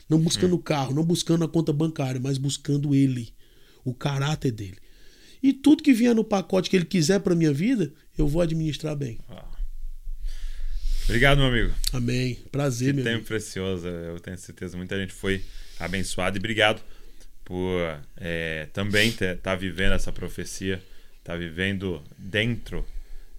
não 0.09 0.19
buscando 0.19 0.55
o 0.55 0.59
carro, 0.59 0.93
não 0.93 1.03
buscando 1.03 1.45
a 1.45 1.47
conta 1.47 1.71
bancária, 1.71 2.19
mas 2.21 2.37
buscando 2.37 2.93
ele, 2.93 3.33
o 3.83 3.93
caráter 3.93 4.51
dele. 4.51 4.77
E 5.41 5.53
tudo 5.53 5.83
que 5.83 5.93
vier 5.93 6.13
no 6.13 6.23
pacote 6.23 6.69
que 6.69 6.75
ele 6.75 6.85
quiser 6.85 7.19
para 7.19 7.35
minha 7.35 7.53
vida, 7.53 7.93
eu 8.17 8.27
vou 8.27 8.41
administrar 8.41 8.95
bem. 8.95 9.19
Ah. 9.29 9.45
Obrigado, 11.05 11.39
meu 11.39 11.47
amigo. 11.47 11.73
Amém. 11.91 12.35
Prazer, 12.49 12.89
que 12.89 12.93
meu 12.93 13.03
tempo 13.03 13.15
amigo. 13.15 13.27
precioso. 13.27 13.87
Eu 13.87 14.19
tenho 14.19 14.37
certeza 14.37 14.77
muita 14.77 14.97
gente 14.97 15.13
foi 15.13 15.43
abençoada. 15.79 16.37
E 16.37 16.39
obrigado 16.39 16.81
por 17.43 17.81
é, 18.15 18.67
também 18.71 19.09
estar 19.09 19.35
tá 19.35 19.55
vivendo 19.55 19.93
essa 19.93 20.13
profecia, 20.13 20.75
estar 21.19 21.33
tá 21.33 21.37
vivendo 21.37 22.01
dentro 22.17 22.85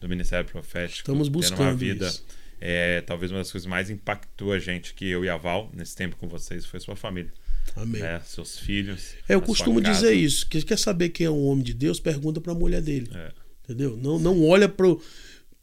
do 0.04 0.08
ministério 0.08 0.48
profético. 0.48 1.00
Estamos 1.00 1.28
buscando 1.28 1.62
uma 1.62 1.74
vida. 1.74 2.06
isso. 2.06 2.24
É, 2.60 3.00
talvez 3.00 3.32
uma 3.32 3.38
das 3.38 3.50
coisas 3.50 3.66
mais 3.66 3.90
impactou 3.90 4.52
a 4.52 4.58
gente 4.58 4.94
que 4.94 5.06
eu 5.06 5.24
e 5.24 5.28
a 5.28 5.36
Val 5.36 5.70
nesse 5.74 5.96
tempo 5.96 6.16
com 6.16 6.28
vocês 6.28 6.64
foi 6.64 6.78
sua 6.78 6.94
família. 6.94 7.32
Amém. 7.74 8.00
Né? 8.00 8.20
Seus 8.24 8.58
filhos. 8.58 9.14
É, 9.28 9.34
eu 9.34 9.40
costumo 9.40 9.80
dizer 9.80 10.12
isso. 10.12 10.46
Que 10.48 10.62
quer 10.62 10.78
saber 10.78 11.08
quem 11.08 11.26
é 11.26 11.30
um 11.30 11.44
homem 11.46 11.64
de 11.64 11.74
Deus, 11.74 11.98
pergunta 11.98 12.40
para 12.40 12.52
a 12.52 12.54
mulher 12.54 12.80
dele. 12.82 13.10
É. 13.14 13.32
Entendeu? 13.64 13.96
Não, 13.96 14.18
não 14.18 14.46
olha 14.46 14.68
pro, 14.68 15.02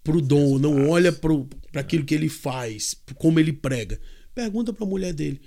pro 0.04 0.20
dom, 0.20 0.58
não 0.58 0.90
olha 0.90 1.12
pro, 1.12 1.48
pra 1.72 1.82
aquilo 1.82 2.04
que 2.04 2.16
ele 2.16 2.30
faz, 2.30 2.96
como 3.16 3.40
ele 3.40 3.54
prega. 3.54 4.00
Pergunta 4.34 4.74
para 4.74 4.86
a 4.86 4.90
mulher 4.90 5.14
dele. 5.14 5.40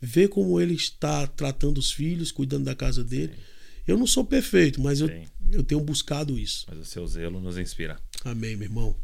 Vê 0.00 0.26
como 0.26 0.60
ele 0.60 0.74
está 0.74 1.26
tratando 1.26 1.78
os 1.78 1.92
filhos, 1.92 2.32
cuidando 2.32 2.64
da 2.64 2.74
casa 2.74 3.04
dele. 3.04 3.32
Eu 3.90 3.98
não 3.98 4.06
sou 4.06 4.24
perfeito, 4.24 4.80
mas 4.80 5.00
eu, 5.00 5.10
eu 5.50 5.64
tenho 5.64 5.80
buscado 5.80 6.38
isso. 6.38 6.64
Mas 6.68 6.78
o 6.78 6.84
seu 6.84 7.04
zelo 7.08 7.40
nos 7.40 7.58
inspira. 7.58 7.98
Amém, 8.24 8.54
meu 8.54 8.68
irmão. 8.68 8.94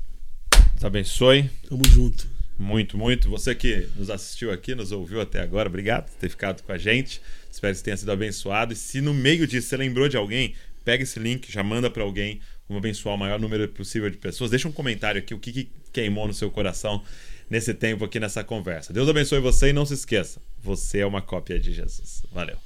Deus 0.52 0.84
abençoe. 0.84 1.50
Tamo 1.68 1.82
junto. 1.88 2.28
Muito, 2.56 2.96
muito. 2.96 3.28
Você 3.28 3.52
que 3.52 3.88
nos 3.96 4.10
assistiu 4.10 4.52
aqui, 4.52 4.76
nos 4.76 4.92
ouviu 4.92 5.20
até 5.20 5.40
agora, 5.40 5.68
obrigado 5.68 6.04
por 6.04 6.14
ter 6.14 6.28
ficado 6.28 6.62
com 6.62 6.70
a 6.70 6.78
gente. 6.78 7.20
Espero 7.50 7.72
que 7.72 7.78
você 7.78 7.84
tenha 7.84 7.96
sido 7.96 8.12
abençoado. 8.12 8.72
E 8.72 8.76
se 8.76 9.00
no 9.00 9.12
meio 9.12 9.44
disso 9.44 9.66
você 9.66 9.76
lembrou 9.76 10.08
de 10.08 10.16
alguém, 10.16 10.54
pega 10.84 11.02
esse 11.02 11.18
link, 11.18 11.50
já 11.50 11.64
manda 11.64 11.90
para 11.90 12.04
alguém. 12.04 12.40
Vamos 12.68 12.80
abençoar 12.80 13.16
o 13.16 13.18
maior 13.18 13.40
número 13.40 13.68
possível 13.68 14.08
de 14.08 14.16
pessoas. 14.16 14.52
Deixa 14.52 14.68
um 14.68 14.72
comentário 14.72 15.18
aqui, 15.18 15.34
o 15.34 15.38
que, 15.40 15.52
que 15.52 15.68
queimou 15.92 16.28
no 16.28 16.34
seu 16.34 16.48
coração 16.48 17.02
nesse 17.50 17.74
tempo 17.74 18.04
aqui 18.04 18.20
nessa 18.20 18.44
conversa. 18.44 18.92
Deus 18.92 19.08
abençoe 19.08 19.40
você 19.40 19.70
e 19.70 19.72
não 19.72 19.84
se 19.84 19.94
esqueça, 19.94 20.40
você 20.62 21.00
é 21.00 21.06
uma 21.06 21.22
cópia 21.22 21.58
de 21.58 21.72
Jesus. 21.72 22.22
Valeu. 22.32 22.65